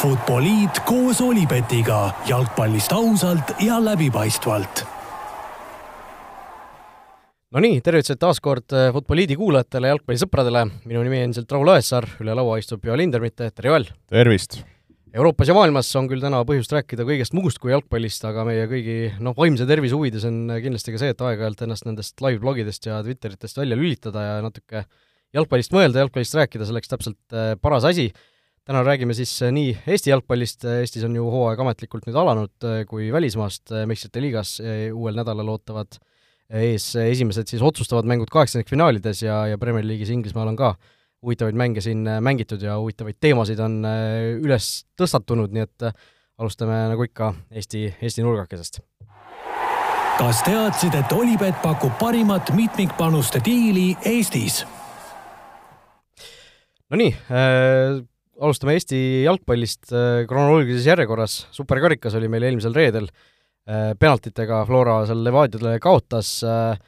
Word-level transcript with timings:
Futboliit 0.00 0.78
koos 0.88 1.18
Olipetiga 1.20 2.06
jalgpallist 2.24 2.92
ausalt 2.96 3.50
ja 3.60 3.76
läbipaistvalt. 3.84 4.80
Nonii, 7.52 7.82
tervitused 7.84 8.16
taas 8.22 8.40
kord 8.40 8.72
äh, 8.72 8.86
Futboliidi 8.94 9.36
kuulajatele, 9.36 9.90
jalgpallisõpradele, 9.90 10.62
minu 10.88 11.02
nimi 11.04 11.18
on 11.18 11.26
endiselt 11.26 11.52
Raul 11.52 11.68
Õessaar, 11.74 12.08
üle 12.24 12.38
laua 12.38 12.56
istub 12.62 12.88
Joel 12.88 13.04
Hindermitte, 13.04 13.50
tere 13.52 13.74
Joel! 13.74 13.86
tervist! 14.08 14.62
Euroopas 15.12 15.52
ja 15.52 15.58
maailmas 15.58 15.92
on 16.00 16.08
küll 16.08 16.24
täna 16.24 16.40
põhjust 16.48 16.72
rääkida 16.78 17.04
kõigest 17.04 17.36
muust 17.36 17.60
kui 17.60 17.74
jalgpallist, 17.74 18.24
aga 18.24 18.48
meie 18.48 18.64
kõigi 18.72 18.98
noh, 19.20 19.36
vaimse 19.36 19.68
tervise 19.68 20.00
huvides 20.00 20.24
on 20.30 20.46
kindlasti 20.64 20.96
ka 20.96 21.04
see, 21.04 21.12
et 21.12 21.28
aeg-ajalt 21.28 21.66
ennast 21.68 21.90
nendest 21.90 22.24
live-blogidest 22.24 22.88
ja 22.88 23.04
Twitteritest 23.04 23.60
välja 23.60 23.76
lülitada 23.76 24.24
ja 24.30 24.42
natuke 24.48 24.86
jalgpallist 25.36 25.76
mõelda, 25.76 26.06
jalgpallist 26.06 26.40
rääkida, 26.40 26.72
selleks 26.72 26.96
täpselt 26.96 27.36
äh, 27.36 27.52
paras 27.60 27.84
asi. 27.92 28.08
Täna 28.70 28.84
räägime 28.86 29.16
siis 29.18 29.34
äh, 29.42 29.50
nii 29.50 29.74
Eesti 29.90 30.12
jalgpallist, 30.14 30.64
Eestis 30.78 31.02
on 31.08 31.18
ju 31.18 31.26
hooaeg 31.26 31.58
ametlikult 31.64 32.06
nüüd 32.06 32.20
alanud, 32.22 32.54
äh, 32.62 32.84
kui 32.86 33.10
välismaast 33.12 33.74
meistrite 33.90 34.22
liigas 34.22 34.58
uuel 34.94 35.18
nädalal 35.18 35.56
ootavad 35.56 35.98
ees 36.50 36.92
esimesed 36.98 37.50
siis 37.50 37.62
otsustavad 37.62 38.08
mängud 38.10 38.30
kaheksandikfinaalides 38.30 39.22
ja, 39.22 39.44
ja 39.52 39.58
Premier 39.58 39.86
League'is 39.86 40.10
Inglismaal 40.14 40.50
on 40.50 40.58
ka 40.58 40.74
huvitavaid 41.22 41.54
mänge 41.54 41.80
siin 41.80 42.06
äh, 42.08 42.20
mängitud 42.20 42.62
ja 42.62 42.78
huvitavaid 42.78 43.18
teemasid 43.20 43.60
on 43.60 43.84
äh, 43.84 44.40
üles 44.40 44.70
tõstatunud, 44.98 45.52
nii 45.52 45.66
et 45.66 45.86
äh, 45.90 45.94
alustame 46.40 46.78
nagu 46.92 47.04
ikka 47.04 47.34
Eesti, 47.50 47.90
Eesti 48.00 48.24
nurgakesest. 48.24 48.80
kas 50.18 50.42
teadsid, 50.44 50.94
et 50.94 51.12
Olipet 51.12 51.62
pakub 51.62 51.92
parimat 51.98 52.52
mitmikpanuste 52.56 53.40
diili 53.44 53.94
Eestis? 54.04 54.64
Nonii 56.90 57.12
äh,, 57.30 58.00
alustame 58.40 58.76
Eesti 58.78 59.00
jalgpallist 59.26 59.92
äh, 59.92 60.22
kronoloogilises 60.28 60.88
järjekorras, 60.88 61.44
superkarikas 61.54 62.16
oli 62.18 62.30
meil 62.32 62.46
eelmisel 62.48 62.76
reedel 62.76 63.10
äh,, 63.10 63.92
penaltitega 64.00 64.62
Flora 64.68 65.00
seal 65.08 65.24
Levadiale 65.26 65.76
kaotas 65.82 66.38
äh,, 66.46 66.78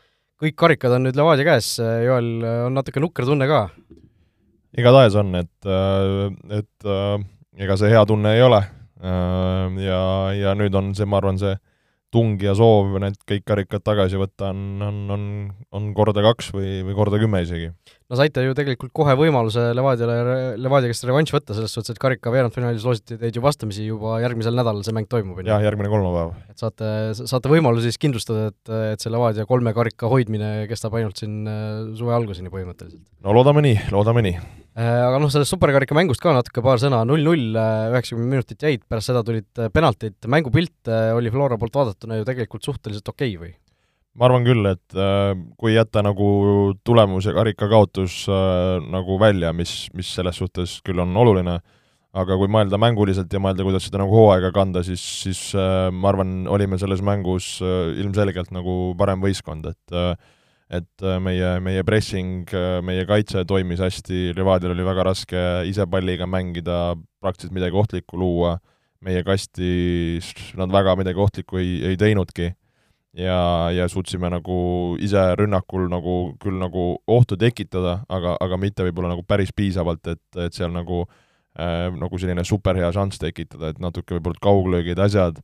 kõik 0.42 0.56
karikad 0.58 0.96
on 0.96 1.06
nüüd 1.06 1.18
Levadia 1.18 1.46
käes, 1.52 1.74
Joel, 1.78 2.32
on 2.66 2.74
natuke 2.74 3.02
nukker 3.02 3.28
tunne 3.28 3.46
ka? 3.50 3.66
igatahes 4.74 5.14
on, 5.20 5.34
et, 5.36 5.68
et 6.56 6.86
ega 7.60 7.76
see 7.76 7.92
hea 7.92 8.00
tunne 8.08 8.32
ei 8.34 8.40
ole. 8.42 8.58
Ja, 9.84 10.00
ja 10.32 10.54
nüüd 10.56 10.74
on 10.78 10.88
see, 10.96 11.04
ma 11.06 11.18
arvan, 11.20 11.36
see 11.38 11.52
tung 12.12 12.36
ja 12.44 12.52
soov 12.56 12.92
need 13.00 13.16
kõik 13.28 13.44
karikad 13.48 13.84
tagasi 13.84 14.20
võtta 14.20 14.50
on, 14.52 14.82
on, 14.84 14.98
on, 15.14 15.24
on 15.72 15.88
korda 15.96 16.24
kaks 16.24 16.50
või, 16.54 16.82
või 16.86 16.96
korda 16.96 17.20
kümme 17.22 17.40
isegi. 17.44 17.70
No 18.12 18.20
saite 18.20 18.44
ju 18.44 18.54
tegelikult 18.56 18.92
kohe 18.94 19.16
võimaluse 19.18 19.70
Levadiale, 19.76 20.36
Levadia 20.60 20.92
käest 20.92 21.06
revanš 21.08 21.34
võtta, 21.34 21.56
selles 21.56 21.72
suhtes, 21.72 21.94
et 21.94 22.00
karika 22.02 22.32
veerandfinaalis 22.34 22.86
loositi 22.86 23.18
teid 23.20 23.38
ju 23.38 23.44
vastamisi 23.44 23.86
juba 23.88 24.18
järgmisel 24.22 24.56
nädalal 24.58 24.84
see 24.86 24.96
mäng 24.96 25.08
toimub, 25.10 25.40
on 25.40 25.46
ju? 25.46 25.52
jah, 25.52 25.64
järgmine 25.64 25.92
kolmapäev. 25.92 26.34
et 26.52 26.64
saate, 26.64 26.90
saate 27.22 27.52
võimaluse 27.52 27.88
siis 27.88 28.00
kindlustada, 28.02 28.50
et, 28.52 28.74
et 28.92 29.04
see 29.04 29.12
Levadia 29.12 29.48
kolme 29.48 29.74
karika 29.76 30.10
hoidmine 30.12 30.54
kestab 30.70 30.98
ainult 31.00 31.20
siin 31.22 31.40
suve 31.98 32.14
alguseni 32.16 32.52
põhimõtteliselt? 32.52 33.02
no 33.24 33.38
loodame 33.38 33.64
nii, 33.64 33.78
loodame 33.94 34.28
nii 34.28 34.36
Äh, 34.72 34.88
aga 35.04 35.18
noh, 35.20 35.28
sellest 35.28 35.52
superkarika 35.52 35.92
mängust 35.92 36.22
ka 36.24 36.32
natuke 36.32 36.62
paar 36.64 36.78
sõna, 36.80 37.02
null-null, 37.04 37.50
äh, 37.60 37.90
üheksakümmend 37.92 38.32
minutit 38.32 38.62
jäid, 38.64 38.86
pärast 38.88 39.10
seda 39.10 39.20
tulid 39.26 39.60
äh, 39.60 39.68
penaltid, 39.68 40.16
mängupilt 40.32 40.88
oli 41.12 41.32
Flora 41.34 41.58
poolt 41.60 41.76
vaadatuna 41.76 42.16
ju 42.16 42.24
tegelikult 42.24 42.64
suhteliselt 42.64 43.10
okei 43.12 43.34
okay, 43.36 43.42
või? 43.42 43.52
Ma 44.18 44.28
arvan 44.28 44.44
küll, 44.44 44.66
et 44.68 44.96
äh, 44.98 45.32
kui 45.60 45.76
jätta 45.76 46.02
nagu 46.04 46.26
tulemus 46.84 47.28
ja 47.28 47.36
karika 47.36 47.68
kaotus 47.70 48.22
äh, 48.28 48.80
nagu 48.92 49.16
välja, 49.20 49.54
mis, 49.56 49.86
mis 49.96 50.10
selles 50.16 50.36
suhtes 50.42 50.80
küll 50.84 51.00
on 51.00 51.16
oluline, 51.16 51.56
aga 52.12 52.36
kui 52.36 52.50
mõelda 52.52 52.76
mänguliselt 52.80 53.32
ja 53.32 53.40
mõelda, 53.40 53.64
kuidas 53.64 53.88
seda 53.88 54.02
nagu 54.02 54.12
hooaega 54.12 54.52
kanda, 54.52 54.84
siis, 54.84 55.02
siis 55.24 55.40
äh, 55.56 55.88
ma 55.94 56.12
arvan, 56.12 56.42
olime 56.52 56.76
selles 56.80 57.00
mängus 57.04 57.56
äh, 57.64 57.94
ilmselgelt 58.02 58.52
nagu 58.52 58.92
parem 59.00 59.24
võistkond, 59.24 59.72
et 59.72 59.96
äh, 59.96 60.14
et 60.72 61.04
äh, 61.04 61.18
meie, 61.20 61.58
meie 61.60 61.84
pressing, 61.84 62.46
äh, 62.56 62.78
meie 62.84 63.04
kaitse 63.08 63.44
toimis 63.48 63.82
hästi, 63.84 64.32
Levadial 64.36 64.72
oli 64.72 64.86
väga 64.86 65.04
raske 65.10 65.42
ise 65.68 65.84
palliga 65.90 66.28
mängida, 66.28 66.94
praktiliselt 67.20 67.56
midagi 67.58 67.76
ohtlikku 67.76 68.16
luua, 68.16 68.56
meie 69.04 69.20
kastis 69.26 70.30
nad 70.56 70.72
väga 70.72 70.94
midagi 70.96 71.20
ohtlikku 71.20 71.60
ei, 71.60 71.74
ei 71.90 71.98
teinudki 72.00 72.52
ja, 73.16 73.70
ja 73.74 73.88
suutsime 73.88 74.30
nagu 74.32 74.58
ise 75.02 75.24
rünnakul 75.38 75.88
nagu 75.92 76.16
küll 76.42 76.60
nagu 76.60 76.86
ohtu 77.06 77.36
tekitada, 77.40 78.00
aga, 78.08 78.36
aga 78.40 78.60
mitte 78.60 78.86
võib-olla 78.86 79.12
nagu 79.14 79.26
päris 79.26 79.52
piisavalt, 79.56 80.06
et, 80.14 80.24
et 80.46 80.56
seal 80.56 80.72
nagu 80.74 81.04
äh, 81.04 81.88
nagu 81.96 82.20
selline 82.20 82.44
superhea 82.48 82.92
šanss 82.94 83.22
tekitada, 83.22 83.72
et 83.72 83.82
natuke 83.82 84.16
võib-olla 84.16 84.42
kauglöögid, 84.42 85.02
asjad 85.02 85.42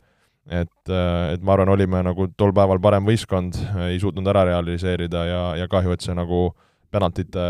et, 0.48 0.88
äh, 0.88 1.34
et 1.34 1.44
ma 1.44 1.54
arvan, 1.54 1.74
olime 1.74 2.00
nagu 2.04 2.28
tol 2.40 2.54
päeval 2.56 2.80
parem 2.82 3.06
võistkond, 3.08 3.58
ei 3.88 4.00
suutnud 4.00 4.28
ära 4.32 4.46
realiseerida 4.48 5.24
ja, 5.28 5.42
ja 5.60 5.68
kahju, 5.70 5.92
et 5.92 6.04
see 6.04 6.16
nagu 6.16 6.48
penaltite, 6.92 7.44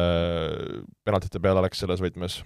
penaltite 1.06 1.42
peale 1.42 1.62
läks 1.62 1.84
selles 1.84 2.02
võtmes. 2.02 2.40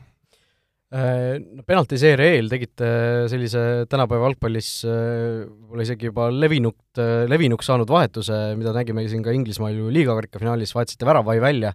Äh, 0.92 1.38
penaltiseeria 1.64 2.34
eel 2.36 2.50
tegite 2.52 2.88
sellise 3.32 3.86
tänapäeva 3.88 4.28
jalgpallis 4.28 4.70
äh, 4.84 5.44
võib-olla 5.48 5.86
isegi 5.86 6.10
juba 6.10 6.26
levinud, 6.34 7.00
levinuks 7.32 7.70
saanud 7.70 7.88
vahetuse, 7.88 8.40
mida 8.60 8.74
nägime 8.76 9.06
siin 9.08 9.24
ka 9.24 9.32
Inglismaal 9.32 9.78
ju 9.78 9.88
liigakarika 9.94 10.42
finaalis, 10.42 10.74
vahetasite 10.76 11.08
väravai 11.08 11.38
välja 11.40 11.72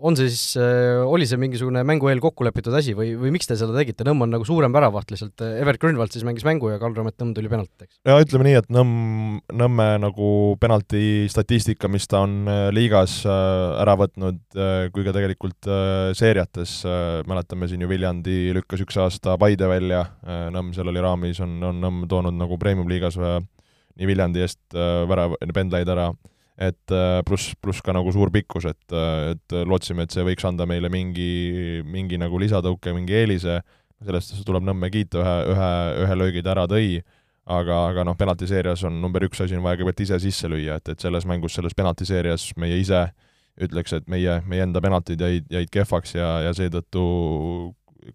on 0.00 0.16
see 0.18 0.28
siis, 0.30 0.56
äh, 0.60 1.00
oli 1.06 1.26
see 1.28 1.38
mingisugune 1.40 1.82
mängu 1.86 2.08
eel 2.10 2.20
kokku 2.22 2.46
lepitud 2.46 2.74
asi 2.78 2.94
või, 2.96 3.12
või 3.18 3.32
miks 3.34 3.48
te 3.48 3.56
seda 3.58 3.74
tegite, 3.76 4.06
Nõmm 4.06 4.24
on 4.24 4.32
nagu 4.32 4.46
suurem 4.46 4.72
väravaht 4.74 5.10
lihtsalt, 5.12 5.42
Evert 5.58 5.80
Grünwald 5.82 6.14
siis 6.14 6.24
mängis 6.26 6.46
mängu 6.46 6.70
ja 6.70 6.78
Karl-Raamet 6.80 7.18
Nõmm 7.18 7.34
tuli 7.36 7.50
penaltiteks? 7.50 7.98
ja 8.06 8.18
ütleme 8.22 8.46
nii, 8.48 8.56
et 8.60 8.70
Nõmm, 8.74 9.40
Nõmme 9.58 9.88
nagu 10.02 10.30
penalti 10.62 11.26
statistika, 11.32 11.90
mis 11.90 12.08
ta 12.10 12.22
on 12.26 12.38
äh, 12.48 12.62
liigas 12.74 13.20
äh, 13.26 13.82
ära 13.82 13.96
võtnud, 13.98 14.40
kui 14.92 15.04
ka 15.06 15.12
tegelikult 15.14 15.66
seeriates, 16.16 16.72
mäletame 17.28 17.68
siin 17.70 17.82
ju 17.82 17.88
Viljandi 17.90 18.54
lükkas 18.56 18.82
üks 18.84 18.98
aasta 19.00 19.36
Paide 19.40 19.68
välja, 19.70 20.04
Nõmm 20.54 20.72
seal 20.76 20.90
oli 20.90 21.02
raamis, 21.02 21.40
on, 21.44 21.58
on 21.68 21.82
Nõmm 21.82 22.08
toonud 22.10 22.36
nagu 22.38 22.58
premium-liigas 22.60 23.18
nii 23.18 24.08
Viljandi 24.08 24.42
eest 24.44 24.60
värav, 24.74 25.36
pendlaid 25.54 25.90
ära 25.90 26.10
et 26.58 26.94
äh, 26.94 27.20
pluss, 27.26 27.52
pluss 27.62 27.82
ka 27.84 27.94
nagu 27.94 28.10
suur 28.14 28.32
pikkus, 28.34 28.66
et, 28.72 28.94
äh, 28.94 29.34
et 29.34 29.58
lootsime, 29.68 30.04
et 30.04 30.14
see 30.14 30.24
võiks 30.26 30.46
anda 30.48 30.66
meile 30.66 30.90
mingi, 30.90 31.84
mingi 31.86 32.18
nagu 32.18 32.40
lisatõuke, 32.42 32.92
mingi 32.96 33.14
eelise, 33.20 33.60
sellest 34.02 34.42
tuleb 34.46 34.66
Nõmme 34.66 34.90
kiita, 34.94 35.22
ühe, 35.22 35.36
ühe, 35.54 35.70
ühe 36.04 36.18
löögi 36.18 36.42
ta 36.42 36.56
ära 36.56 36.66
tõi, 36.70 36.98
aga, 37.48 37.78
aga 37.92 38.04
noh, 38.06 38.18
penaltiseerias 38.18 38.82
on 38.88 38.98
number 39.02 39.24
üks 39.26 39.40
asi 39.44 39.56
on 39.56 39.64
vaja 39.64 39.78
kõigepealt 39.80 40.04
ise 40.04 40.18
sisse 40.26 40.50
lüüa, 40.50 40.80
et, 40.82 40.92
et 40.94 41.06
selles 41.06 41.26
mängus, 41.30 41.54
selles 41.56 41.76
penaltiseerias 41.78 42.50
meie 42.60 42.78
ise 42.82 43.06
ütleks, 43.62 43.94
et 43.94 44.10
meie, 44.10 44.40
meie 44.46 44.66
enda 44.66 44.82
penaltid 44.82 45.22
jäid, 45.22 45.46
jäid 45.50 45.70
kehvaks 45.74 46.14
ja, 46.18 46.28
ja 46.46 46.54
seetõttu 46.54 47.04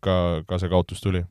ka, 0.03 0.43
ka 0.47 0.59
see 0.59 0.71
kaotus 0.71 1.03
tuli 1.03 1.23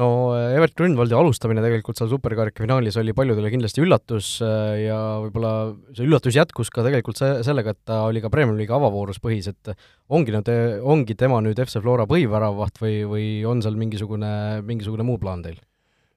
no 0.00 0.08
Evert 0.54 0.74
Grünwaldi 0.78 1.16
alustamine 1.16 1.62
tegelikult 1.64 1.98
seal 1.98 2.10
superkarika 2.10 2.64
finaalis 2.64 2.96
oli 3.00 3.14
paljudele 3.16 3.50
kindlasti 3.52 3.82
üllatus 3.84 4.32
äh, 4.44 4.86
ja 4.86 4.98
võib-olla 5.24 5.52
see 5.96 6.06
üllatus 6.06 6.38
jätkus 6.38 6.72
ka 6.72 6.84
tegelikult 6.86 7.20
see, 7.20 7.40
sellega, 7.46 7.74
et 7.74 7.82
ta 7.88 8.02
oli 8.08 8.22
ka 8.24 8.30
Premiumi 8.32 8.62
liiga 8.62 8.78
avavoorus 8.78 9.20
põhis, 9.22 9.50
et 9.52 9.72
ongi 10.12 10.34
nüüd, 10.34 10.52
ongi 10.82 11.16
tema 11.18 11.40
nüüd 11.44 11.60
FC 11.62 11.82
Flora 11.82 12.06
põhiväravaht 12.10 12.80
või, 12.82 12.94
või 13.10 13.26
on 13.48 13.60
seal 13.64 13.76
mingisugune, 13.80 14.32
mingisugune 14.66 15.06
muu 15.06 15.20
plaan 15.20 15.44
teil? 15.46 15.60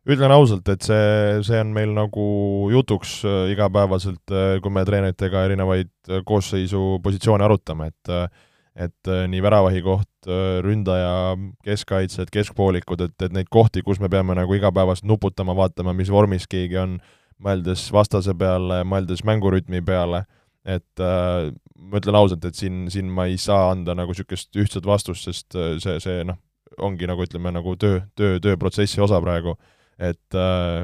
ütlen 0.04 0.34
ausalt, 0.36 0.68
et 0.68 0.84
see, 0.84 1.44
see 1.48 1.60
on 1.64 1.70
meil 1.76 1.94
nagu 1.96 2.24
jutuks 2.74 3.22
äh, 3.28 3.52
igapäevaselt, 3.54 4.24
äh, 4.32 4.58
kui 4.64 4.74
me 4.74 4.84
treeneritega 4.88 5.46
erinevaid 5.50 5.94
koosseisu 6.28 6.98
positsioone 7.04 7.46
arutame, 7.48 7.92
et 7.94 8.16
et 8.76 9.10
äh, 9.10 9.26
nii 9.30 9.42
väravahi 9.46 9.82
koht, 9.86 10.10
äh, 10.26 10.60
ründaja, 10.66 11.36
keskkaitsjad, 11.66 12.32
keskpoolikud, 12.34 13.04
et, 13.06 13.16
et 13.22 13.36
neid 13.36 13.50
kohti, 13.54 13.84
kus 13.86 14.02
me 14.02 14.10
peame 14.10 14.36
nagu 14.38 14.56
igapäevaselt 14.58 15.08
nuputama, 15.10 15.56
vaatama, 15.58 15.94
mis 15.98 16.12
vormis 16.14 16.48
keegi 16.50 16.80
on, 16.82 16.98
mõeldes 17.44 17.86
vastase 17.94 18.34
peale, 18.38 18.82
mõeldes 18.88 19.24
mängurütmi 19.28 19.84
peale, 19.86 20.24
et 20.66 21.04
äh, 21.04 21.52
ma 21.78 22.02
ütlen 22.02 22.18
ausalt, 22.18 22.46
et 22.50 22.58
siin, 22.58 22.88
siin 22.94 23.12
ma 23.14 23.28
ei 23.30 23.38
saa 23.42 23.70
anda 23.74 23.96
nagu 23.98 24.16
niisugust 24.16 24.58
ühtset 24.58 24.88
vastust, 24.90 25.30
sest 25.30 25.60
äh, 25.60 25.76
see, 25.84 26.00
see 26.02 26.26
noh, 26.28 26.40
ongi 26.82 27.06
nagu 27.10 27.26
ütleme, 27.26 27.54
nagu 27.54 27.76
töö, 27.78 28.02
töö, 28.18 28.40
tööprotsessi 28.42 29.02
osa 29.04 29.22
praegu. 29.22 29.54
et, 30.02 30.36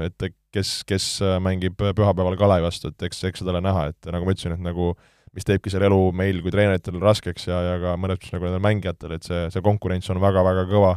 et 0.06 0.25
kes, 0.53 0.83
kes 0.86 1.06
mängib 1.41 1.74
pühapäeval 1.81 2.36
Kalevi 2.38 2.68
vastu, 2.68 2.91
et 2.94 3.07
eks, 3.07 3.24
eks 3.25 3.41
seda 3.41 3.56
ole 3.56 3.63
näha, 3.65 3.88
et 3.89 4.09
nagu 4.13 4.27
ma 4.27 4.36
ütlesin, 4.36 4.53
et 4.53 4.62
nagu 4.62 4.91
äh, 4.91 5.07
mis 5.35 5.47
teebki 5.47 5.71
selle 5.73 5.89
elu 5.89 6.09
meil 6.15 6.41
kui 6.43 6.53
treeneritel 6.53 6.99
raskeks 7.03 7.47
ja, 7.49 7.59
ja 7.65 7.77
ka 7.81 7.95
mõnes 8.01 8.19
mõttes 8.19 8.33
nagu 8.35 8.47
nendel 8.47 8.65
mängijatel, 8.65 9.15
et 9.15 9.27
see, 9.27 9.45
see 9.53 9.65
konkurents 9.65 10.09
on 10.13 10.21
väga-väga 10.23 10.65
kõva 10.71 10.93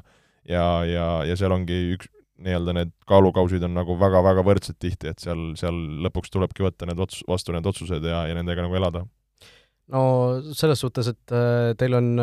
ja, 0.49 0.67
ja, 0.89 1.07
ja 1.29 1.39
seal 1.39 1.55
ongi 1.55 1.81
üks, 1.97 2.11
nii-öelda 2.43 2.75
need 2.77 2.95
kaalukausid 3.09 3.63
on 3.69 3.77
nagu 3.77 3.97
väga-väga 4.01 4.45
võrdsed 4.47 4.79
tihti, 4.83 5.13
et 5.13 5.23
seal, 5.23 5.53
seal 5.59 5.77
lõpuks 6.07 6.33
tulebki 6.33 6.65
võtta 6.65 6.89
need 6.89 7.03
ots-, 7.03 7.23
vastu 7.29 7.55
need 7.55 7.69
otsused 7.69 8.05
ja, 8.09 8.25
ja 8.31 8.39
nendega 8.39 8.65
nagu 8.65 8.79
elada. 8.79 9.05
no 9.93 10.03
selles 10.57 10.81
suhtes, 10.83 11.13
et 11.13 11.37
äh, 11.37 11.75
teil 11.79 12.01
on 12.01 12.17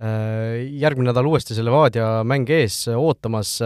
järgmine 0.00 1.10
nädal 1.10 1.26
uuesti 1.28 1.52
see 1.52 1.60
Levadia 1.60 2.22
mäng 2.24 2.48
ees 2.48 2.86
ootamas, 2.88 3.58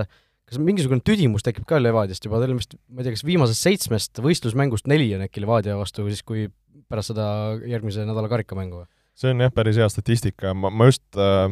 kas 0.51 0.61
mingisugune 0.61 1.03
tüdimus 1.05 1.45
tekib 1.47 1.67
ka 1.69 1.79
Levadiast 1.81 2.27
juba, 2.27 2.41
teil 2.43 2.55
on 2.55 2.61
vist, 2.61 2.77
ma 2.89 3.01
ei 3.01 3.07
tea, 3.07 3.15
kas 3.17 3.25
viimasest 3.27 3.67
seitsmest 3.67 4.21
võistlusmängust 4.25 4.89
neli 4.91 5.09
on 5.17 5.25
äkki 5.27 5.43
Levadia 5.45 5.79
vastu 5.79 6.07
siis, 6.11 6.25
kui 6.27 6.49
pärast 6.91 7.13
seda 7.15 7.27
järgmise 7.69 8.05
nädala 8.05 8.31
karikamängu 8.33 8.83
või? 8.83 8.89
see 9.19 9.31
on 9.31 9.45
jah, 9.45 9.53
päris 9.55 9.79
hea 9.79 9.89
statistika, 9.93 10.53
ma, 10.59 10.73
ma 10.75 10.89
just 10.91 11.05
äh,, 11.21 11.47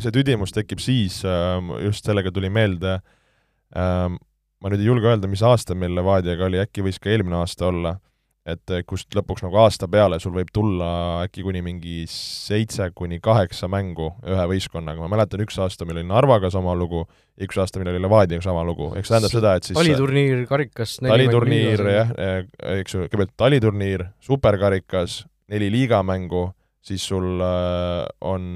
see 0.00 0.14
tüdimus 0.14 0.54
tekib 0.56 0.82
siis 0.82 1.20
äh,, 1.28 1.58
just 1.84 2.06
sellega 2.08 2.32
tuli 2.34 2.50
meelde 2.52 2.96
äh,, 2.98 4.08
ma 4.10 4.72
nüüd 4.72 4.82
ei 4.82 4.88
julge 4.88 5.10
öelda, 5.12 5.30
mis 5.30 5.44
aasta 5.44 5.76
meil 5.78 5.94
Levadiaga 5.94 6.48
oli, 6.48 6.62
äkki 6.64 6.86
võis 6.86 6.98
ka 7.02 7.12
eelmine 7.12 7.38
aasta 7.42 7.68
olla 7.70 7.98
et 8.44 8.72
eh, 8.76 8.82
kust 8.86 9.14
lõpuks 9.16 9.44
nagu 9.46 9.56
aasta 9.62 9.88
peale 9.90 10.18
sul 10.20 10.34
võib 10.36 10.50
tulla 10.54 10.88
äkki 11.24 11.44
kuni 11.46 11.62
mingi 11.64 12.02
seitse 12.10 12.90
kuni 12.96 13.18
kaheksa 13.24 13.70
mängu 13.72 14.10
ühe 14.20 14.46
võistkonnaga, 14.50 15.00
ma 15.00 15.08
mäletan, 15.16 15.42
üks 15.46 15.56
aasta 15.64 15.88
meil 15.88 16.02
oli 16.02 16.08
Narvaga 16.10 16.50
sama 16.52 16.74
lugu, 16.76 17.06
üks 17.40 17.58
aasta 17.60 17.80
meil 17.80 17.94
oli 17.94 18.02
Levadiaga 18.04 18.44
sama 18.44 18.64
lugu, 18.68 18.90
eks 19.00 19.12
tähendab 19.12 19.32
seda, 19.32 19.54
et 19.56 19.68
siis 19.68 19.78
taliturniir, 19.78 20.44
karikas 20.50 20.98
taliturniir, 21.00 21.86
jah, 21.96 22.12
eh, 22.20 22.42
eks 22.82 22.96
ju, 22.96 23.06
kõigepealt 23.06 23.34
taliturniir, 23.40 24.08
superkarikas, 24.24 25.22
neli 25.52 25.72
liigamängu, 25.72 26.50
siis 26.84 27.04
sul 27.08 27.40
on 27.40 28.48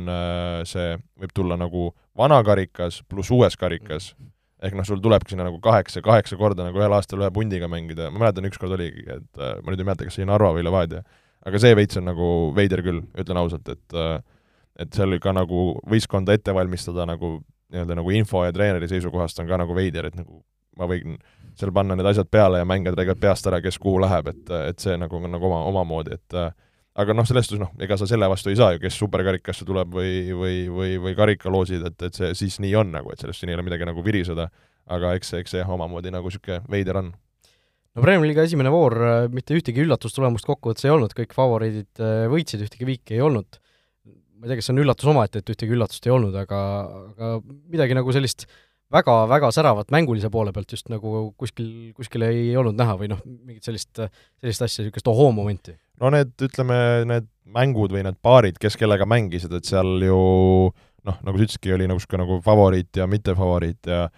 see, 0.69 0.99
võib 1.17 1.31
tulla 1.33 1.57
nagu 1.57 1.89
vana 2.19 2.43
karikas 2.45 3.01
pluss 3.09 3.33
uues 3.33 3.57
karikas. 3.57 4.13
mm, 4.19 4.25
-hmm 4.25 4.35
ehk 4.63 4.75
noh, 4.79 4.87
sul 4.87 5.03
tulebki 5.03 5.35
sinna 5.35 5.47
nagu 5.47 5.61
kaheksa, 5.63 6.03
kaheksa 6.05 6.39
korda 6.41 6.67
nagu 6.67 6.81
ühel 6.81 6.95
aastal 6.97 7.23
ühe 7.23 7.31
pundiga 7.35 7.69
mängida, 7.71 8.11
ma 8.11 8.25
mäletan, 8.25 8.49
ükskord 8.51 8.75
oligi, 8.75 9.05
et 9.07 9.41
äh, 9.43 9.59
ma 9.63 9.73
nüüd 9.73 9.85
ei 9.85 9.89
mäleta, 9.89 10.09
kas 10.09 10.19
see 10.19 10.25
oli 10.25 10.33
Narva 10.33 10.51
või 10.57 10.67
Levadia, 10.67 11.05
aga 11.47 11.63
see 11.63 11.77
veits 11.79 12.01
on 12.01 12.09
nagu 12.11 12.29
veider 12.57 12.83
küll, 12.87 13.05
ütlen 13.19 13.41
ausalt, 13.41 13.71
et 13.71 13.99
äh, 13.99 14.19
et 14.79 14.95
seal 14.95 15.17
ka 15.23 15.33
nagu 15.35 15.73
võistkonda 15.91 16.37
ette 16.37 16.55
valmistada 16.55 17.07
nagu 17.09 17.41
nii-öelda 17.73 17.97
nagu 17.99 18.13
info 18.15 18.45
ja 18.47 18.55
treeneri 18.55 18.89
seisukohast 18.89 19.41
on 19.43 19.49
ka 19.51 19.59
nagu 19.61 19.75
veider, 19.77 20.07
et 20.09 20.17
nagu 20.17 20.41
ma 20.79 20.87
võin 20.87 21.19
seal 21.59 21.73
panna 21.75 21.97
need 21.99 22.07
asjad 22.07 22.29
peale 22.31 22.61
ja 22.61 22.67
mängijad 22.69 22.97
räägivad 22.99 23.21
peast 23.21 23.47
ära, 23.51 23.59
kes 23.65 23.81
kuhu 23.83 23.99
läheb, 24.05 24.31
et, 24.31 24.53
et 24.71 24.79
see 24.83 24.95
nagu 25.01 25.21
nagu 25.27 25.51
oma, 25.51 25.65
omamoodi, 25.73 26.19
et 26.19 26.39
äh, 26.39 26.53
aga 26.99 27.15
noh, 27.15 27.27
selles 27.29 27.47
suhtes 27.47 27.61
noh, 27.63 27.71
ega 27.83 27.99
sa 27.99 28.09
selle 28.11 28.29
vastu 28.31 28.51
ei 28.51 28.59
saa 28.59 28.73
ju, 28.75 28.83
kes 28.83 28.99
superkarikasse 28.99 29.67
tuleb 29.69 29.95
või, 29.95 30.11
või, 30.35 30.57
või, 30.73 30.97
või 31.03 31.15
karikaloosid, 31.19 31.87
et, 31.91 32.05
et 32.09 32.19
see 32.19 32.33
siis 32.39 32.59
nii 32.65 32.75
on 32.81 32.93
nagu, 32.97 33.13
et 33.13 33.23
sellest 33.23 33.43
siin 33.43 33.53
ei 33.53 33.59
ole 33.59 33.67
midagi 33.67 33.87
nagu 33.89 34.03
viriseda, 34.05 34.49
aga 34.95 35.15
eks 35.19 35.35
eks 35.39 35.55
see 35.55 35.63
jah, 35.63 35.73
omamoodi 35.77 36.13
nagu 36.15 36.31
niisugune 36.31 36.61
veider 36.73 37.01
on. 37.03 37.13
no 37.95 38.05
Premiumi 38.05 38.33
liiga 38.33 38.47
esimene 38.49 38.73
voor, 38.75 38.99
äh, 38.99 39.23
mitte 39.31 39.57
ühtegi 39.59 39.85
üllatustulemust 39.85 40.49
kokkuvõttes 40.49 40.89
ei 40.89 40.95
olnud, 40.95 41.15
kõik 41.17 41.35
favoriidid 41.39 42.03
äh, 42.03 42.27
võitsid, 42.33 42.67
ühtegi 42.67 42.89
viiki 42.89 43.19
ei 43.19 43.25
olnud. 43.25 43.61
ma 44.39 44.47
ei 44.47 44.53
tea, 44.53 44.61
kas 44.61 44.69
see 44.71 44.75
on 44.75 44.85
üllatus 44.85 45.11
omaette, 45.11 45.43
et 45.43 45.51
ühtegi 45.55 45.75
üllatust 45.75 46.07
ei 46.07 46.15
olnud, 46.15 46.35
aga, 46.39 46.63
aga 47.15 47.35
midagi 47.71 47.95
nagu 47.99 48.15
sellist 48.15 48.47
väga, 48.95 49.21
väga 49.31 49.51
säravat 49.55 49.91
mängulise 49.95 50.31
poole 50.35 50.55
pealt 50.55 50.73
just 50.75 50.91
nagu 50.91 51.29
kuskil, 51.39 51.93
kuskil 51.95 52.27
ei 52.27 52.55
olnud 52.59 52.79
näha 52.79 52.95
või 52.99 53.11
noh, 53.11 53.23
mingit 53.27 53.67
sellist, 53.67 53.99
sellist 54.39 54.67
asja, 54.67 54.87
niisugust 54.87 55.11
ohoo-momenti 55.11 55.75
no 56.01 56.13
need, 56.15 56.33
ütleme, 56.45 56.79
need 57.09 57.29
mängud 57.55 57.93
või 57.95 58.05
need 58.07 58.19
paarid, 58.23 58.59
kes 58.61 58.77
kellega 58.79 59.07
mängisid, 59.09 59.53
et 59.57 59.69
seal 59.69 59.99
ju 60.05 60.19
noh, 61.09 61.21
nagu 61.25 61.39
sa 61.39 61.47
ütlesidki, 61.47 61.73
oli 61.75 61.89
nagu 61.89 62.01
niisugune 62.01 62.25
nagu 62.25 62.41
favoriit 62.45 62.99
ja 63.01 63.07
mittefavoriit 63.11 63.89
ja 63.89 64.09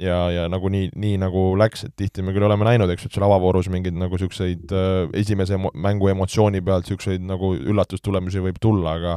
ja, 0.00 0.16
ja 0.30 0.46
nagu 0.50 0.68
nii, 0.72 0.88
nii 0.98 1.18
nagu 1.22 1.52
läks, 1.58 1.84
et 1.86 1.94
tihti 1.98 2.24
me 2.24 2.34
küll 2.34 2.46
oleme 2.46 2.66
näinud, 2.66 2.90
eks 2.90 3.04
ju, 3.04 3.10
et 3.10 3.16
seal 3.18 3.26
avavoorus 3.28 3.68
mingeid 3.70 3.94
nagu 3.98 4.18
niisuguseid 4.18 4.74
äh, 4.74 5.04
esimese 5.20 5.54
emo-, 5.58 5.72
mängu 5.74 6.10
emotsiooni 6.10 6.62
pealt 6.66 6.88
niisuguseid 6.88 7.22
nagu 7.26 7.52
üllatustulemusi 7.54 8.42
võib 8.44 8.58
tulla, 8.62 8.96
aga 8.98 9.14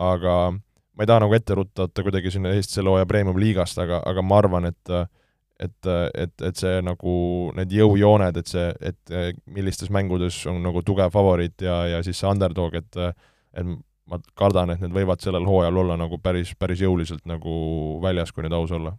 aga 0.00 0.34
ma 0.50 1.04
ei 1.04 1.08
taha 1.08 1.22
nagu 1.24 1.36
ette 1.36 1.56
rutata 1.56 2.04
kuidagi 2.04 2.32
sinna 2.34 2.54
Eesti 2.56 2.78
selle 2.78 2.92
hooaja 2.92 3.08
premium-liigast, 3.08 3.78
aga, 3.84 4.00
aga 4.06 4.24
ma 4.24 4.40
arvan, 4.40 4.70
et 4.72 4.94
äh, 4.94 5.06
et, 5.60 5.90
et, 6.16 6.34
et 6.48 6.56
see 6.56 6.80
nagu 6.84 7.12
need 7.58 7.74
jõujooned, 7.76 8.40
et 8.40 8.48
see, 8.50 8.70
et 8.80 9.14
millistes 9.50 9.92
mängudes 9.92 10.38
on 10.50 10.60
nagu 10.64 10.82
tugev 10.86 11.12
favoriit 11.12 11.66
ja, 11.66 11.82
ja 11.96 12.02
siis 12.06 12.20
see 12.20 12.30
underdog, 12.30 12.78
et 12.80 13.00
et 13.50 13.66
ma 14.10 14.18
kardan, 14.38 14.72
et 14.74 14.82
need 14.82 14.94
võivad 14.94 15.22
sellel 15.22 15.46
hooajal 15.46 15.80
olla 15.84 15.96
nagu 15.98 16.18
päris, 16.22 16.52
päris 16.58 16.82
jõuliselt 16.82 17.24
nagu 17.30 17.52
väljas, 18.02 18.32
kui 18.34 18.44
nüüd 18.46 18.54
aus 18.56 18.72
olla. 18.74 18.94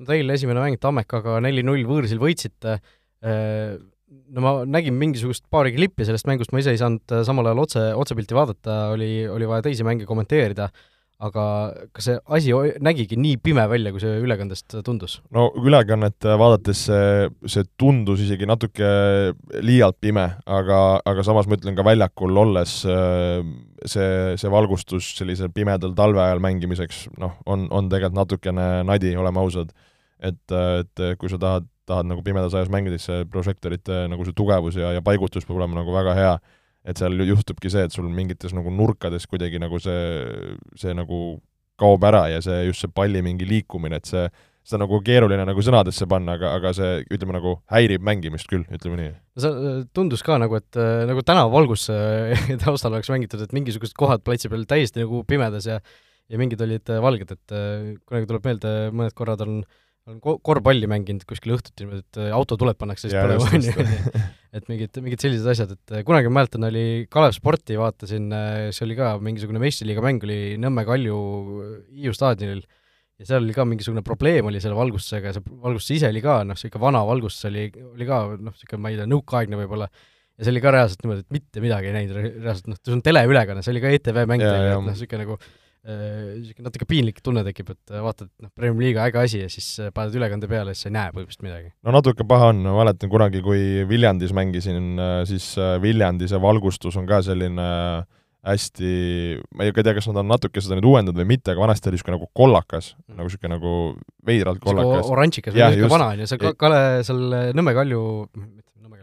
no 0.00 0.08
teil 0.08 0.32
esimene 0.32 0.62
mäng 0.64 0.80
Tammekaga 0.80 1.38
neli-null 1.44 1.84
võõrsil 1.88 2.20
võitsite, 2.20 2.78
no 3.24 4.44
ma 4.44 4.54
nägin 4.68 4.96
mingisugust 5.00 5.46
paari 5.52 5.74
klippi 5.76 6.06
sellest 6.08 6.28
mängust, 6.28 6.54
ma 6.54 6.62
ise 6.62 6.74
ei 6.74 6.80
saanud 6.80 7.20
samal 7.26 7.50
ajal 7.50 7.64
otse, 7.64 7.84
otsepilti 8.04 8.36
vaadata, 8.36 8.80
oli, 8.94 9.12
oli 9.28 9.48
vaja 9.48 9.68
teisi 9.68 9.86
mänge 9.86 10.08
kommenteerida 10.08 10.70
aga 11.20 11.44
kas 11.94 12.06
see 12.08 12.18
asi 12.36 12.54
nägigi 12.80 13.18
nii 13.20 13.38
pime 13.44 13.64
välja, 13.68 13.92
kui 13.92 14.00
see 14.02 14.20
ülekandest 14.24 14.78
tundus? 14.86 15.18
no 15.36 15.50
ülekannet 15.60 16.28
vaadates 16.40 16.84
see, 16.88 17.28
see 17.44 17.66
tundus 17.80 18.22
isegi 18.24 18.48
natuke 18.48 18.88
liialt 19.60 19.98
pime, 20.00 20.26
aga, 20.48 20.80
aga 21.04 21.24
samas 21.26 21.48
ma 21.50 21.58
ütlen 21.58 21.76
ka 21.76 21.84
väljakul 21.86 22.40
olles 22.44 22.78
see, 22.84 24.36
see 24.40 24.52
valgustus 24.52 25.12
sellisel 25.18 25.52
pimedal 25.54 25.92
talve 25.98 26.22
ajal 26.24 26.40
mängimiseks, 26.44 27.06
noh, 27.20 27.36
on, 27.46 27.68
on 27.68 27.90
tegelikult 27.92 28.18
natukene 28.20 28.68
nadi, 28.88 29.12
oleme 29.16 29.42
ausad. 29.42 29.74
et, 30.20 30.52
et 30.52 31.04
kui 31.20 31.30
sa 31.32 31.38
tahad, 31.40 31.68
tahad 31.88 32.08
nagu 32.08 32.24
pimedas 32.24 32.54
ajas 32.56 32.72
mängida, 32.72 32.98
siis 32.98 33.08
see 33.08 33.28
prožektorite 33.32 34.06
nagu 34.12 34.24
see 34.24 34.36
tugevus 34.36 34.76
ja, 34.76 34.94
ja 34.96 35.04
paigutus 35.04 35.46
peab 35.46 35.60
olema 35.60 35.80
nagu 35.80 35.94
väga 35.94 36.16
hea 36.18 36.34
et 36.84 37.00
seal 37.00 37.20
juhtubki 37.28 37.70
see, 37.72 37.84
et 37.86 37.94
sul 37.94 38.08
mingites 38.12 38.54
nagu 38.56 38.72
nurkades 38.72 39.26
kuidagi 39.30 39.60
nagu 39.60 39.80
see, 39.82 40.54
see 40.80 40.94
nagu 40.96 41.40
kaob 41.80 42.04
ära 42.08 42.26
ja 42.32 42.40
see, 42.44 42.64
just 42.68 42.84
see 42.84 42.92
palli 42.92 43.22
mingi 43.24 43.48
liikumine, 43.48 44.00
et 44.00 44.08
see, 44.08 44.26
seda 44.66 44.82
nagu 44.82 45.00
keeruline 45.04 45.44
nagu 45.48 45.64
sõnadesse 45.64 46.06
panna, 46.10 46.36
aga, 46.38 46.52
aga 46.58 46.72
see, 46.76 47.00
ütleme 47.12 47.36
nagu 47.36 47.56
häirib 47.72 48.04
mängimist 48.06 48.48
küll, 48.50 48.66
ütleme 48.68 48.98
nii. 49.00 49.10
see 49.40 49.52
äh, 49.72 49.80
tundus 49.96 50.24
ka 50.26 50.36
nagu, 50.40 50.58
et 50.60 50.80
äh, 50.80 51.04
nagu 51.08 51.24
tänavavalgus 51.26 51.88
äh, 51.94 52.46
taustal 52.64 52.94
oleks 52.94 53.12
mängitud, 53.12 53.42
et 53.44 53.56
mingisugused 53.56 53.96
kohad 53.98 54.24
platsi 54.26 54.52
peal 54.52 54.66
täiesti 54.68 55.04
nagu 55.04 55.24
pimedas 55.28 55.68
ja 55.68 55.80
ja 56.30 56.38
mingid 56.38 56.60
olid 56.62 56.86
valged, 57.02 57.32
et 57.34 57.52
kunagi 58.06 58.28
tuleb 58.30 58.44
meelde, 58.46 58.72
mõned 58.94 59.14
korrad 59.18 59.40
on 59.42 59.64
olen 60.08 60.20
korvpalli 60.20 60.88
mänginud 60.90 61.26
kuskil 61.28 61.56
õhtuti 61.56 61.84
niimoodi, 61.84 62.06
et 62.06 62.20
auto 62.34 62.56
tuleb, 62.60 62.78
pannakse 62.80 63.08
siis 63.08 63.18
põlema, 63.18 63.50
on 63.52 63.66
ju 63.68 64.28
et 64.56 64.66
mingid, 64.70 64.98
mingid 65.02 65.22
sellised 65.22 65.46
asjad, 65.52 65.72
et 65.76 65.94
äh, 65.94 66.02
kunagi 66.06 66.30
ma 66.30 66.40
mäletan, 66.40 66.66
oli 66.66 67.06
Kalev 67.12 67.34
Sporti 67.36 67.78
vaatasin, 67.78 68.28
äh, 68.34 68.66
see 68.74 68.84
oli 68.86 68.96
ka 68.98 69.12
mingisugune 69.22 69.62
meistriliiga 69.62 70.02
mäng 70.04 70.26
oli 70.26 70.38
Nõmme 70.60 70.84
Kalju 70.88 71.18
äh, 71.62 71.72
Hiiu 72.00 72.14
staadionil. 72.16 72.64
Ja 73.20 73.28
seal 73.28 73.44
oli 73.44 73.52
ka 73.52 73.66
mingisugune 73.68 74.00
probleem 74.00 74.46
oli 74.48 74.62
selle 74.64 74.78
valgustusega 74.78 75.28
ja 75.28 75.36
see 75.36 75.58
valgustus 75.60 75.98
ise 75.98 76.08
oli 76.08 76.22
ka 76.24 76.38
noh, 76.48 76.56
niisugune 76.56 76.82
vana 76.86 77.02
valgustus 77.04 77.50
oli, 77.50 77.66
oli 77.92 78.06
ka 78.08 78.22
noh, 78.32 78.54
niisugune 78.54 78.80
ma 78.80 78.92
ei 78.92 78.96
tea, 78.96 79.08
nõukaaegne 79.12 79.58
võib-olla, 79.60 79.90
ja 80.40 80.46
see 80.46 80.54
oli 80.54 80.62
ka 80.64 80.72
reaalselt 80.72 81.04
niimoodi, 81.04 81.26
et 81.26 81.36
mitte 81.36 81.62
midagi 81.62 81.90
ei 81.90 81.96
näinud, 81.98 82.16
reaalselt 82.40 82.70
noh, 82.72 82.78
see 82.80 82.96
on 82.96 83.02
teleülekanne, 83.04 83.64
see 83.66 83.74
oli 83.74 83.82
ka 83.84 83.92
ETV 83.98 84.22
mäng 84.24 84.40
tegelikult, 84.40 84.86
noh, 84.88 84.96
niisugune 84.96 85.26
nagu 85.26 85.36
niisugune 85.80 86.66
natuke 86.66 86.86
piinlik 86.88 87.22
tunne 87.24 87.44
tekib, 87.46 87.72
et 87.72 87.94
vaatad, 88.04 88.28
noh, 88.42 88.50
Premiumi 88.52 88.90
liiga 88.90 89.06
äge 89.08 89.22
asi 89.22 89.40
ja 89.40 89.48
siis 89.52 89.68
paned 89.96 90.16
ülekande 90.18 90.50
peale 90.50 90.74
ja 90.74 90.76
siis 90.76 90.86
sa 90.86 90.90
ei 90.90 90.96
näe 90.98 91.14
põhimõtteliselt 91.14 91.46
midagi. 91.46 91.72
no 91.86 91.94
natuke 91.96 92.26
paha 92.28 92.50
on, 92.52 92.62
ma 92.66 92.76
mäletan 92.82 93.12
kunagi, 93.12 93.40
kui 93.44 93.86
Viljandis 93.88 94.34
mängisin, 94.36 95.00
siis 95.30 95.54
Viljandi 95.80 96.28
see 96.28 96.42
valgustus 96.42 97.00
on 97.00 97.08
ka 97.08 97.22
selline 97.24 97.68
hästi, 98.46 98.90
ma 99.56 99.66
ei 99.66 99.74
tea, 99.76 99.92
kas 99.96 100.08
nad 100.08 100.22
on 100.22 100.30
natuke 100.30 100.62
seda 100.64 100.78
nüüd 100.78 100.88
uuendanud 100.88 101.20
või 101.20 101.28
mitte, 101.34 101.52
aga 101.52 101.60
vanasti 101.60 101.90
oli 101.90 101.98
niisugune 101.98 102.16
nagu 102.16 102.28
kollakas, 102.36 102.94
nagu 103.12 103.28
niisugune 103.28 103.52
nagu 103.56 103.74
veidralt 104.26 104.62
kollakas. 104.64 105.10
oranžikas 105.12 105.54
või 105.56 105.66
niisugune 105.66 105.92
vana 105.92 106.08
on 106.14 106.22
ju, 106.22 106.30
see 106.30 106.54
Kale 106.60 106.80
seal 107.06 107.36
Nõmme 107.56 107.74
Kalju, 107.76 108.02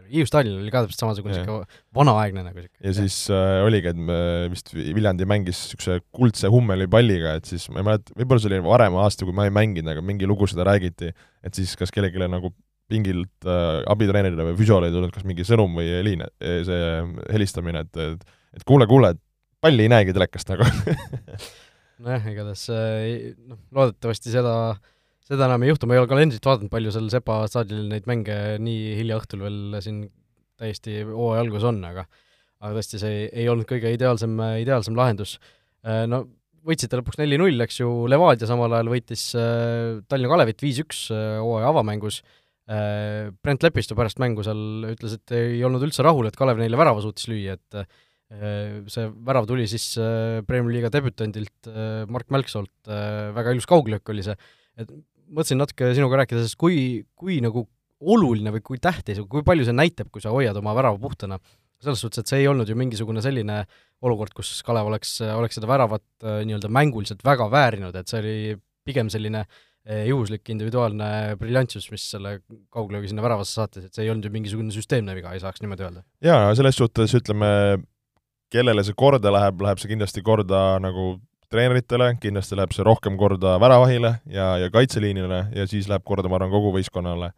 Hiiu 0.08 0.28
staadionil 0.28 0.62
oli 0.62 0.72
ka 0.72 0.84
täpselt 0.84 1.02
samasugune 1.04 1.34
niisugune 1.34 1.80
vanaaegne 1.96 2.44
nagu 2.46 2.62
sihuke. 2.62 2.76
ja 2.84 2.94
siis 2.96 3.18
äh, 3.34 3.58
oligi, 3.66 3.92
et 3.92 4.00
me 4.10 4.20
vist 4.52 4.72
Viljandi 4.76 5.28
mängis 5.28 5.60
niisuguse 5.64 6.00
kuldse 6.14 6.50
hummelipalliga, 6.52 7.36
et 7.40 7.50
siis 7.50 7.68
ma 7.72 7.82
ei 7.82 7.88
mäleta, 7.90 8.16
võib-olla 8.18 8.44
see 8.44 8.52
oli 8.52 8.62
varem 8.66 8.98
aasta, 9.02 9.28
kui 9.28 9.36
ma 9.36 9.48
ei 9.48 9.54
mänginud, 9.54 9.92
aga 9.94 10.04
mingi 10.04 10.28
lugu 10.30 10.48
seda 10.50 10.66
räägiti, 10.68 11.12
et 11.44 11.60
siis 11.60 11.76
kas 11.78 11.94
kellelegi 11.94 12.28
nagu 12.28 12.52
pingilt 12.88 13.44
äh, 13.44 13.82
abitreenerile 13.92 14.50
või 14.50 14.58
füsiole 14.58 14.88
ei 14.88 14.94
tulnud 14.94 15.12
kas 15.12 15.26
mingi 15.28 15.44
sõnum 15.44 15.74
või 15.76 15.90
heliine, 15.92 16.30
see 16.40 16.92
helistamine, 17.34 17.84
et, 17.84 18.04
et 18.16 18.28
et 18.58 18.64
kuule, 18.66 18.86
kuule, 18.88 19.12
et 19.12 19.20
palli 19.62 19.84
ei 19.84 19.92
näegi 19.92 20.14
telekast 20.16 20.48
nagu 20.52 20.66
nojah, 22.04 22.30
igatahes 22.32 22.64
äh, 22.72 23.34
noh, 23.44 23.58
loodetavasti 23.74 24.32
seda 24.32 24.54
äh, 24.70 24.80
seda 25.28 25.48
enam 25.48 25.64
ei 25.64 25.72
juhtu, 25.72 25.88
ma 25.88 25.96
ei 25.96 26.02
ole 26.02 26.08
kalendrit 26.10 26.48
vaadanud, 26.48 26.72
palju 26.72 26.94
seal 26.94 27.10
Sepa 27.12 27.42
staadionil 27.50 27.92
neid 27.92 28.08
mänge 28.08 28.38
nii 28.64 28.96
hilja 29.00 29.20
õhtul 29.20 29.44
veel 29.44 29.78
siin 29.84 30.06
täiesti 30.58 31.02
hooaja 31.06 31.44
algus 31.44 31.66
on, 31.68 31.82
aga 31.86 32.06
aga 32.58 32.74
tõesti, 32.74 32.98
see 33.00 33.14
ei, 33.14 33.28
ei 33.44 33.46
olnud 33.50 33.68
kõige 33.68 33.92
ideaalsem, 33.94 34.34
ideaalsem 34.62 34.96
lahendus. 34.98 35.36
Äh, 35.86 36.04
no 36.10 36.24
võitsite 36.68 36.98
lõpuks 36.98 37.20
neli-null, 37.20 37.60
eks 37.64 37.80
ju, 37.80 37.90
Levadia 38.10 38.48
samal 38.50 38.74
ajal 38.76 38.90
võitis 38.92 39.28
äh, 39.38 40.00
Tallinna 40.10 40.32
Kalevit 40.32 40.64
viis-üks 40.64 41.06
äh, 41.14 41.38
hooaja 41.42 41.72
avamängus, 41.72 42.22
Brent 42.68 43.62
Lepistu 43.64 43.94
pärast 43.96 44.18
mängu 44.20 44.42
seal 44.44 44.58
ütles, 44.90 45.14
et 45.16 45.32
ei 45.32 45.62
olnud 45.64 45.86
üldse 45.86 46.04
rahul, 46.04 46.26
et 46.28 46.34
Kalev 46.36 46.58
neile 46.60 46.76
värava 46.76 47.00
suutis 47.00 47.24
lüüa, 47.30 47.54
et 47.56 47.78
see 48.92 49.06
värav 49.24 49.46
tuli 49.48 49.64
siis 49.72 49.86
Premier 50.44 50.74
League'i 50.74 50.92
debütandilt 50.92 51.70
Mark 52.12 52.28
Mälksoolt, 52.28 52.90
väga 53.38 53.54
ilus 53.56 53.64
kauglöök 53.70 54.12
oli 54.12 54.26
see, 54.26 54.36
et 54.76 54.92
mõtlesin 55.28 55.60
natuke 55.60 55.92
sinuga 55.96 56.22
rääkida 56.22 56.42
sellest, 56.42 56.58
kui, 56.60 57.04
kui 57.18 57.38
nagu 57.44 57.66
oluline 57.98 58.52
või 58.54 58.62
kui 58.64 58.82
tähtis, 58.82 59.20
kui 59.30 59.44
palju 59.46 59.66
see 59.66 59.76
näitab, 59.76 60.10
kui 60.14 60.22
sa 60.22 60.32
hoiad 60.34 60.56
oma 60.60 60.74
värava 60.76 61.00
puhtana. 61.02 61.38
selles 61.78 62.00
suhtes, 62.02 62.18
et 62.18 62.26
see 62.26 62.40
ei 62.42 62.48
olnud 62.50 62.66
ju 62.66 62.74
mingisugune 62.74 63.22
selline 63.22 63.60
olukord, 64.02 64.32
kus 64.34 64.64
Kalev 64.66 64.88
oleks, 64.90 65.20
oleks 65.22 65.54
seda 65.54 65.68
väravat 65.70 66.02
äh, 66.24 66.40
nii-öelda 66.46 66.70
mänguliselt 66.74 67.20
väga 67.22 67.46
väärinud, 67.52 67.94
et 67.94 68.10
see 68.10 68.18
oli 68.18 68.56
pigem 68.86 69.10
selline 69.14 69.44
äh, 69.44 70.08
juhuslik 70.08 70.50
individuaalne 70.50 71.36
briljantsus, 71.38 71.86
mis 71.94 72.08
selle 72.10 72.40
kauglöögi 72.74 73.12
sinna 73.12 73.22
väravasse 73.22 73.60
saatis, 73.60 73.86
et 73.86 73.94
see 73.94 74.08
ei 74.08 74.10
olnud 74.10 74.26
ju 74.26 74.34
mingisugune 74.34 74.74
süsteemne 74.74 75.14
viga, 75.14 75.36
ei 75.36 75.44
saaks 75.44 75.62
niimoodi 75.62 75.86
öelda. 75.86 76.02
jaa, 76.24 76.50
selles 76.58 76.82
suhtes 76.82 77.14
ütleme, 77.14 77.52
kellele 78.50 78.82
see 78.82 78.98
korda 78.98 79.30
läheb, 79.34 79.62
läheb 79.62 79.78
see 79.78 79.92
kindlasti 79.92 80.26
korda 80.26 80.64
nagu 80.82 81.12
treeneritele, 81.52 82.12
kindlasti 82.20 82.56
läheb 82.58 82.72
see 82.76 82.84
rohkem 82.86 83.16
korda 83.20 83.56
väravahile 83.60 84.18
ja, 84.28 84.56
ja 84.60 84.70
kaitseliinile 84.72 85.46
ja 85.56 85.66
siis 85.70 85.88
läheb 85.88 86.04
korda, 86.04 86.28
ma 86.28 86.38
arvan, 86.38 86.52
kogu 86.52 86.72
võistkonnale 86.76 87.32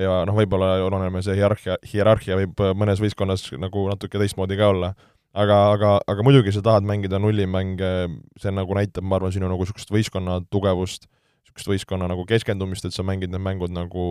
ja 0.00 0.20
noh, 0.28 0.36
võib-olla 0.36 0.76
oleneme 0.84 1.22
see 1.24 1.36
hierarhia, 1.38 1.78
hierarhia 1.92 2.38
võib 2.42 2.62
mõnes 2.76 3.00
võistkonnas 3.02 3.46
nagu 3.60 3.86
natuke 3.90 4.20
teistmoodi 4.20 4.58
ka 4.58 4.70
olla. 4.74 4.94
aga, 5.34 5.56
aga, 5.74 5.96
aga 6.06 6.22
muidugi 6.22 6.52
sa 6.54 6.62
tahad 6.62 6.84
mängida 6.86 7.18
nullimänge, 7.18 7.90
see 8.38 8.52
nagu 8.54 8.74
näitab, 8.74 9.02
ma 9.02 9.16
arvan, 9.18 9.32
sinu 9.34 9.48
nagu 9.50 9.64
niisugust 9.64 9.90
võistkonna 9.90 10.40
tugevust, 10.50 11.08
niisugust 11.42 11.70
võistkonna 11.72 12.08
nagu 12.10 12.26
keskendumist, 12.28 12.84
et 12.84 12.94
sa 12.94 13.02
mängid 13.02 13.32
need 13.32 13.42
mängud 13.42 13.74
nagu 13.74 14.04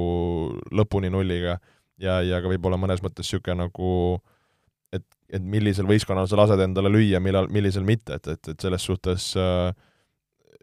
lõpuni 0.72 1.12
nulliga 1.13 1.60
ja, 2.00 2.19
ja 2.25 2.41
ka 2.41 2.51
võib-olla 2.51 2.79
mõnes 2.79 3.03
mõttes 3.03 3.27
niisugune 3.27 3.62
nagu 3.67 3.93
et, 4.17 4.33
et 5.34 5.42
millisel 5.42 5.88
võistkonnal 5.90 6.28
sa 6.30 6.38
lased 6.38 6.62
endale 6.62 6.92
lüüa, 6.94 7.22
millal, 7.24 7.50
millisel 7.54 7.86
mitte, 7.88 8.20
et, 8.20 8.30
et, 8.36 8.54
et 8.54 8.66
selles 8.68 8.86
suhtes 8.86 9.32
äh, 9.40 9.72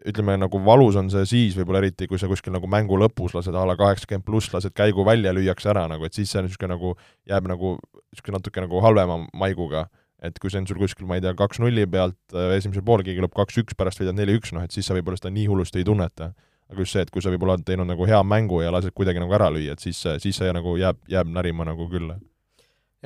ütleme, 0.07 0.35
nagu 0.41 0.61
valus 0.65 0.97
on 0.99 1.09
see 1.13 1.23
siis 1.29 1.57
võib-olla 1.57 1.81
eriti, 1.83 2.07
kui 2.09 2.19
sa 2.19 2.29
kuskil 2.31 2.53
nagu 2.55 2.69
mängu 2.71 2.97
lõpus 2.99 3.35
lased 3.35 3.55
a 3.55 3.65
la 3.67 3.75
kaheksakümmend 3.79 4.25
pluss, 4.25 4.51
lased 4.53 4.73
käigu 4.77 5.05
välja, 5.07 5.33
lüüakse 5.35 5.71
ära 5.73 5.87
nagu, 5.91 6.07
et 6.07 6.17
siis 6.17 6.31
see 6.31 6.41
on 6.41 6.47
niisugune 6.47 6.75
nagu, 6.75 6.93
jääb 7.29 7.49
nagu 7.51 7.75
niisugune 7.81 8.39
natuke 8.39 8.63
nagu 8.63 8.85
halvema 8.85 9.19
maiguga. 9.37 9.89
et 10.21 10.35
kui 10.37 10.51
see 10.53 10.59
on 10.61 10.67
sul 10.69 10.77
kuskil, 10.77 11.07
ma 11.09 11.15
ei 11.17 11.21
tea, 11.23 11.31
kaks 11.33 11.57
nulli 11.57 11.87
pealt, 11.89 12.19
äh, 12.37 12.51
esimesel 12.53 12.83
pool 12.85 13.01
keegi 13.01 13.23
lööb 13.23 13.33
kaks-üks, 13.33 13.73
pärast 13.73 13.97
võidad 13.97 14.13
neli-üks, 14.13 14.51
noh 14.53 14.61
et 14.61 14.69
siis 14.69 14.85
sa 14.85 14.93
võib-olla 14.93 15.17
seda 15.17 15.31
nii 15.33 15.47
hullusti 15.49 15.81
ei 15.81 15.87
tunneta. 15.87 16.33
aga 16.69 16.85
just 16.85 16.93
see, 16.93 17.01
et 17.01 17.09
kui 17.09 17.25
sa 17.25 17.33
võib-olla 17.33 17.57
oled 17.57 17.65
teinud 17.65 17.89
nagu 17.89 18.05
hea 18.05 18.21
mängu 18.23 18.61
ja 18.61 18.69
lased 18.71 18.93
kuidagi 18.93 19.19
nagu 19.19 19.33
ära 19.33 19.49
lüüa, 19.49 19.73
et 19.73 19.81
siis, 19.81 19.97
siis 20.21 20.37
see 20.37 20.53
nagu 20.53 20.77
jääb, 20.77 21.01
jääb 21.09 21.33
närima 21.33 21.65
nagu 21.65 21.89
küll 21.89 22.13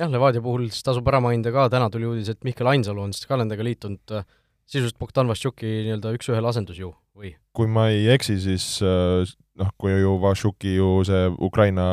jah, 0.00 0.10
Levadia 0.12 0.44
puhul 0.44 0.68
siis 0.70 0.84
tasub 0.86 1.06
ära 1.10 1.22
mainida 1.24 1.52
ka, 1.54 1.70
täna 1.72 1.88
tuli 1.92 2.08
uudis, 2.08 2.30
et 2.32 2.44
Mihkel 2.46 2.68
Ainsalu 2.74 3.06
on 3.06 3.16
siis 3.16 3.28
ka 3.28 3.38
nendega 3.40 3.64
liitunud 3.66 4.18
äh, 4.18 4.28
sisuliselt 4.66 4.98
Bogdan 5.00 5.30
Vassiuki 5.30 5.68
nii-öelda 5.86 6.12
üks-ühele 6.16 6.50
asendus 6.50 6.78
ju, 6.80 6.92
või? 7.16 7.34
kui 7.56 7.70
ma 7.70 7.88
ei 7.92 8.08
eksi, 8.12 8.36
siis 8.42 8.66
äh, 8.84 9.24
noh, 9.60 9.72
kui 9.80 9.94
ju 9.94 10.16
Vassiuki 10.22 10.76
ju 10.76 10.90
see 11.08 11.26
Ukraina 11.48 11.86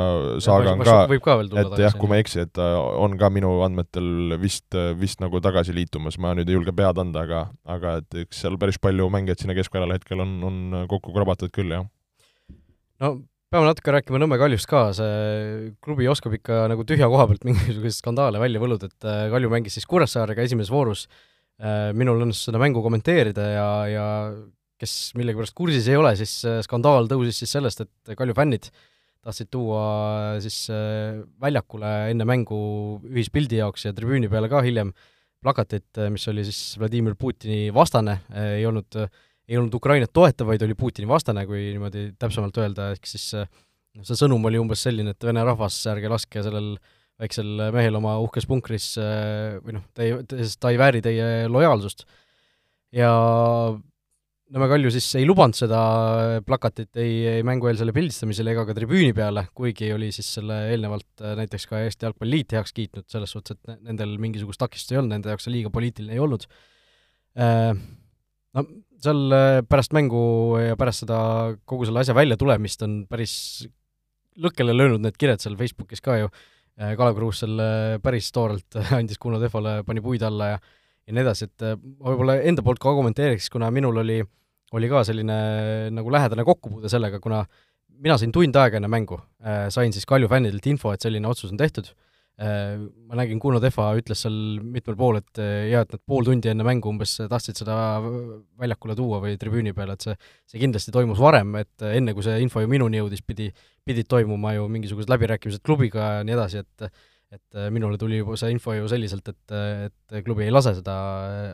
saaga 0.43 0.75
on 0.75 0.83
ka, 0.83 0.99
ka 1.23 1.37
et 1.63 1.75
jah, 1.85 1.97
kui 1.97 2.11
ma 2.11 2.19
ei 2.19 2.25
eksi, 2.25 2.43
et 2.47 2.53
ta 2.55 2.73
on 2.79 3.17
ka 3.19 3.31
minu 3.33 3.55
andmetel 3.65 4.37
vist, 4.41 4.67
vist 4.99 5.23
nagu 5.23 5.41
tagasi 5.43 5.75
liitumas, 5.75 6.19
ma 6.19 6.35
nüüd 6.37 6.51
ei 6.51 6.57
julge 6.57 6.75
pead 6.75 6.99
anda, 7.03 7.27
aga 7.27 7.43
aga 7.77 7.99
et 8.03 8.23
eks 8.25 8.43
seal 8.43 8.59
päris 8.61 8.81
palju 8.83 9.07
mängijaid 9.13 9.45
sinna 9.45 9.57
keskväljale 9.57 10.01
hetkel 10.01 10.25
on, 10.25 10.39
on 10.49 10.81
kokku 10.91 11.15
krabatud 11.15 11.53
küll, 11.55 11.71
jah. 11.77 11.87
no 13.03 13.15
peame 13.53 13.69
natuke 13.69 13.93
rääkima 13.93 14.17
Nõmme 14.17 14.39
Kaljust 14.41 14.65
ka, 14.69 14.87
see 14.97 15.73
klubi 15.83 16.09
oskab 16.09 16.33
ikka 16.39 16.63
nagu 16.71 16.85
tühja 16.89 17.05
koha 17.11 17.27
pealt 17.29 17.45
mingisuguseid 17.49 17.99
skandaale 17.99 18.41
välja 18.41 18.61
võluda, 18.63 18.89
et 18.89 19.07
äh, 19.07 19.27
Kalju 19.33 19.53
mängis 19.53 19.77
siis 19.77 19.85
Kuressaarega 19.89 20.41
esimeses 20.45 20.73
voorus. 20.73 21.05
Äh, 21.05 21.29
Äh, 21.61 21.91
minul 21.93 22.23
õnnestus 22.23 22.49
seda 22.49 22.57
mängu 22.61 22.81
kommenteerida 22.81 23.43
ja, 23.53 23.67
ja 23.85 24.05
kes 24.81 25.13
millegipärast 25.15 25.53
kursis 25.55 25.85
ei 25.87 25.99
ole, 25.99 26.15
siis 26.17 26.39
äh, 26.49 26.57
skandaal 26.65 27.05
tõusis 27.11 27.43
siis 27.43 27.53
sellest, 27.53 27.83
et 27.85 28.15
Kalju 28.17 28.33
fännid 28.35 28.71
tahtsid 29.23 29.51
tuua 29.53 29.83
äh, 30.33 30.39
siis 30.43 30.65
väljakule 31.43 31.91
enne 32.11 32.25
mängu 32.27 32.57
ühispildi 33.05 33.61
jaoks 33.61 33.85
ja 33.85 33.93
tribüüni 33.93 34.31
peale 34.31 34.49
ka 34.51 34.63
hiljem 34.65 34.95
plakatit, 35.43 35.99
mis 36.09 36.25
oli 36.31 36.45
siis 36.47 36.73
Vladimir 36.79 37.17
Putini 37.19 37.67
vastane, 37.75 38.21
ei 38.31 38.63
olnud, 38.65 38.95
ei 39.49 39.59
olnud 39.59 39.75
Ukrainat 39.75 40.13
toetav, 40.13 40.47
vaid 40.53 40.63
oli 40.65 40.75
Putini 40.79 41.09
vastane, 41.09 41.45
kui 41.49 41.71
niimoodi 41.73 42.11
täpsemalt 42.19 42.57
öelda, 42.63 42.91
ehk 42.95 43.07
siis 43.09 43.31
noh, 43.35 44.03
see 44.07 44.17
sõnum 44.17 44.45
oli 44.49 44.61
umbes 44.61 44.85
selline, 44.85 45.15
et 45.15 45.27
vene 45.27 45.43
rahvas, 45.43 45.81
ärge 45.91 46.11
laske 46.11 46.43
sellel 46.45 46.75
äh, 46.77 46.91
väiksel 47.21 47.69
mehel 47.73 47.97
oma 47.99 48.17
uhkes 48.23 48.47
punkris 48.49 48.93
äh, 49.01 49.57
või 49.63 49.77
noh, 49.77 49.87
ta 49.93 50.05
ei, 50.05 50.19
sest 50.43 50.59
ta 50.63 50.73
ei 50.73 50.79
vääri 50.81 51.01
teie 51.05 51.49
lojaalsust. 51.51 52.07
ja 52.95 53.09
Nõmme 54.53 54.67
Kalju 54.69 54.91
siis 54.93 55.07
ei 55.17 55.23
lubanud 55.25 55.57
seda 55.57 55.79
plakatit 56.45 56.99
ei, 57.01 57.13
ei 57.39 57.45
mängueelsele 57.47 57.93
pildistamisele 57.95 58.51
ega 58.53 58.67
ka 58.67 58.75
tribüüni 58.77 59.15
peale, 59.17 59.47
kuigi 59.57 59.87
oli 59.95 60.11
siis 60.13 60.27
selle 60.35 60.59
eelnevalt 60.69 61.23
äh, 61.23 61.33
näiteks 61.39 61.65
ka 61.71 61.81
Eesti 61.81 62.05
Jalgpalliliit 62.05 62.53
heaks 62.57 62.75
kiitnud, 62.75 63.07
selles 63.09 63.33
suhtes, 63.33 63.57
et 63.57 63.81
nendel 63.87 64.17
mingisugust 64.21 64.61
takistust 64.61 64.93
ei 64.93 65.01
olnud, 65.01 65.15
nende 65.15 65.33
jaoks 65.33 65.47
see 65.47 65.55
liiga 65.55 65.73
poliitiline 65.73 66.13
ei 66.17 66.21
olnud. 66.21 66.45
Äh, 67.39 67.71
no 68.53 68.65
seal 69.03 69.37
pärast 69.69 69.93
mängu 69.95 70.23
ja 70.61 70.77
pärast 70.79 71.03
seda, 71.03 71.19
kogu 71.69 71.87
selle 71.87 72.01
asja 72.03 72.15
väljatulemist 72.17 72.85
on 72.87 73.03
päris 73.09 73.35
lõkkele 74.39 74.73
löönud 74.73 75.03
need 75.03 75.17
kired 75.19 75.43
seal 75.43 75.55
Facebookis 75.59 76.01
ka 76.01 76.17
ju, 76.21 76.31
Äh, 76.81 76.95
Kalev 76.97 77.17
Kruus 77.19 77.43
selle 77.43 77.99
päris 78.01 78.31
toorelt 78.33 78.79
andis 78.97 79.19
Kuno 79.21 79.37
Tehvale, 79.41 79.81
pani 79.85 80.01
puid 80.01 80.23
alla 80.25 80.55
ja 80.55 80.61
ja 81.03 81.11
nii 81.11 81.19
edasi, 81.19 81.49
et 81.49 81.65
äh, 81.67 81.75
ma 81.75 82.13
võib-olla 82.13 82.37
enda 82.47 82.63
poolt 82.63 82.79
ka 82.79 82.93
kommenteeriks, 82.95 83.49
kuna 83.51 83.67
minul 83.75 83.97
oli, 83.99 84.21
oli 84.71 84.87
ka 84.87 85.01
selline 85.03 85.35
nagu 85.91 86.13
lähedane 86.15 86.45
kokkupuude 86.47 86.87
sellega, 86.89 87.19
kuna 87.19 87.41
mina 88.03 88.15
sain 88.17 88.31
tund 88.33 88.55
aega 88.55 88.79
enne 88.79 88.87
mängu, 88.89 89.19
äh, 89.43 89.67
sain 89.73 89.91
siis 89.93 90.07
Kalju 90.09 90.31
fännidelt 90.31 90.65
info, 90.71 90.93
et 90.95 91.03
selline 91.03 91.27
otsus 91.27 91.51
on 91.51 91.59
tehtud, 91.59 91.91
ma 92.39 93.17
nägin, 93.19 93.37
Kuno 93.39 93.59
Tehva 93.61 93.91
ütles 93.99 94.23
seal 94.25 94.37
mitmel 94.61 94.95
pool, 94.97 95.19
et 95.21 95.41
jaa, 95.69 95.83
et 95.85 95.91
nad 95.93 96.01
pool 96.09 96.25
tundi 96.25 96.49
enne 96.49 96.65
mängu 96.65 96.89
umbes 96.89 97.13
tahtsid 97.29 97.59
seda 97.61 97.75
väljakule 98.01 98.95
tuua 98.97 99.19
või 99.21 99.37
tribüüni 99.39 99.75
peale, 99.77 99.93
et 99.93 100.07
see, 100.07 100.17
see 100.49 100.63
kindlasti 100.63 100.91
toimus 100.95 101.21
varem, 101.21 101.53
et 101.61 101.85
enne, 101.93 102.15
kui 102.17 102.25
see 102.25 102.39
info 102.41 102.63
ju 102.63 102.71
minuni 102.71 102.99
jõudis, 102.99 103.21
pidi 103.21 103.51
pidid 103.83 104.07
toimuma 104.11 104.53
ju 104.57 104.69
mingisugused 104.71 105.11
läbirääkimised 105.11 105.63
klubiga 105.65 106.17
ja 106.17 106.23
nii 106.27 106.37
edasi, 106.37 106.63
et 106.63 106.93
et 107.33 107.57
minule 107.73 107.97
tuli 107.97 108.19
juba 108.19 108.35
see 108.37 108.51
info 108.53 108.75
ju 108.77 108.85
selliselt, 108.91 109.25
et, 109.31 109.53
et 109.57 110.17
klubi 110.25 110.45
ei 110.45 110.53
lase 110.53 110.75
seda 110.77 110.93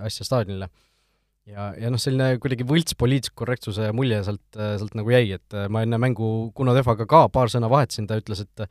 asja 0.03 0.25
staadionile. 0.27 0.67
ja, 1.47 1.69
ja 1.79 1.91
noh, 1.91 2.01
selline 2.01 2.33
kuidagi 2.43 2.67
võlts 2.67 2.97
poliitilise 2.99 3.35
korrektsuse 3.39 3.87
mulje 3.95 4.19
sealt, 4.27 4.43
sealt 4.57 4.97
nagu 4.99 5.13
jäi, 5.13 5.37
et 5.37 5.55
ma 5.71 5.85
enne 5.87 5.97
mängu 6.01 6.51
Kuno 6.55 6.75
Tehvaga 6.75 7.07
ka 7.07 7.21
paar 7.31 7.51
sõna 7.53 7.71
vahetasin, 7.71 8.09
ta 8.11 8.19
ütles, 8.19 8.43
et 8.43 8.67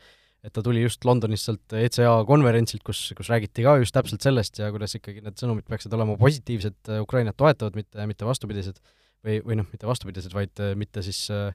et 0.47 0.55
ta 0.55 0.63
tuli 0.63 0.85
just 0.85 1.03
Londonist 1.05 1.49
sealt 1.49 1.75
ECA 1.75 2.13
konverentsilt, 2.29 2.85
kus, 2.87 3.09
kus 3.19 3.31
räägiti 3.33 3.65
ka 3.67 3.75
just 3.81 3.95
täpselt 3.97 4.23
sellest 4.25 4.61
ja 4.61 4.71
kuidas 4.75 4.95
ikkagi 4.99 5.25
need 5.25 5.41
sõnumid 5.41 5.67
peaksid 5.69 5.95
olema 5.97 6.15
positiivsed, 6.21 6.79
Ukrainat 7.03 7.39
toetavad, 7.41 7.79
mitte, 7.79 8.07
mitte 8.11 8.29
vastupidised, 8.29 8.79
või, 9.27 9.41
või 9.43 9.59
noh, 9.59 9.67
mitte 9.73 9.91
vastupidised, 9.91 10.35
vaid 10.37 10.63
mitte 10.79 11.03
siis 11.07 11.25
äh, 11.35 11.51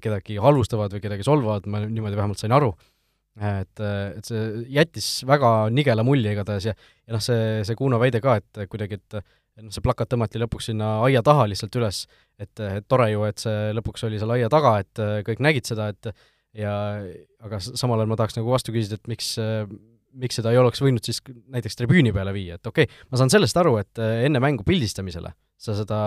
kedagi 0.00 0.38
halvustavad 0.40 0.96
või 0.96 1.04
kedagi 1.04 1.26
solvavad, 1.26 1.68
ma 1.68 1.84
niimoodi 1.84 2.16
vähemalt 2.16 2.40
sain 2.40 2.54
aru, 2.56 2.72
et, 3.36 3.80
et 3.84 4.24
see 4.24 4.66
jättis 4.72 5.08
väga 5.28 5.54
nigela 5.74 6.04
mulje 6.06 6.32
igatahes 6.32 6.70
ja 6.70 6.74
ja 6.74 7.16
noh, 7.16 7.22
see, 7.24 7.64
see 7.66 7.76
Kuno 7.76 7.98
väide 8.00 8.22
ka, 8.24 8.38
et 8.40 8.64
kuidagi, 8.72 8.96
et 8.96 9.18
noh, 9.18 9.72
see 9.74 9.84
plakat 9.84 10.08
tõmmati 10.14 10.40
lõpuks 10.40 10.70
sinna 10.70 10.94
aia 11.04 11.20
taha 11.26 11.44
lihtsalt 11.50 11.76
üles, 11.76 12.06
et, 12.40 12.52
et 12.64 12.86
tore 12.88 13.10
ju, 13.12 13.26
et 13.28 13.42
see 13.42 13.74
lõpuks 13.76 14.06
oli 14.08 14.20
seal 14.22 14.32
aia 14.38 14.48
taga, 14.52 14.78
et 14.80 15.02
kõik 15.28 15.44
nägid 15.44 15.68
seda, 15.68 15.90
et 15.92 16.14
ja 16.54 16.74
aga 17.44 17.60
samal 17.64 18.00
ajal 18.00 18.12
ma 18.12 18.18
tahaks 18.20 18.38
nagu 18.38 18.52
vastu 18.52 18.74
küsida, 18.74 19.00
et 19.00 19.10
miks 19.10 19.34
miks 20.14 20.38
seda 20.38 20.52
ei 20.54 20.60
oleks 20.60 20.78
võinud 20.82 21.02
siis 21.02 21.18
näiteks 21.26 21.74
tribüüni 21.80 22.12
peale 22.14 22.30
viia, 22.36 22.60
et 22.60 22.70
okei 22.70 22.86
okay,, 22.86 23.04
ma 23.10 23.18
saan 23.18 23.32
sellest 23.32 23.58
aru, 23.58 23.76
et 23.82 23.98
enne 23.98 24.42
mängu 24.42 24.66
pildistamisele 24.66 25.34
sa 25.58 25.74
seda 25.74 26.00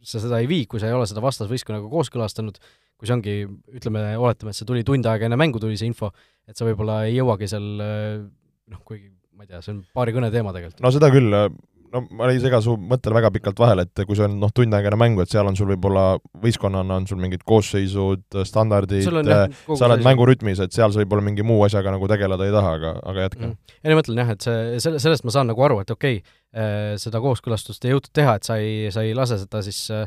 sa 0.00 0.20
seda 0.22 0.40
ei 0.40 0.48
vii, 0.48 0.66
kui 0.70 0.80
sa 0.80 0.88
ei 0.88 0.96
ole 0.96 1.06
seda 1.08 1.20
vastasvõistkonnaga 1.24 1.90
kooskõlastanud, 1.92 2.56
kui 2.96 3.08
see 3.08 3.16
ongi, 3.16 3.34
ütleme, 3.76 4.04
oletame, 4.20 4.52
et 4.52 4.56
see 4.56 4.68
tuli 4.68 4.84
tund 4.86 5.04
aega 5.08 5.28
enne 5.28 5.36
mängu, 5.40 5.60
tuli 5.60 5.76
see 5.80 5.90
info, 5.90 6.08
et 6.48 6.56
sa 6.56 6.64
võib-olla 6.68 7.02
ei 7.08 7.18
jõuagi 7.18 7.48
seal 7.50 7.66
noh, 7.80 8.80
kuigi 8.86 9.10
ma 9.36 9.46
ei 9.46 9.52
tea, 9.52 9.62
see 9.64 9.72
on 9.72 9.82
paari 9.96 10.12
kõne 10.12 10.28
teema 10.32 10.52
tegelikult. 10.52 10.82
no 10.84 10.92
seda 10.92 11.08
küll, 11.12 11.32
no 11.94 12.02
ma 12.16 12.28
ei 12.30 12.40
sega 12.42 12.60
su 12.64 12.74
mõttel 12.78 13.14
väga 13.16 13.30
pikalt 13.34 13.60
vahele, 13.60 13.84
et 13.86 14.02
kui 14.06 14.18
see 14.18 14.26
on 14.26 14.36
noh, 14.42 14.52
tund 14.54 14.74
aega 14.76 14.90
enne 14.90 14.98
mängu, 15.00 15.22
et 15.24 15.32
seal 15.32 15.48
on 15.48 15.58
sul 15.58 15.70
võib-olla 15.72 16.04
võistkonnana 16.42 17.00
on 17.00 17.08
sul 17.10 17.20
mingid 17.22 17.42
koosseisud, 17.48 18.24
standardid, 18.48 19.06
sa 19.06 19.88
oled 19.88 20.04
mängurütmis, 20.06 20.62
et 20.64 20.76
seal 20.76 20.92
sa 20.94 21.02
võib-olla 21.02 21.26
mingi 21.26 21.46
muu 21.46 21.62
asjaga 21.66 21.94
nagu 21.94 22.10
tegeleda 22.10 22.46
ei 22.46 22.54
taha, 22.54 22.74
aga, 22.78 22.94
aga 23.12 23.26
jätka. 23.26 23.42
Mm.. 23.48 23.76
ei 23.80 23.90
no 23.90 23.96
ma 23.96 24.02
mõtlen 24.02 24.22
jah, 24.22 24.32
et 24.36 24.46
see, 24.48 24.80
selle, 24.86 25.02
sellest 25.02 25.26
ma 25.26 25.36
saan 25.36 25.50
nagu 25.50 25.66
aru, 25.66 25.80
et 25.84 25.94
okei 25.94 26.20
okay,, 26.22 26.38
äh, 26.54 26.94
seda 27.02 27.22
kooskõlastust 27.24 27.86
ei 27.86 27.94
jõutud 27.94 28.14
teha, 28.16 28.38
et 28.38 28.48
sa 28.48 28.60
ei, 28.62 28.88
sa 28.94 29.06
ei 29.06 29.16
lase 29.16 29.40
seda 29.42 29.64
siis 29.66 29.82
äh, 29.94 30.06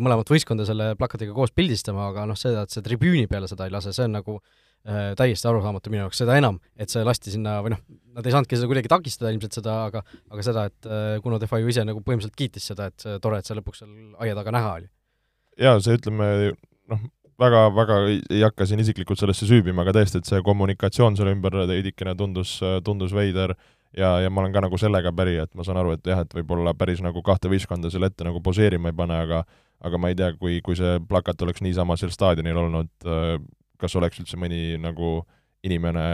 mõlemat 0.00 0.28
võistkonda 0.28 0.66
selle 0.68 0.94
plakatiga 1.00 1.36
koos 1.36 1.52
pildistama, 1.56 2.10
aga 2.10 2.26
noh, 2.28 2.38
seda, 2.38 2.66
et 2.66 2.74
sa 2.74 2.82
tribüüni 2.84 3.28
peale 3.30 3.48
seda 3.48 3.68
ei 3.68 3.72
lase, 3.72 3.94
see 3.96 4.08
on 4.08 4.18
nagu 4.18 4.40
äh, 4.40 4.58
täiesti 4.84 5.48
arusaamatu 5.48 5.90
minu 5.92 6.06
jaoks, 6.06 6.22
seda 6.22 6.36
enam, 6.40 6.56
et 6.80 6.88
see 6.92 7.02
lasti 7.04 7.34
sinna 7.34 7.58
või 7.64 7.74
noh, 7.74 7.82
nad 8.16 8.26
ei 8.26 8.32
saanudki 8.32 8.56
seda 8.56 8.68
kuidagi 8.70 8.90
takistada 8.90 9.32
ilmselt 9.34 9.58
seda, 9.58 9.76
aga 9.90 10.02
aga 10.32 10.44
seda, 10.46 10.66
et 10.70 10.88
äh, 10.88 11.16
Kuno 11.24 11.38
Tehva 11.42 11.60
ju 11.60 11.68
ise 11.68 11.84
nagu 11.84 12.00
põhimõtteliselt 12.00 12.38
kiitis 12.38 12.70
seda, 12.72 12.88
et 12.90 13.04
see 13.04 13.18
tore, 13.22 13.40
et 13.40 13.48
see 13.48 13.58
lõpuks 13.58 13.82
seal 13.82 13.90
aia 14.24 14.36
taga 14.38 14.54
näha 14.56 14.72
oli. 14.80 14.88
jaa, 15.60 15.76
see 15.84 15.98
ütleme 16.00 16.30
noh, 16.90 17.04
väga, 17.40 17.66
väga 17.76 17.98
ei 18.08 18.40
hakka 18.44 18.66
siin 18.68 18.80
isiklikult 18.84 19.20
sellesse 19.20 19.48
süübima, 19.48 19.84
aga 19.84 19.98
tõesti, 20.00 20.22
et 20.22 20.32
see 20.32 20.40
kommunikatsioon 20.48 21.18
selle 21.18 21.36
ümber 21.36 21.60
veidikene 21.68 22.16
tundus, 22.16 22.56
tundus 22.86 23.14
veider 23.16 23.54
ja, 23.96 24.16
ja 24.24 24.32
ma 24.32 24.44
olen 24.44 24.56
ka 24.56 24.64
nagu 24.64 24.80
sellega 24.80 25.12
päri, 25.16 25.38
et 25.44 25.52
ma 25.58 25.66
saan 25.66 25.80
aru, 25.80 25.96
et 25.98 26.12
jah, 26.12 26.24
et 26.24 26.36
võib-olla 26.40 26.74
päris 26.78 27.04
nagu 27.04 27.22
kahte 27.26 27.52
võistkonda 27.52 27.92
selle 27.92 28.10
ette 28.10 28.26
nagu 28.26 28.42
poseerima 28.44 28.92
ei 28.92 28.96
pane, 28.96 29.22
aga 29.28 29.44
aga 29.80 29.96
ma 29.96 30.10
ei 30.12 30.16
tea, 30.16 30.34
kui, 30.36 30.58
kui 30.64 30.76
see 30.76 30.98
plakat 31.08 31.40
oleks 31.46 31.62
niisama 31.64 31.96
seal 31.96 32.12
staadionil 32.12 32.58
olnud, 32.66 32.90
kas 33.80 33.96
oleks 33.98 34.20
üldse 34.22 34.38
mõni 34.40 34.78
nagu 34.80 35.20
inimene 35.66 36.04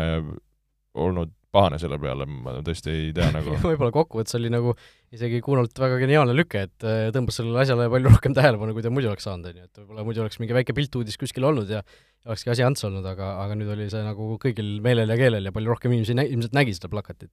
olnud 0.96 1.32
pahane 1.56 1.78
selle 1.80 1.96
peale, 2.00 2.26
ma 2.28 2.56
tõesti 2.64 2.92
ei 2.92 3.12
tea 3.16 3.28
nagu. 3.34 3.54
Võib-olla 3.64 3.92
kokkuvõttes 3.94 4.36
oli 4.38 4.50
nagu 4.52 4.74
isegi 5.14 5.40
Kunolt 5.44 5.78
väga 5.80 5.98
geniaalne 6.02 6.34
lüke, 6.36 6.66
et 6.68 6.86
äh, 6.86 7.06
tõmbas 7.14 7.38
sellele 7.40 7.62
asjale 7.62 7.88
palju 7.92 8.12
rohkem 8.12 8.36
tähelepanu, 8.36 8.74
kui 8.76 8.84
ta 8.84 8.92
muidu 8.92 9.10
oleks 9.12 9.26
saanud, 9.28 9.48
on 9.50 9.62
ju, 9.62 9.68
et 9.68 9.80
võib-olla 9.80 10.06
muidu 10.08 10.24
oleks 10.24 10.40
mingi 10.42 10.56
väike 10.56 10.76
piltuudis 10.76 11.16
kuskil 11.20 11.46
olnud 11.48 11.70
ja 11.72 11.82
olekski 12.26 12.52
asi 12.52 12.66
ants 12.66 12.84
olnud, 12.88 13.06
aga, 13.08 13.36
aga 13.44 13.56
nüüd 13.58 13.70
oli 13.76 13.88
see 13.92 14.02
nagu 14.04 14.34
kõigil 14.42 14.76
meelel 14.84 15.14
ja 15.14 15.18
keelel 15.20 15.48
ja 15.48 15.54
palju 15.54 15.72
rohkem 15.72 15.94
inimesi 15.94 16.18
nä-, 16.18 16.26
ilmselt 16.34 16.56
nägi 16.56 16.76
seda 16.76 16.90
plakatit 16.92 17.32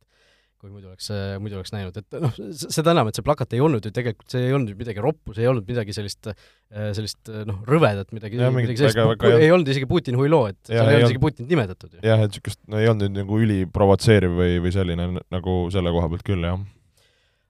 kui 0.63 0.71
muidu 0.71 0.87
oleks, 0.87 1.09
muidu 1.43 1.57
oleks 1.59 1.73
näinud, 1.73 1.97
et 1.99 2.15
noh, 2.23 2.37
seda 2.55 2.93
enam, 2.93 3.09
et 3.09 3.17
see 3.17 3.25
plakat 3.25 3.55
ei 3.57 3.59
olnud 3.63 3.83
ju 3.83 3.91
tegelikult, 3.93 4.29
see 4.31 4.45
ei 4.47 4.55
olnud 4.55 4.71
ju 4.71 4.79
midagi 4.79 5.03
roppu, 5.03 5.35
see 5.35 5.43
ei 5.43 5.49
olnud 5.51 5.67
midagi 5.67 5.95
sellist, 5.95 6.29
sellist 6.71 7.31
noh, 7.49 7.59
rõvedat, 7.67 8.13
midagi, 8.15 8.39
midagi 8.39 8.79
sellist, 8.79 9.01
väga... 9.11 9.33
ei 9.43 9.51
olnud 9.51 9.73
isegi 9.73 9.89
Putin 9.89 10.19
huiloo, 10.19 10.47
et 10.53 10.71
ja, 10.71 10.79
seal 10.79 10.93
ei 10.93 10.99
olnud 11.01 11.11
isegi 11.11 11.23
Putinit 11.25 11.51
nimetatud 11.51 11.99
jah, 11.99 12.23
et 12.23 12.31
niisugust, 12.31 12.61
no 12.71 12.79
ei 12.79 12.87
olnud 12.93 13.19
nagu 13.19 13.43
üliprovotseeriv 13.43 14.39
või, 14.39 14.57
või 14.63 14.75
selline 14.75 15.09
nagu 15.19 15.59
selle 15.75 15.93
koha 15.95 16.11
pealt 16.13 16.27
küll, 16.31 16.47
jah. 16.47 16.63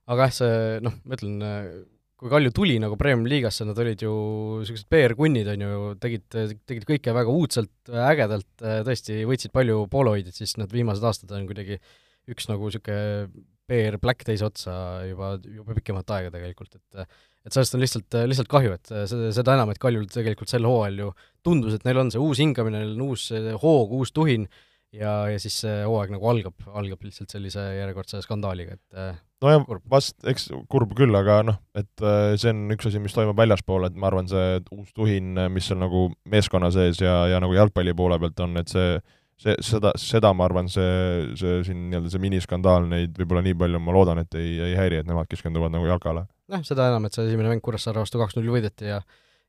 aga 0.10 0.30
jah, 0.30 0.38
see 0.42 0.62
noh, 0.90 0.98
ma 1.06 1.20
ütlen, 1.20 1.38
kui 2.24 2.32
Kalju 2.32 2.54
tuli 2.56 2.78
nagu 2.80 2.96
Premiumi 3.00 3.30
liigasse, 3.30 3.68
nad 3.68 3.80
olid 3.84 4.02
ju 4.06 4.14
niisugused 4.62 4.88
PR-kunnid, 4.92 5.50
on 5.54 5.66
ju, 5.68 5.92
tegid, 6.02 6.26
tegid 6.66 6.88
kõike 6.88 7.14
väga 7.16 7.34
uudselt, 7.36 7.74
ägedalt, 7.92 8.50
tõesti 8.88 9.22
võitsid 9.28 9.54
palju 9.54 9.84
poolehoidjaid, 9.92 10.38
siis 10.38 10.56
need 10.62 10.74
viimased 10.74 11.04
aastad 11.06 11.36
on 11.36 11.46
kuidagi 11.50 11.82
üks 12.32 12.48
nagu 12.52 12.70
niisugune 12.70 13.28
PR 13.70 13.98
Black 14.02 14.26
teise 14.28 14.46
otsa 14.48 14.74
juba, 15.08 15.38
juba 15.48 15.78
pikemat 15.78 16.18
aega 16.18 16.34
tegelikult, 16.34 16.76
et 16.80 17.08
et 17.44 17.52
sellest 17.52 17.76
on 17.76 17.82
lihtsalt, 17.84 18.16
lihtsalt 18.30 18.48
kahju, 18.52 18.76
et 18.78 18.92
seda, 19.12 19.32
seda 19.36 19.56
enam, 19.58 19.72
et 19.74 19.80
Kaljul 19.82 20.06
tegelikult 20.12 20.52
sel 20.52 20.64
hooajal 20.68 21.02
ju 21.02 21.10
tundus, 21.44 21.76
et 21.76 21.84
neil 21.84 22.00
on 22.00 22.12
see 22.14 22.22
uus 22.24 22.40
hingamine, 22.40 22.80
neil 22.80 22.94
on 22.96 23.10
uus 23.10 23.26
hoog, 23.60 23.92
uus 24.00 24.14
tuhin 24.16 24.46
ja, 24.96 25.26
ja 25.28 25.42
siis 25.42 25.58
see 25.66 25.82
hooaeg 25.84 26.14
nagu 26.16 26.30
algab, 26.32 26.56
algab 26.72 27.04
lihtsalt 27.04 27.34
sellise 27.34 27.66
järjekordse 27.80 28.22
skandaaliga, 28.24 28.78
et 28.78 29.44
nojah, 29.44 29.66
vast, 29.92 30.16
eks 30.30 30.52
kurb 30.72 30.94
küll, 30.96 31.16
aga 31.20 31.42
noh, 31.50 31.60
et 31.76 32.06
see 32.40 32.54
on 32.54 32.64
üks 32.78 32.88
asi, 32.88 33.02
mis 33.04 33.16
toimub 33.16 33.40
väljaspool, 33.40 33.90
et 33.90 34.00
ma 34.00 34.08
arvan, 34.08 34.30
see 34.32 34.62
uus 34.78 34.96
tuhin, 34.96 35.36
mis 35.52 35.68
on 35.76 35.84
nagu 35.84 36.06
meeskonna 36.32 36.72
sees 36.72 37.04
ja, 37.04 37.26
ja 37.32 37.44
nagu 37.44 37.58
jalgpalli 37.58 37.96
poole 37.98 38.22
pealt 38.24 38.40
on, 38.46 38.56
et 38.62 38.72
see 38.72 38.96
see, 39.42 39.56
seda, 39.66 39.94
seda 40.00 40.34
ma 40.36 40.48
arvan, 40.48 40.70
see, 40.72 41.34
see 41.40 41.60
siin 41.68 41.88
nii-öelda 41.90 42.12
see 42.14 42.24
miniskandaal 42.24 42.88
neid 42.92 43.18
võib-olla 43.20 43.44
nii 43.46 43.58
palju, 43.64 43.82
ma 43.84 43.96
loodan, 43.96 44.24
et 44.24 44.40
ei, 44.40 44.56
ei 44.70 44.78
häiri, 44.80 45.02
et 45.02 45.10
nemad 45.10 45.30
keskenduvad 45.32 45.74
nagu 45.74 45.90
jalkale. 45.90 46.26
noh, 46.54 46.66
seda 46.68 46.90
enam, 46.92 47.08
et 47.08 47.18
see 47.18 47.28
esimene 47.30 47.54
mäng 47.54 47.64
Kuressaare 47.64 48.04
vastu 48.04 48.22
kaks-null 48.22 48.52
võideti 48.56 48.92
ja 48.92 49.02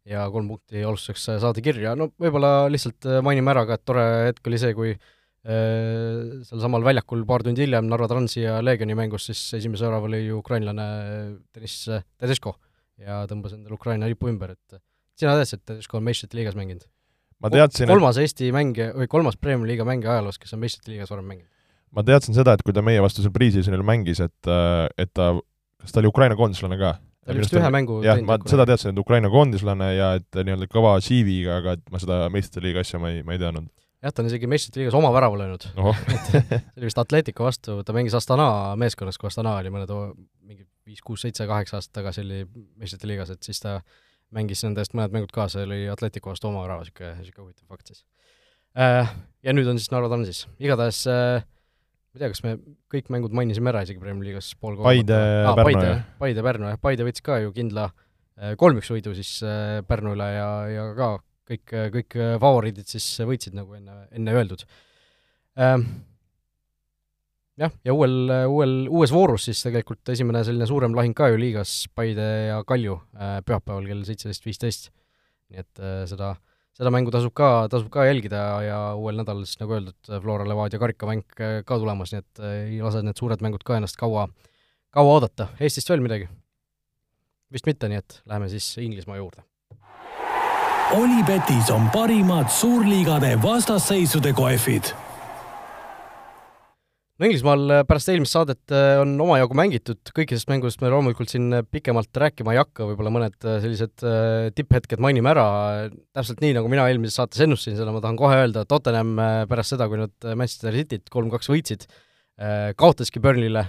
ja 0.05 0.27
kolm 0.29 0.51
punkti 0.53 0.83
alustuseks 0.85 1.41
saadi 1.41 1.63
kirja, 1.65 1.95
no 1.97 2.11
võib-olla 2.21 2.67
lihtsalt 2.69 3.07
mainime 3.25 3.55
ära 3.55 3.65
ka, 3.69 3.79
et 3.79 3.85
tore 3.89 4.03
hetk 4.27 4.51
oli 4.51 4.59
see, 4.61 4.75
kui 4.77 4.91
äh, 4.93 5.05
sealsamal 6.45 6.85
väljakul 6.85 7.25
paar 7.29 7.45
tundi 7.47 7.65
hiljem 7.65 7.89
Narva 7.89 8.09
Transi 8.11 8.43
ja 8.43 8.59
Leegioni 8.65 8.97
mängus 8.99 9.31
siis 9.31 9.41
esimese 9.61 9.89
värava 9.89 10.11
lõi 10.13 10.27
ju 10.27 10.43
ukrainlane 10.43 10.89
Deniss 11.57 11.89
Tedesco 12.21 12.59
ja 13.01 13.23
tõmbas 13.31 13.57
endale 13.57 13.77
Ukraina 13.77 14.09
lipu 14.11 14.29
ümber, 14.29 14.55
et 14.55 14.83
sina 15.19 15.39
tead, 15.39 15.57
et 15.57 15.65
Tedesco 15.73 15.99
on 15.99 16.05
meistrite 16.05 16.37
liigas 16.37 16.57
mänginud? 16.59 16.85
Ma 17.45 17.53
teadsin 17.53 17.91
kolmas 17.91 18.19
et... 18.19 18.29
Eesti 18.29 18.51
mängija, 18.55 18.93
või 18.97 19.09
kolmas 19.11 19.39
Premiumi 19.41 19.71
liiga 19.73 19.87
mängija 19.89 20.17
ajaloos, 20.17 20.41
kes 20.41 20.57
on 20.57 20.63
meistrite 20.65 20.93
liigas 20.93 21.13
varem 21.13 21.29
mänginud. 21.31 21.51
ma 21.95 22.05
teadsin 22.07 22.37
seda, 22.37 22.57
et 22.57 22.65
kui 22.67 22.75
ta 22.77 22.83
meie 22.85 23.03
vastu 23.05 23.25
seal 23.25 23.35
pre-seasonil 23.35 23.85
mängis, 23.87 24.23
et, 24.25 24.53
et 24.99 25.13
ta, 25.15 25.33
kas 25.83 25.95
ta 25.95 26.03
oli 26.03 26.11
Ukraina 26.11 26.39
koondislane 26.39 26.79
ka? 26.81 26.97
ta 27.25 27.33
oli 27.33 27.45
vist 27.45 27.57
ühe 27.57 27.71
mängu 27.73 28.01
jah, 28.05 28.21
ma 28.27 28.39
seda 28.49 28.67
teadsin, 28.69 28.95
et 28.95 29.01
Ukraina 29.01 29.31
koondislane 29.33 29.95
ja 29.95 30.13
et 30.19 30.41
nii-öelda 30.41 30.69
kõva 30.73 30.97
CV-ga, 31.05 31.61
aga 31.63 31.79
et 31.79 31.89
ma 31.93 32.03
seda 32.03 32.21
meistrite 32.33 32.65
liiga 32.65 32.85
asja 32.85 33.01
ma 33.03 33.13
ei, 33.15 33.25
ma 33.27 33.37
ei 33.37 33.43
teadnud. 33.43 33.71
jah, 34.05 34.13
ta 34.13 34.25
on 34.25 34.31
isegi 34.33 34.51
meistrite 34.51 34.83
liigas 34.83 34.97
oma 34.99 35.13
värava 35.15 35.41
löönud 35.41 35.69
et 36.17 36.31
see 36.33 36.45
oli 36.79 36.89
vist 36.89 37.01
Atletico 37.01 37.49
vastu, 37.49 37.81
ta 37.85 37.97
mängis 37.97 38.17
Astana 38.17 38.49
meeskonnas, 38.81 39.21
kui 39.21 39.31
Astana 39.31 39.59
oli 39.61 39.73
mõned 39.75 39.93
mingi 40.45 40.67
viis, 40.85 41.01
kuus, 41.05 41.25
seitse, 41.25 41.47
kaheksa 41.49 41.79
aastat 41.81 42.01
tagasi 42.01 42.25
oli 42.25 42.43
meistrite 42.81 43.09
liigas, 43.09 43.33
et 43.33 43.47
siis 43.47 43.63
ta 43.63 43.79
mängis 44.35 44.63
nende 44.65 44.83
eest 44.83 44.95
mõned 44.97 45.15
mängud 45.15 45.33
kaasa 45.35 45.65
ja 45.65 45.71
lõi 45.71 45.83
Atletico 45.93 46.33
vastu 46.33 46.49
oma 46.49 46.65
värava, 46.65 46.85
niisugune, 46.85 47.17
niisugune 47.21 47.49
huvitav 47.49 47.75
fakt 47.75 47.91
siis. 47.93 48.05
Äh, 48.75 49.11
ja 49.47 49.55
nüüd 49.55 49.69
on 49.71 49.79
siis 49.79 49.93
Narva 49.93 50.11
Transis, 50.11 50.45
igatahes 50.63 51.03
äh, 51.11 51.45
ma 51.45 52.19
ei 52.19 52.23
tea, 52.23 52.31
kas 52.33 52.43
me 52.47 52.55
kõik 52.95 53.11
mängud 53.15 53.37
mainisime 53.37 53.71
ära 53.71 53.85
isegi 53.87 54.03
Premiumi 54.03 54.31
liigas 54.31 54.53
pool 54.59 54.81
Paide 54.83 55.19
ah,, 55.19 55.53
Pärnu 55.59 55.69
Paide, 55.69 55.93
Paide, 56.23 56.47
Pärnu 56.47 56.73
jah, 56.73 56.81
Paide 56.83 57.07
võttis 57.07 57.27
ka 57.27 57.39
ju 57.45 57.53
kindla 57.55 57.91
äh, 57.91 58.57
kolm-üks 58.59 58.91
võidu 58.95 59.15
siis 59.19 59.37
Pärnu 59.87 60.17
üle 60.17 60.31
ja, 60.33 60.49
ja 60.73 60.89
ka 60.99 61.13
kõik, 61.51 61.77
kõik 61.95 62.19
favoriidid 62.43 62.89
siis 62.91 63.07
võitsid, 63.29 63.55
nagu 63.59 63.77
enne, 63.79 64.09
enne 64.17 64.35
öeldud 64.35 64.67
jah, 67.61 67.75
ja 67.87 67.95
uuel, 67.95 68.17
uuel, 68.51 68.75
uues 68.91 69.13
voorus 69.15 69.47
siis 69.49 69.63
tegelikult 69.67 70.15
esimene 70.15 70.43
selline 70.47 70.67
suurem 70.69 70.95
lahing 70.97 71.15
ka 71.17 71.29
ju 71.33 71.39
liigas, 71.41 71.85
Paide 71.95 72.27
ja 72.49 72.59
Kalju 72.67 72.99
äh, 73.15 73.39
pühapäeval 73.47 73.87
kell 73.91 74.03
seitseteist 74.09 74.49
viisteist. 74.49 74.91
nii 75.53 75.63
et 75.63 75.83
äh, 75.83 76.03
seda, 76.11 76.35
seda 76.75 76.93
mängu 76.95 77.13
tasub 77.15 77.35
ka, 77.37 77.69
tasub 77.73 77.91
ka 77.95 78.07
jälgida 78.09 78.45
ja 78.65 78.79
uuel 78.99 79.21
nädalal 79.21 79.47
siis 79.47 79.61
nagu 79.63 79.77
öeldud, 79.77 79.99
Flora 80.23 80.49
Levadia 80.49 80.83
karikamäng 80.83 81.27
äh, 81.39 81.61
ka 81.67 81.79
tulemas, 81.79 82.15
nii 82.15 82.25
et 82.25 82.45
ei 82.51 82.81
lase 82.83 83.05
need 83.07 83.21
suured 83.21 83.45
mängud 83.45 83.67
ka 83.67 83.79
ennast 83.79 84.01
kaua, 84.01 84.29
kaua 84.95 85.19
oodata. 85.19 85.53
Eestist 85.61 85.93
veel 85.93 86.05
midagi? 86.05 86.31
vist 87.55 87.69
mitte, 87.69 87.87
nii 87.87 88.01
et 88.01 88.17
läheme 88.27 88.49
siis 88.51 88.73
Inglismaa 88.83 89.21
juurde. 89.21 89.45
Olipetis 90.95 91.71
on 91.71 91.87
parimad 91.95 92.51
suurliigade 92.51 93.37
vastasseisude 93.43 94.33
kohvid 94.35 94.91
no 97.21 97.29
Inglismaal 97.29 97.63
äh, 97.71 97.83
pärast 97.87 98.11
eelmist 98.11 98.35
saadet 98.35 98.75
äh, 98.75 98.97
on 99.03 99.15
omajagu 99.23 99.57
mängitud, 99.59 100.01
kõikidest 100.17 100.49
mängudest. 100.51 100.81
Me 100.83 100.91
loomulikult 100.93 101.31
siin 101.31 101.47
äh, 101.55 101.63
pikemalt 101.67 102.11
rääkima 102.25 102.55
ei 102.55 102.61
hakka, 102.61 102.89
võib-olla 102.91 103.13
mõned 103.15 103.49
sellised 103.63 104.05
tipphetked 104.59 105.03
mainime 105.03 105.31
ära, 105.35 105.47
täpselt 106.17 106.43
nii, 106.45 106.57
nagu 106.59 106.71
mina 106.73 106.89
eelmises 106.91 107.21
saates 107.21 107.45
ennustasin, 107.47 107.79
seda 107.79 107.95
ma 107.95 108.03
tahan 108.05 108.19
kohe 108.19 108.41
öelda, 108.43 108.67
Tottenham 108.69 109.15
pärast 109.51 109.77
seda, 109.77 109.89
kui 109.91 110.01
nad 110.01 110.31
Manchester 110.35 110.75
Cityt 110.75 111.11
kolm-kaks 111.13 111.51
võitsid, 111.53 111.89
kaotaski 112.81 113.23
Burnley'le, 113.23 113.63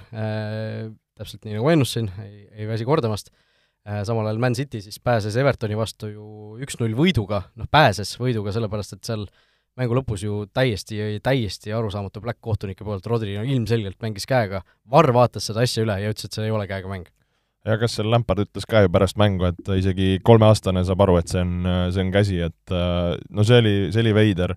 täpselt 1.16 1.46
nii, 1.46 1.60
nagu 1.60 1.70
ennustasin, 1.74 2.10
ei, 2.26 2.48
ei 2.56 2.70
väsi 2.70 2.88
kordamast, 2.88 3.30
samal 3.86 4.26
ajal 4.26 4.42
Man 4.42 4.58
City 4.58 4.82
siis 4.82 4.98
pääses 4.98 5.36
Evertoni 5.38 5.78
vastu 5.78 6.10
ju 6.10 6.30
üks-null 6.66 6.98
võiduga, 6.98 7.44
noh 7.60 7.70
pääses 7.70 8.16
võiduga 8.18 8.54
sellepärast, 8.56 8.98
et 8.98 9.06
seal 9.06 9.28
äh, 9.28 9.44
mängu 9.80 9.98
lõpus 9.98 10.24
ju 10.24 10.46
täiesti, 10.56 11.20
täiesti 11.24 11.74
arusaamatu 11.76 12.22
Black 12.24 12.40
kohtunike 12.44 12.86
poolt, 12.88 13.06
Rodri 13.12 13.36
ilmselgelt 13.36 14.00
mängis 14.04 14.28
käega, 14.30 14.64
Varr 14.92 15.14
vaatas 15.16 15.50
seda 15.50 15.66
asja 15.66 15.84
üle 15.84 15.98
ja 16.02 16.14
ütles, 16.14 16.28
et 16.28 16.38
see 16.38 16.48
ei 16.48 16.56
ole 16.56 16.68
käega 16.70 16.92
mäng. 16.92 17.10
ja 17.66 17.78
kas 17.82 17.98
seal 17.98 18.12
Lampard 18.12 18.46
ütles 18.46 18.68
ka 18.70 18.86
ju 18.86 18.92
pärast 18.94 19.18
mängu, 19.18 19.48
et 19.50 19.72
isegi 19.78 20.20
kolmeaastane 20.24 20.86
saab 20.86 21.02
aru, 21.06 21.18
et 21.20 21.32
see 21.32 21.42
on, 21.42 21.56
see 21.92 22.04
on 22.06 22.12
käsi, 22.14 22.42
et 22.46 22.76
no 23.30 23.48
see 23.48 23.62
oli, 23.64 23.76
see 23.92 24.04
oli 24.06 24.14
veider. 24.16 24.56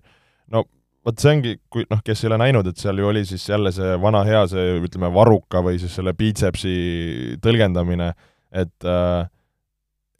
no 0.53 0.63
vot 1.05 1.19
see 1.19 1.33
ongi, 1.33 1.55
kui 1.71 1.87
noh, 1.89 2.03
kes 2.05 2.23
ei 2.23 2.29
ole 2.29 2.39
näinud, 2.43 2.69
et 2.69 2.79
seal 2.79 2.99
ju 3.01 3.09
oli 3.09 3.25
siis 3.27 3.47
jälle 3.49 3.73
see 3.75 3.97
vana 4.01 4.23
hea, 4.27 4.45
see 4.51 4.77
ütleme, 4.83 5.11
varuka 5.15 5.63
või 5.65 5.81
siis 5.81 5.95
selle 5.99 6.13
biitsepsi 6.17 7.37
tõlgendamine, 7.43 8.13
et 8.51 8.87
äh, 8.87 9.27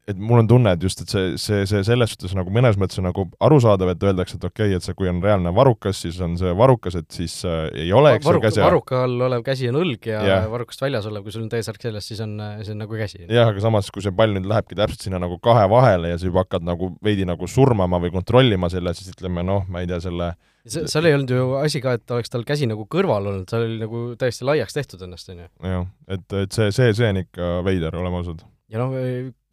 et 0.09 0.17
mul 0.17 0.41
on 0.41 0.49
tunne, 0.49 0.73
et 0.73 0.83
just, 0.83 1.03
et 1.03 1.11
see, 1.11 1.33
see, 1.41 1.65
see 1.69 1.83
selles 1.85 2.13
suhtes 2.13 2.33
nagu 2.37 2.51
mõnes 2.53 2.77
mõttes 2.81 2.99
on 3.01 3.07
nagu 3.09 3.25
arusaadav, 3.45 3.93
et 3.93 4.05
öeldakse, 4.09 4.39
et 4.39 4.47
okei 4.47 4.71
okay,, 4.71 4.79
et 4.79 4.85
see, 4.85 4.95
kui 4.97 5.09
on 5.11 5.21
reaalne 5.23 5.53
varukas, 5.55 6.01
siis 6.05 6.19
on 6.25 6.35
see 6.39 6.53
varukas, 6.57 6.97
et 6.99 7.07
siis 7.13 7.35
äh, 7.47 7.67
ei 7.85 7.93
ole, 7.95 8.15
eks 8.17 8.27
ju, 8.29 8.41
käsi 8.43 8.63
varuka 8.63 9.03
all 9.05 9.27
olev 9.29 9.45
käsi 9.45 9.69
on 9.71 9.79
õlg 9.83 10.09
ja 10.11 10.21
yeah. 10.25 10.49
varrukast 10.51 10.83
väljas 10.83 11.07
olev, 11.09 11.25
kui 11.25 11.35
sul 11.35 11.45
on 11.45 11.51
T-särk 11.53 11.81
seljas, 11.83 12.09
siis 12.09 12.21
on, 12.25 12.35
see 12.63 12.75
on 12.75 12.83
nagu 12.85 12.99
käsi. 12.99 13.23
jah, 13.27 13.51
aga 13.53 13.63
samas, 13.63 13.91
kui 13.93 14.05
see 14.05 14.15
pall 14.15 14.35
nüüd 14.35 14.49
lähebki 14.49 14.77
täpselt 14.79 15.05
sinna 15.05 15.21
nagu 15.21 15.39
kahe 15.43 15.67
vahele 15.71 16.13
ja 16.13 16.19
sa 16.19 16.29
juba 16.29 16.45
hakkad 16.45 16.65
nagu 16.67 16.93
veidi 17.05 17.27
nagu 17.29 17.49
surmama 17.49 18.01
või 18.01 18.13
kontrollima 18.15 18.71
selle, 18.73 18.95
siis 18.97 19.13
ütleme 19.13 19.45
noh, 19.45 19.67
ma 19.69 19.83
ei 19.83 19.89
tea, 19.89 20.01
selle 20.09 20.33
see, 20.65 20.85
seal 20.89 21.07
ei 21.09 21.17
olnud 21.17 21.33
ju 21.33 21.49
asi 21.59 21.81
ka, 21.83 21.95
et 21.99 22.15
oleks 22.15 22.31
tal 22.33 22.45
käsi 22.47 22.69
nagu 22.69 22.85
kõrval 22.91 23.29
olnud, 23.31 23.49
seal 23.49 23.65
oli 23.67 23.79
nagu 23.81 24.05
täiesti 24.19 24.47
laiaks 24.47 24.75
tehtud 24.75 25.03
ennast, 25.05 25.29
on 25.33 25.43
ju. 25.43 25.51
jah, 25.73 25.85
et, 26.09 26.25
et 26.43 26.55
see, 26.55 26.71
see, 26.75 26.95
see 26.97 27.11
on 27.13 27.21
ikka 27.23 27.51
veider, 27.67 27.95
oleme 27.99 28.21
ausad. 28.21 28.43
ja 28.71 28.81
noh, 28.81 28.95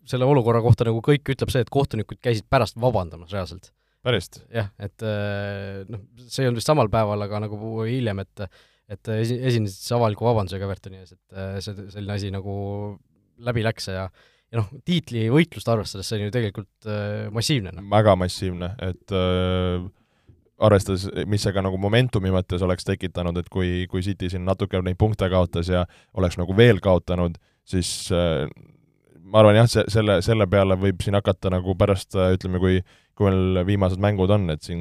selle 0.06 0.28
olukorra 0.28 0.62
kohta 0.64 0.86
nagu 0.88 1.02
kõik 1.04 1.34
ütleb 1.34 1.52
see, 1.52 1.64
et 1.64 1.72
kohtunikud 1.72 2.20
käisid 2.22 2.46
pärast 2.50 2.78
vabandamas 2.80 3.34
reaalselt. 3.34 3.72
päriselt? 4.06 4.40
jah, 4.54 4.70
et 4.78 5.02
noh, 5.90 6.06
see 6.26 6.44
ei 6.44 6.50
olnud 6.50 6.62
vist 6.62 6.70
samal 6.70 6.90
päeval, 6.92 7.26
aga 7.26 7.42
nagu 7.48 7.74
hiljem, 7.88 8.24
et 8.26 8.46
et 8.86 9.08
esi-, 9.10 9.40
esinesid 9.42 9.74
siis 9.74 9.96
avaliku 9.96 10.28
vabandusega 10.28 10.66
Evertoni 10.68 11.00
ees, 11.02 11.16
et 11.16 11.62
see, 11.64 11.74
selline 11.90 12.14
asi 12.14 12.30
nagu 12.30 12.54
läbi 13.42 13.64
läks 13.66 13.90
ja 13.90 14.06
ja 14.52 14.60
noh, 14.60 14.68
tiitlivõitlust 14.86 15.68
arvestades 15.70 16.08
see 16.08 16.20
on 16.20 16.28
ju 16.28 16.34
tegelikult 16.34 16.90
äh, 16.90 17.26
massiivne 17.34 17.74
no.. 17.74 17.86
väga 17.90 18.14
massiivne, 18.18 18.70
et 18.86 19.14
äh, 19.16 19.86
arvestades, 20.66 21.08
mis 21.28 21.42
see 21.44 21.54
ka 21.54 21.64
nagu 21.64 21.78
momentumi 21.80 22.32
mõttes 22.34 22.62
oleks 22.64 22.86
tekitanud, 22.88 23.36
et 23.42 23.50
kui, 23.52 23.84
kui 23.90 24.04
City 24.06 24.30
siin 24.32 24.46
natuke 24.46 24.80
neid 24.84 24.98
punkte 25.00 25.28
kaotas 25.32 25.70
ja 25.72 25.84
oleks 26.16 26.38
nagu 26.40 26.56
veel 26.56 26.80
kaotanud, 26.84 27.36
siis 27.66 27.90
äh, 28.14 28.46
ma 29.26 29.42
arvan 29.42 29.58
jah, 29.58 29.68
see, 29.70 29.84
selle, 29.92 30.20
selle 30.24 30.46
peale 30.50 30.78
võib 30.80 31.02
siin 31.04 31.18
hakata 31.18 31.52
nagu 31.52 31.74
pärast 31.78 32.16
ütleme, 32.16 32.62
kui 32.62 32.80
kui 33.16 33.30
meil 33.30 33.62
viimased 33.64 34.00
mängud 34.02 34.32
on, 34.34 34.50
et 34.52 34.64
siin 34.66 34.80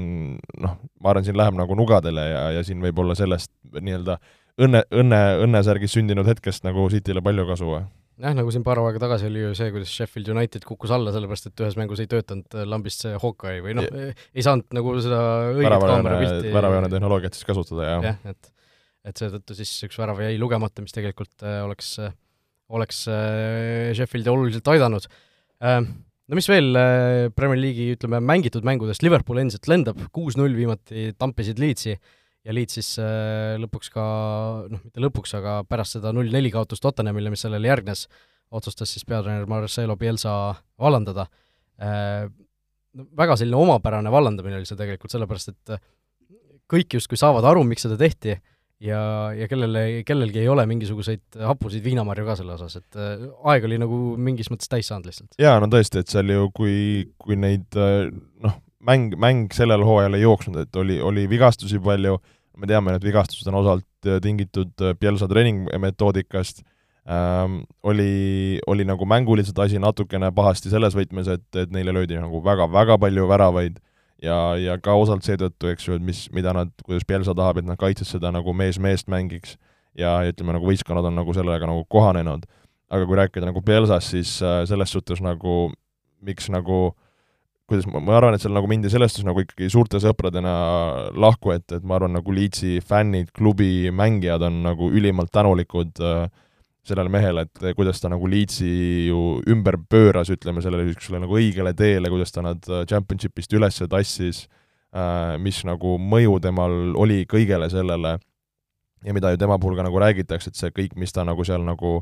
noh, 0.60 0.74
ma 1.00 1.12
arvan, 1.14 1.24
siin 1.24 1.38
läheb 1.40 1.56
nagu 1.56 1.78
nugadele 1.80 2.26
ja, 2.28 2.42
ja 2.58 2.64
siin 2.68 2.82
võib 2.84 2.98
olla 3.00 3.16
sellest 3.16 3.54
nii-öelda 3.72 4.18
õnne, 4.62 4.82
õnne, 4.92 5.22
õnnesärgis 5.46 5.96
sündinud 5.96 6.28
hetkest 6.28 6.66
nagu 6.68 6.88
Cityle 6.92 7.24
palju 7.26 7.46
kasu 7.48 7.70
või? 7.70 7.86
jah, 8.22 8.36
nagu 8.36 8.52
siin 8.54 8.64
paar 8.64 8.80
aega 8.84 9.02
tagasi 9.04 9.28
oli 9.28 9.42
ju 9.42 9.54
see, 9.58 9.72
kuidas 9.76 9.92
Sheffield 9.92 10.32
United 10.32 10.68
kukkus 10.68 10.94
alla, 10.96 11.12
sellepärast 11.16 11.50
et 11.50 11.64
ühes 11.64 11.78
mängus 11.80 12.04
ei 12.04 12.12
töötanud 12.12 12.60
äh, 12.60 12.68
lambist 12.68 13.04
see 13.04 13.16
Hawkeye 13.20 13.64
või 13.64 13.76
noh, 13.80 13.88
ei 13.96 14.46
saanud 14.46 14.76
nagu 14.76 14.98
seda 15.04 15.22
õiget 15.54 15.88
kaamerapilti 15.88 16.54
väravajoone 16.56 16.92
tehnoloogiat 16.94 17.40
siis 17.40 17.48
kasutada, 17.48 17.88
jah. 17.90 18.12
jah, 18.12 18.36
et 18.36 18.52
et 19.06 19.20
seetõttu 19.22 19.54
siis 19.54 19.72
üks 19.86 20.00
värav 20.02 20.18
jäi 20.24 20.38
lugemata, 20.42 20.82
mis 20.82 20.96
tegelikult 20.96 21.44
äh, 21.46 21.60
oleks, 21.66 21.92
äh, 22.02 22.16
oleks 22.74 23.04
Sheffieldi 23.06 24.32
oluliselt 24.32 24.68
aidanud. 24.74 25.06
No 25.62 26.38
mis 26.38 26.48
veel 26.50 26.74
Premier 27.38 27.60
League'i, 27.62 27.92
ütleme, 27.94 28.18
mängitud 28.26 28.66
mängudest, 28.66 29.04
Liverpool 29.06 29.44
endiselt 29.44 29.70
lendab, 29.70 30.00
kuus-null 30.16 30.56
viimati 30.58 31.12
tampisid 31.22 31.62
Leedsi 31.62 31.94
ja 32.46 32.54
Leeds 32.54 32.78
siis 32.78 32.92
äh, 33.02 33.56
lõpuks 33.62 33.92
ka, 33.94 34.06
noh, 34.70 34.82
mitte 34.86 35.02
lõpuks, 35.02 35.34
aga 35.40 35.60
pärast 35.70 35.98
seda 35.98 36.14
null-neli 36.16 36.52
kaotust 36.54 36.84
Tottenhamile, 36.86 37.32
mis 37.34 37.44
sellele 37.46 37.72
järgnes, 37.72 38.06
otsustas 38.56 38.94
siis 38.94 39.06
peatreener 39.10 39.50
Marcelo 39.50 39.98
Pielsa 40.00 40.36
vallandada. 40.82 41.28
Äh, 41.82 42.28
väga 43.18 43.38
selline 43.40 43.60
omapärane 43.60 44.14
vallandamine 44.14 44.60
oli 44.60 44.70
see 44.70 44.80
tegelikult, 44.80 45.14
sellepärast 45.14 45.54
et 45.54 45.74
äh, 45.76 45.82
kõik 46.72 46.98
justkui 47.00 47.20
saavad 47.20 47.48
aru, 47.50 47.66
miks 47.68 47.86
seda 47.88 47.98
tehti 48.00 48.38
ja, 48.84 49.02
ja 49.38 49.48
kellele, 49.52 50.04
kellelgi 50.08 50.44
ei 50.44 50.52
ole 50.52 50.66
mingisuguseid 50.70 51.40
hapusid 51.48 51.84
viinamarju 51.86 52.28
ka 52.28 52.38
selle 52.42 52.56
osas, 52.58 52.78
et 52.82 53.00
äh, 53.00 53.28
aeg 53.52 53.68
oli 53.70 53.80
nagu 53.82 54.00
mingis 54.18 54.52
mõttes 54.54 54.72
täis 54.72 54.92
saanud 54.92 55.10
lihtsalt. 55.10 55.36
jaa, 55.42 55.58
no 55.64 55.72
tõesti, 55.72 56.04
et 56.04 56.12
seal 56.12 56.32
ju, 56.34 56.48
kui, 56.56 56.78
kui 57.22 57.40
neid 57.40 57.76
noh, 57.76 58.62
mäng, 58.86 59.16
mäng 59.20 59.54
sellel 59.56 59.86
hooajal 59.86 60.18
ei 60.18 60.26
jooksnud, 60.26 60.64
et 60.66 60.82
oli, 60.82 61.02
oli 61.02 61.30
vigastusi 61.32 61.82
palju. 61.84 62.20
Äh,, 62.20 62.32
me 62.58 62.70
teame, 62.70 62.94
need 62.96 63.06
vigastused 63.06 63.48
on 63.52 63.60
osalt 63.62 64.08
äh, 64.08 64.20
tingitud 64.24 64.74
äh, 64.84 64.96
Pielsa 65.00 65.28
treeningmetoodikast 65.32 66.64
ähm,, 67.10 67.62
oli, 67.84 68.60
oli 68.68 68.86
nagu 68.88 69.08
mänguliselt 69.10 69.60
asi 69.64 69.82
natukene 69.82 70.32
pahasti 70.36 70.72
selles 70.72 70.96
võtmes, 70.98 71.30
et, 71.32 71.48
et 71.60 71.74
neile 71.76 71.94
löödi 71.96 72.20
nagu 72.20 72.42
väga-väga 72.46 72.98
palju 73.02 73.28
väravaid 73.32 73.82
ja, 74.24 74.56
ja 74.60 74.78
ka 74.82 74.96
osalt 75.00 75.26
seetõttu, 75.28 75.70
eks 75.72 75.88
ju, 75.88 76.00
et 76.00 76.04
mis, 76.06 76.26
mida 76.36 76.54
nad, 76.56 76.72
kuidas 76.86 77.06
Pielsa 77.08 77.36
tahab, 77.38 77.62
et 77.62 77.68
nad 77.68 77.80
kaitses 77.80 78.12
seda 78.16 78.32
nagu 78.36 78.54
mees 78.54 78.80
meest 78.82 79.10
mängiks 79.12 79.58
ja 79.98 80.18
ütleme, 80.28 80.56
nagu 80.56 80.68
võistkonnad 80.68 81.08
on 81.10 81.18
nagu 81.20 81.34
sellega 81.36 81.68
nagu 81.70 81.86
kohanenud. 81.90 82.46
aga 82.90 83.06
kui 83.10 83.18
rääkida 83.18 83.48
nagu 83.48 83.62
Pielsast, 83.66 84.14
siis 84.14 84.38
äh, 84.46 84.62
selles 84.70 84.92
suhtes 84.94 85.22
nagu 85.22 85.72
miks 86.22 86.50
nagu 86.54 86.96
kuidas 87.66 87.88
ma, 87.90 88.00
ma 88.00 88.14
arvan, 88.20 88.36
et 88.38 88.44
seal 88.44 88.54
nagu 88.54 88.70
mindi 88.70 88.92
selles 88.94 89.14
suhtes 89.14 89.26
nagu 89.26 89.42
ikkagi 89.42 89.72
suurte 89.74 90.00
sõpradena 90.02 90.54
lahku, 91.18 91.56
et, 91.56 91.66
et 91.74 91.84
ma 91.84 91.98
arvan, 91.98 92.14
nagu 92.14 92.36
Leedsi 92.36 92.78
fännid, 92.86 93.32
klubi 93.36 93.90
mängijad 93.90 94.46
on 94.46 94.62
nagu 94.68 94.92
ülimalt 94.94 95.34
tänulikud 95.34 96.02
äh, 96.04 96.28
sellele 96.86 97.12
mehele, 97.12 97.46
et 97.46 97.78
kuidas 97.78 98.02
ta 98.02 98.12
nagu 98.12 98.28
Leedsi 98.30 98.70
ju 99.10 99.22
ümber 99.52 99.78
pööras, 99.90 100.30
ütleme, 100.34 100.64
sellele 100.64 100.86
niisugusele 100.88 101.22
nagu 101.24 101.38
õigele 101.40 101.74
teele, 101.78 102.12
kuidas 102.14 102.34
ta 102.36 102.44
nad 102.46 102.70
äh, 102.70 102.86
Championshipist 102.90 103.54
üles 103.58 103.82
tassis 103.90 104.46
äh,, 104.94 105.36
mis 105.42 105.64
nagu 105.68 105.98
mõju 106.02 106.40
temal 106.44 106.96
oli 107.02 107.24
kõigele 107.30 107.70
sellele 107.74 108.18
ja 109.06 109.14
mida 109.14 109.34
ju 109.34 109.42
tema 109.42 109.58
puhul 109.62 109.78
ka 109.78 109.86
nagu 109.86 110.02
räägitakse, 110.02 110.52
et 110.52 110.60
see 110.60 110.74
kõik, 110.74 110.96
mis 111.00 111.14
ta 111.14 111.26
nagu 111.28 111.46
seal 111.46 111.66
nagu 111.66 112.00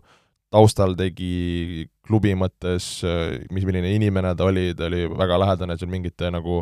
taustal 0.53 0.93
tegi 0.95 1.87
klubi 2.05 2.35
mõttes, 2.37 3.01
mis, 3.49 3.65
milline 3.65 3.95
inimene 3.95 4.35
ta 4.37 4.45
oli, 4.45 4.69
ta 4.77 4.85
oli 4.85 5.07
väga 5.09 5.39
lähedane 5.41 5.77
seal 5.79 5.91
mingite 5.91 6.29
nagu 6.31 6.61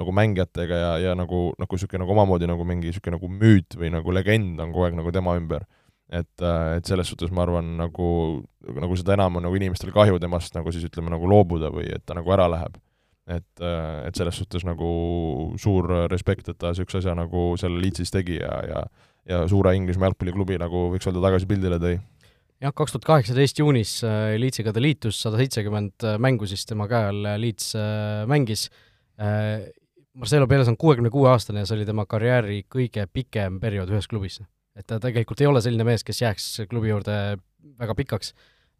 nagu 0.00 0.12
mängijatega 0.16 0.76
ja, 0.76 0.90
ja 0.98 1.14
nagu, 1.18 1.50
nagu 1.60 1.76
niisugune 1.76 2.04
nagu 2.04 2.14
omamoodi 2.14 2.48
nagu 2.48 2.64
mingi 2.64 2.88
niisugune 2.88 3.18
nagu 3.18 3.28
müüt 3.28 3.76
või 3.76 3.90
nagu 3.92 4.14
legend 4.14 4.60
on 4.62 4.72
kogu 4.72 4.86
aeg 4.86 4.96
nagu 4.96 5.12
tema 5.12 5.34
ümber. 5.36 5.66
Et, 6.10 6.44
et 6.76 6.86
selles 6.86 7.10
suhtes 7.10 7.30
ma 7.30 7.44
arvan, 7.46 7.74
nagu, 7.78 8.10
nagu 8.76 8.98
seda 8.98 9.14
enam 9.14 9.38
on 9.38 9.46
nagu 9.46 9.58
inimestel 9.58 9.92
kahju 9.94 10.18
temast 10.22 10.54
nagu 10.56 10.72
siis 10.74 10.86
ütleme, 10.88 11.12
nagu 11.12 11.28
loobuda 11.30 11.70
või 11.74 11.86
et 11.94 12.02
ta 12.06 12.18
nagu 12.18 12.32
ära 12.34 12.48
läheb. 12.50 12.78
et, 13.30 13.62
et 13.62 14.16
selles 14.16 14.34
suhtes 14.34 14.64
nagu 14.66 14.88
suur 15.60 15.86
respekt, 16.10 16.48
et 16.48 16.58
ta 16.58 16.72
niisuguse 16.72 16.98
asja 16.98 17.14
nagu 17.14 17.52
seal 17.60 17.76
Leedsis 17.78 18.10
tegi 18.10 18.40
ja, 18.40 18.56
ja 18.66 18.82
ja 19.28 19.44
suure 19.48 19.74
Inglismaa 19.76 20.08
jalgpalliklubi 20.08 20.58
nagu 20.60 20.88
võiks 20.94 21.06
öelda, 21.08 21.22
tagasi 21.26 21.48
pildile 21.48 21.78
tõi 21.80 21.98
jah, 22.60 22.72
kaks 22.76 22.94
tuhat 22.94 23.08
kaheksateist 23.08 23.60
juunis 23.62 23.98
äh, 24.06 24.36
Leedsiga 24.40 24.74
ta 24.74 24.82
liitus, 24.82 25.20
sada 25.22 25.40
seitsekümmend 25.40 26.06
äh, 26.06 26.16
mängu 26.22 26.48
siis 26.50 26.66
tema 26.68 26.88
käe 26.90 27.10
all 27.12 27.28
äh, 27.34 27.40
Leeds 27.40 27.74
mängis. 28.30 28.68
Marcelo 30.16 30.46
Perez 30.48 30.68
on 30.70 30.78
kuuekümne 30.80 31.10
kuue 31.12 31.28
aastane 31.28 31.60
ja 31.60 31.68
see 31.68 31.76
oli 31.76 31.84
tema 31.84 32.06
karjääri 32.08 32.62
kõige 32.72 33.04
pikem 33.12 33.58
periood 33.60 33.90
ühes 33.92 34.08
klubis. 34.08 34.38
Et 34.78 34.86
ta 34.86 35.00
tegelikult 35.02 35.42
ei 35.42 35.50
ole 35.50 35.62
selline 35.64 35.86
mees, 35.86 36.04
kes 36.06 36.22
jääks 36.22 36.48
klubi 36.70 36.92
juurde 36.92 37.14
väga 37.80 37.96
pikaks, 37.98 38.32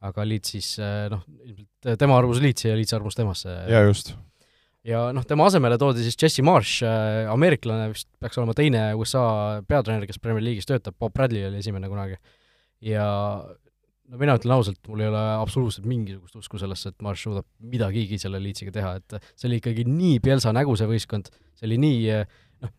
aga 0.06 0.24
Leeds 0.24 0.54
siis 0.54 0.72
noh, 1.12 1.22
ilmselt 1.44 2.00
tema 2.00 2.18
armus 2.18 2.40
Leedsi 2.42 2.70
ja 2.70 2.76
Leeds 2.78 2.96
armus 2.96 3.18
temasse. 3.18 3.54
jaa, 3.68 3.82
just. 3.88 4.14
ja 4.86 5.08
noh, 5.16 5.26
tema 5.28 5.48
asemele 5.50 5.78
toodi 5.80 6.04
siis 6.06 6.18
Jesse 6.20 6.44
Marsh, 6.46 6.84
ameeriklane 7.32 7.90
vist 7.92 8.08
peaks 8.22 8.40
olema 8.40 8.56
teine 8.56 8.90
USA 8.98 9.24
peatreener, 9.68 10.06
kes 10.08 10.22
Premier 10.22 10.46
League'is 10.46 10.68
töötab, 10.70 10.96
Bob 11.00 11.16
Bradley 11.16 11.48
oli 11.48 11.60
esimene 11.60 11.90
kunagi. 11.92 12.20
ja 12.86 13.08
no 14.10 14.18
mina 14.18 14.34
ütlen 14.38 14.54
ausalt, 14.56 14.80
mul 14.88 15.04
ei 15.04 15.10
ole 15.10 15.20
absoluutselt 15.38 15.86
mingisugust 15.88 16.38
usku 16.40 16.58
sellesse, 16.60 16.92
et 16.92 17.04
Marš 17.04 17.26
suudab 17.28 17.46
midagigi 17.72 18.18
selle 18.20 18.40
Leedsiga 18.42 18.74
teha, 18.74 18.96
et 19.00 19.18
see 19.34 19.50
oli 19.50 19.60
ikkagi 19.60 19.86
nii 19.88 20.18
Pielsa 20.24 20.54
nägu, 20.56 20.74
see 20.78 20.88
võistkond, 20.90 21.30
see 21.58 21.68
oli 21.68 21.78
nii 21.84 22.00
noh, 22.64 22.72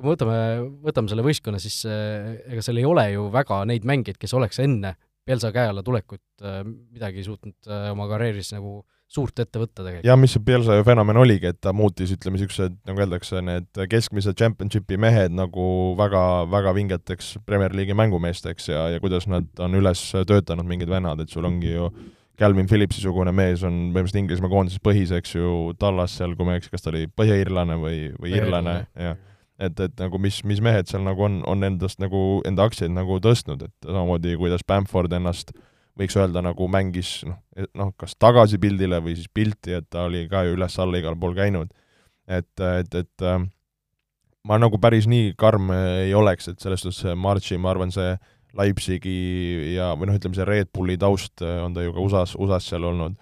kui 0.00 0.08
me 0.08 0.16
võtame, 0.16 0.40
võtame 0.88 1.12
selle 1.12 1.26
võistkonna, 1.26 1.60
siis 1.62 1.82
ega 1.86 2.64
seal 2.64 2.80
ei 2.80 2.88
ole 2.88 3.06
ju 3.12 3.28
väga 3.34 3.62
neid 3.68 3.86
mängijaid, 3.88 4.20
kes 4.20 4.36
oleks 4.38 4.62
enne 4.64 4.96
Pielsa 5.28 5.50
käe 5.52 5.68
alla 5.68 5.82
tulekut 5.84 6.42
midagi 6.90 7.22
suutnud 7.22 7.68
oma 7.92 8.06
karjääris 8.08 8.54
nagu 8.56 8.80
suurt 9.10 9.42
ette 9.42 9.58
võtta 9.58 9.82
tegelikult. 9.82 10.06
jah, 10.06 10.18
mis 10.18 10.34
see 10.36 10.42
Pielsa 10.46 10.76
ju 10.78 10.86
fenomen 10.86 11.18
oligi, 11.18 11.50
et 11.50 11.58
ta 11.62 11.74
muutis, 11.76 12.12
ütleme, 12.14 12.38
niisugused, 12.38 12.76
nagu 12.86 13.02
öeldakse, 13.02 13.42
need 13.44 13.82
keskmise 13.90 14.34
championship'i 14.38 14.98
mehed 15.02 15.34
nagu 15.34 15.66
väga, 15.98 16.22
väga 16.50 16.74
vingeteks 16.78 17.34
Premier 17.46 17.74
League'i 17.74 17.96
mängumeesteks 17.98 18.70
ja, 18.70 18.86
ja 18.94 19.02
kuidas 19.02 19.26
nad 19.30 19.50
on 19.62 19.74
üles 19.78 20.04
töötanud, 20.14 20.68
mingid 20.70 20.90
vennad, 20.92 21.22
et 21.22 21.34
sul 21.34 21.48
ongi 21.48 21.74
ju 21.74 21.90
Calvin 22.40 22.70
Phillipsi-sugune 22.70 23.34
mees 23.36 23.64
on 23.66 23.90
põhimõtteliselt 23.90 24.22
Inglismaa 24.22 24.52
koondises 24.52 24.80
põhis, 24.80 25.10
eks 25.12 25.34
ju, 25.34 25.74
Tallas 25.80 26.14
seal, 26.16 26.36
kui 26.38 26.46
ma 26.46 26.54
ei 26.54 26.62
eksi, 26.62 26.70
kas 26.72 26.86
ta 26.86 26.94
oli 26.94 27.04
põhja-iirlane 27.12 27.76
või, 27.82 27.98
või 28.16 28.32
iirlane, 28.38 28.76
jah. 28.96 29.18
Et, 29.60 29.80
et 29.80 30.00
nagu 30.00 30.20
mis, 30.22 30.40
mis 30.48 30.62
mehed 30.64 30.88
seal 30.90 31.04
nagu 31.04 31.26
on, 31.26 31.40
on 31.48 31.66
endast 31.66 32.00
nagu, 32.02 32.40
enda 32.48 32.66
aktsiaid 32.68 32.94
nagu 32.94 33.20
tõstnud, 33.22 33.66
et 33.68 33.86
samamoodi, 33.88 34.36
kuidas 34.40 34.64
Bamford 34.66 35.12
ennast 35.16 35.52
võiks 36.00 36.16
öelda, 36.16 36.42
nagu 36.44 36.68
mängis 36.70 37.20
noh, 37.28 37.38
noh, 37.76 37.92
kas 38.00 38.16
tagasi 38.16 38.60
pildile 38.62 39.02
või 39.04 39.16
siis 39.18 39.28
pilti, 39.32 39.74
et 39.76 39.88
ta 39.92 40.06
oli 40.08 40.24
ka 40.30 40.46
ju 40.46 40.56
üles-alla 40.56 41.00
igal 41.00 41.18
pool 41.20 41.36
käinud. 41.36 41.72
et, 42.30 42.52
et, 42.60 42.94
et 42.94 43.26
äh, 43.26 43.40
ma 44.46 44.58
nagu 44.60 44.78
päris 44.80 45.08
nii 45.10 45.34
karm 45.38 45.72
ei 45.74 46.14
oleks, 46.14 46.48
et 46.48 46.60
selles 46.62 46.84
suhtes 46.86 47.16
Marchi, 47.18 47.58
ma 47.58 47.74
arvan, 47.74 47.92
see 47.92 48.14
Leipzigi 48.56 49.74
ja, 49.76 49.92
või 49.98 50.10
noh, 50.10 50.16
ütleme 50.18 50.38
see 50.38 50.46
Red 50.48 50.70
Bulli 50.74 50.96
taust 50.98 51.42
on 51.42 51.74
ta 51.74 51.84
ju 51.84 51.92
ka 51.94 52.02
USA-s, 52.02 52.38
USA-s 52.38 52.72
seal 52.72 52.86
olnud, 52.88 53.18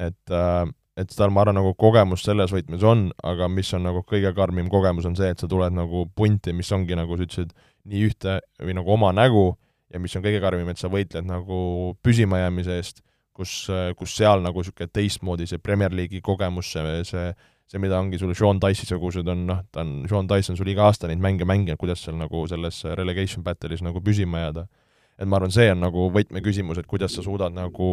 et 0.00 0.34
äh, 0.34 0.64
et 0.96 1.10
tal, 1.16 1.32
ma 1.34 1.42
arvan, 1.42 1.58
nagu 1.58 1.72
kogemus 1.78 2.22
selles 2.26 2.52
võtmes 2.54 2.84
on, 2.86 3.08
aga 3.26 3.48
mis 3.50 3.72
on 3.74 3.82
nagu 3.88 4.04
kõige 4.06 4.30
karmim 4.36 4.68
kogemus, 4.72 5.08
on 5.08 5.16
see, 5.18 5.32
et 5.34 5.40
sa 5.42 5.48
tuled 5.50 5.74
nagu 5.74 6.04
punti, 6.14 6.54
mis 6.54 6.70
ongi, 6.74 6.96
nagu 6.98 7.18
sa 7.18 7.26
ütlesid, 7.26 7.54
nii 7.90 8.04
ühte 8.08 8.38
või 8.62 8.76
nagu 8.78 8.94
oma 8.94 9.10
nägu 9.14 9.48
ja 9.92 10.00
mis 10.00 10.14
on 10.16 10.24
kõige 10.24 10.42
karmim, 10.44 10.70
et 10.70 10.80
sa 10.80 10.90
võitled 10.92 11.26
nagu 11.26 11.58
püsimajäämise 12.04 12.78
eest, 12.78 13.02
kus, 13.34 13.64
kus 13.98 14.14
seal 14.14 14.44
nagu 14.44 14.62
niisugune 14.62 14.92
teistmoodi 14.94 15.48
see 15.50 15.58
Premier 15.58 15.92
League'i 15.94 16.22
kogemus, 16.22 16.70
see, 16.76 17.02
see 17.08 17.32
see, 17.70 17.80
mida 17.82 17.98
ongi 17.98 18.20
sul 18.20 18.34
Sean 18.36 18.60
Dice'i-sugused 18.62 19.28
on, 19.30 19.44
noh, 19.48 19.62
ta 19.72 19.82
on, 19.84 20.04
Sean 20.10 20.28
Dice 20.30 20.52
on 20.52 20.58
sul 20.58 20.70
iga 20.72 20.86
aasta 20.88 21.08
neid 21.10 21.22
mänge 21.22 21.46
mänginud, 21.48 21.80
kuidas 21.80 22.02
seal 22.04 22.16
nagu 22.20 22.44
selles 22.50 22.82
relegation 22.98 23.44
battle'is 23.46 23.84
nagu 23.84 24.02
püsima 24.04 24.46
jääda. 24.46 24.66
et 25.14 25.28
ma 25.30 25.38
arvan, 25.38 25.52
see 25.54 25.68
on 25.70 25.78
nagu 25.78 26.08
võtmeküsimus, 26.10 26.78
et 26.80 26.88
kuidas 26.90 27.14
sa 27.14 27.22
suudad 27.22 27.54
nagu 27.54 27.88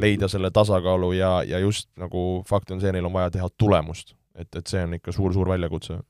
leida 0.00 0.28
selle 0.30 0.50
tasakaalu 0.54 1.12
ja, 1.18 1.36
ja 1.46 1.60
just 1.62 1.90
nagu 2.00 2.42
fakt 2.48 2.72
on 2.74 2.82
see, 2.82 2.92
neil 2.94 3.06
on 3.08 3.14
vaja 3.14 3.32
teha 3.36 3.48
tulemust. 3.58 4.14
et, 4.34 4.50
et 4.58 4.66
see 4.66 4.82
on 4.82 4.96
ikka 4.96 5.12
suur-suur 5.14 5.48
väljakutse. 5.52 6.00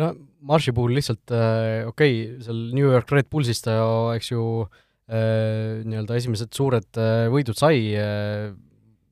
no 0.00 0.12
Marshi 0.48 0.72
puhul 0.72 0.94
lihtsalt 0.96 1.34
äh, 1.34 1.86
okei 1.88 2.22
okay,, 2.22 2.44
seal 2.46 2.62
New 2.72 2.86
York 2.86 3.10
Red 3.12 3.28
Bullsis 3.30 3.60
ta 3.64 3.76
eks 4.14 4.32
ju 4.32 4.44
äh, 4.64 5.84
nii-öelda 5.84 6.16
esimesed 6.16 6.54
suured 6.56 7.00
äh, 7.00 7.26
võidud 7.32 7.58
sai 7.58 7.92
äh,, 7.98 8.48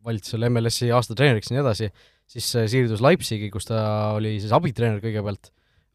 valiti 0.06 0.32
seal 0.32 0.46
MLS-i 0.48 0.92
aastatreeneriks 0.94 1.50
ja 1.50 1.56
nii 1.56 1.64
edasi, 1.64 1.90
siis 2.30 2.48
äh, 2.58 2.68
siirdus 2.70 3.02
Leipzigi, 3.04 3.50
kus 3.52 3.68
ta 3.68 3.80
oli 4.16 4.36
siis 4.42 4.54
abitreener 4.56 5.02
kõigepealt, 5.02 5.50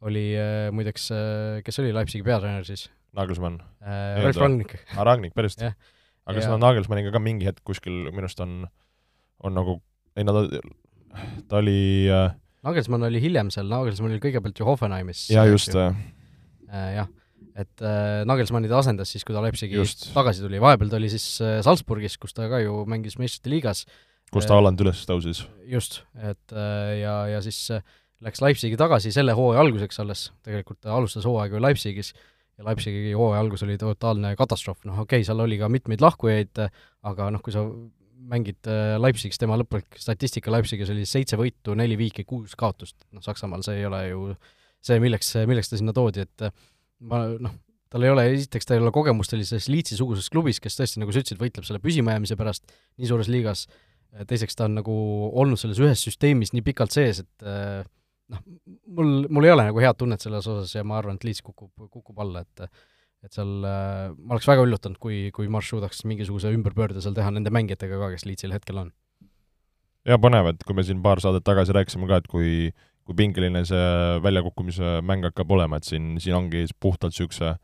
oli 0.07 0.25
äh, 0.35 0.67
muideks 0.75 1.07
äh,, 1.15 1.61
kes 1.65 1.81
oli 1.83 1.93
Leipzigi 1.95 2.25
peatreener 2.27 2.67
siis? 2.67 2.89
Nagelsmann 3.17 3.59
äh,. 3.83 4.21
Ralf 4.23 4.39
Rangnick. 4.41 4.77
aa, 4.95 5.07
Rangnick, 5.07 5.35
päriselt? 5.37 5.71
Aga 6.31 6.43
ja. 6.43 6.51
nad 6.53 6.63
Nagelsmanniga 6.63 7.13
ka 7.13 7.21
mingi 7.23 7.47
hetk 7.49 7.63
kuskil 7.67 8.07
minu 8.09 8.25
arust 8.25 8.41
on, 8.43 8.63
on 9.45 9.57
nagu, 9.57 9.77
ei 10.17 10.27
no 10.27 10.35
ta, 10.37 10.61
ta 11.51 11.61
oli 11.61 12.09
äh, 12.11 12.31
Nagelsmann 12.65 13.07
oli 13.07 13.21
hiljem 13.23 13.49
seal, 13.53 13.69
Nagelsmann 13.71 14.13
oli 14.13 14.21
kõigepealt 14.21 14.59
ju 14.59 14.67
Hoffenheimis. 14.67 15.25
jaa, 15.33 15.47
just. 15.49 15.73
äh, 15.75 15.95
jah, 16.69 17.09
et 17.57 17.83
äh, 17.85 18.21
Nagelsmanni 18.29 18.69
ta 18.69 18.79
asendas 18.81 19.11
siis, 19.13 19.25
kui 19.25 19.35
ta 19.35 19.41
Leipzigi 19.43 19.79
Just. 19.79 20.11
tagasi 20.15 20.45
tuli, 20.45 20.61
vahepeal 20.61 20.91
ta 20.91 20.99
oli 20.99 21.09
siis 21.11 21.25
äh, 21.43 21.59
Salzburgis, 21.65 22.19
kus 22.21 22.37
ta 22.37 22.49
ka 22.51 22.61
ju 22.61 22.83
mängis 22.89 23.17
meistrite 23.21 23.53
liigas. 23.53 23.85
kus 24.31 24.47
ta 24.47 24.59
Holland 24.59 24.81
üles 24.83 25.01
tõusis. 25.09 25.43
just, 25.69 26.03
et 26.21 26.53
äh, 26.53 26.99
ja, 27.01 27.15
ja 27.33 27.41
siis 27.43 27.63
äh, 27.73 27.81
läks 28.21 28.43
Leipzigi 28.45 28.77
tagasi 28.79 29.13
selle 29.13 29.33
hooaja 29.37 29.63
alguseks 29.65 29.99
alles, 30.03 30.29
tegelikult 30.45 30.83
ta 30.85 30.93
alustas 30.95 31.25
hooaega 31.25 31.57
ju 31.57 31.65
Leipzigis 31.65 32.13
ja 32.61 32.67
Leipzigi 32.69 33.15
hooaja 33.17 33.41
algus 33.41 33.65
oli 33.65 33.77
totaalne 33.81 34.35
katastroof, 34.39 34.85
noh 34.85 35.01
okei 35.03 35.21
okay,, 35.21 35.27
seal 35.27 35.41
oli 35.43 35.57
ka 35.61 35.69
mitmeid 35.71 36.03
lahkujaid, 36.03 36.61
aga 37.09 37.31
noh, 37.33 37.41
kui 37.43 37.55
sa 37.55 37.65
mängid 38.31 38.69
äh, 38.69 38.95
Leipzigis, 39.01 39.39
tema 39.41 39.57
lõplik 39.59 39.97
statistika 39.99 40.53
Leipzigis 40.53 40.91
oli 40.93 41.07
seitse 41.09 41.39
võitu, 41.39 41.75
neli 41.77 41.97
viiki, 41.99 42.25
kuus 42.27 42.53
kaotust, 42.59 42.99
noh 43.15 43.23
Saksamaal 43.25 43.65
see 43.65 43.81
ei 43.81 43.87
ole 43.89 44.01
ju 44.11 44.25
see, 44.81 45.01
milleks, 45.01 45.33
milleks 45.49 45.71
ta 45.71 45.79
sinna 45.79 45.95
toodi, 45.95 46.27
et 46.27 46.47
äh, 46.47 46.53
ma 47.09 47.23
noh, 47.33 47.55
tal 47.91 48.05
ei 48.05 48.13
ole, 48.13 48.27
esiteks 48.35 48.69
ta 48.69 48.77
ei 48.77 48.83
ole 48.83 48.93
kogemust 48.95 49.33
sellises 49.33 49.67
Leedsi-suguses 49.71 50.29
klubis, 50.31 50.61
kes 50.63 50.77
tõesti, 50.77 51.01
nagu 51.01 51.13
sa 51.13 51.23
ütlesid, 51.23 51.41
võitleb 51.41 51.67
selle 51.67 51.81
püsimajäämise 51.83 52.37
pärast 52.39 52.69
nii 53.01 53.09
suures 53.09 53.31
liigas, 53.31 53.65
teiseks 54.27 54.57
ta 54.59 54.67
on 54.67 54.77
nagu 54.79 54.93
olnud 55.39 55.59
selles 55.59 55.79
ühes 55.81 56.05
süsteemis 56.05 56.53
nii 56.53 56.63
pikalt 56.67 56.93
sees, 56.93 57.23
et 57.25 57.47
äh, 57.47 57.81
noh, 58.31 58.41
mul, 58.97 59.11
mul 59.29 59.47
ei 59.47 59.53
ole 59.53 59.67
nagu 59.69 59.83
head 59.83 59.99
tunnet 59.99 60.23
selles 60.23 60.47
osas 60.47 60.73
ja 60.75 60.83
ma 60.87 60.97
arvan, 60.99 61.19
et 61.19 61.27
Leeds 61.27 61.43
kukub, 61.45 61.71
kukub 61.89 62.19
alla, 62.23 62.45
et 62.45 62.67
et 63.21 63.35
seal 63.35 63.65
äh, 63.69 64.09
ma 64.17 64.33
oleks 64.33 64.47
väga 64.49 64.63
üllatunud, 64.65 64.97
kui, 64.97 65.27
kui 65.35 65.49
Marš 65.51 65.75
suudaks 65.75 65.99
mingisuguse 66.09 66.49
ümberpöörde 66.55 67.03
seal 67.03 67.13
teha 67.13 67.29
nende 67.29 67.51
mängijatega 67.53 67.99
ka, 68.01 68.09
kes 68.15 68.25
Leedsil 68.25 68.55
hetkel 68.55 68.79
on. 68.81 68.93
jaa, 70.09 70.17
põnev, 70.17 70.49
et 70.55 70.63
kui 70.65 70.77
me 70.77 70.85
siin 70.87 71.03
paar 71.05 71.21
saadet 71.21 71.45
tagasi 71.45 71.75
rääkisime 71.77 72.09
ka, 72.09 72.21
et 72.23 72.31
kui 72.31 72.71
kui 73.05 73.17
pingeline 73.17 73.63
see 73.65 73.85
väljakukkumise 74.23 74.99
mäng 75.05 75.25
hakkab 75.25 75.51
olema, 75.55 75.79
et 75.79 75.87
siin, 75.89 76.15
siin 76.21 76.37
ongi 76.37 76.67
puhtalt 76.79 77.15
niisuguse 77.15 77.55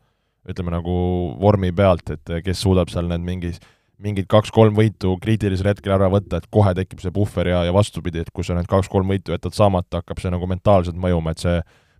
ütleme 0.48 0.72
nagu 0.72 0.94
vormi 1.40 1.70
pealt, 1.76 2.10
et 2.14 2.32
kes 2.44 2.62
suudab 2.64 2.90
seal 2.92 3.08
need 3.10 3.24
mingis, 3.24 3.60
mingid 4.02 4.28
kaks-kolm 4.30 4.76
võitu 4.78 5.16
kriitilisel 5.22 5.72
hetkel 5.72 5.96
ära 5.96 6.08
võtta, 6.12 6.38
et 6.38 6.48
kohe 6.54 6.70
tekib 6.78 7.02
see 7.02 7.14
puhver 7.14 7.50
ja, 7.50 7.64
ja 7.66 7.74
vastupidi, 7.74 8.22
et 8.22 8.32
kui 8.34 8.46
sa 8.46 8.54
need 8.54 8.68
kaks-kolm 8.70 9.10
võitu 9.10 9.34
jätad 9.34 9.56
saamata, 9.56 10.02
hakkab 10.02 10.22
see 10.22 10.32
nagu 10.34 10.48
mentaalselt 10.50 10.98
mõjuma, 11.00 11.34
et 11.34 11.42
see 11.42 11.56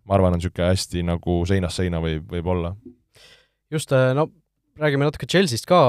ma 0.08 0.16
arvan, 0.16 0.36
on 0.36 0.40
niisugune 0.40 0.70
hästi 0.70 1.04
nagu 1.04 1.40
seinast 1.48 1.82
seina 1.82 2.00
võib, 2.02 2.28
võib 2.30 2.52
olla. 2.54 2.74
just, 3.70 3.92
no 4.14 4.28
räägime 4.78 5.08
natuke 5.08 5.26
Chelsea'st 5.28 5.66
ka, 5.68 5.80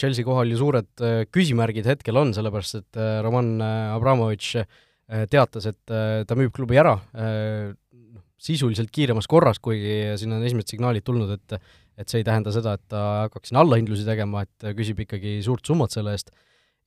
Chelsea 0.00 0.24
kohal 0.26 0.52
ju 0.52 0.60
suured 0.60 1.04
äh, 1.04 1.22
küsimärgid 1.32 1.88
hetkel 1.88 2.18
on, 2.20 2.34
sellepärast 2.36 2.80
et 2.80 3.00
äh, 3.00 3.18
Roman 3.24 3.56
Abramovitš 3.64 4.60
äh, 4.60 5.24
teatas, 5.30 5.68
et 5.70 5.80
ta 5.84 6.36
müüb 6.38 6.52
klubi 6.56 6.78
ära, 6.80 6.94
noh, 6.96 8.22
sisuliselt 8.40 8.88
kiiremas 8.88 9.28
korras, 9.28 9.58
kuigi 9.60 10.14
siin 10.16 10.32
on 10.32 10.44
esimesed 10.48 10.72
signaalid 10.72 11.04
tulnud, 11.04 11.34
et 11.36 11.58
et 11.98 12.10
see 12.10 12.22
ei 12.22 12.26
tähenda 12.26 12.52
seda, 12.54 12.74
et 12.78 12.84
ta 12.90 13.02
hakkaks 13.24 13.50
sinna 13.50 13.62
allahindlusi 13.64 14.06
tegema, 14.06 14.44
et 14.44 14.68
küsib 14.78 15.04
ikkagi 15.04 15.38
suurt 15.46 15.66
summat 15.66 15.94
selle 15.94 16.14
eest, 16.16 16.32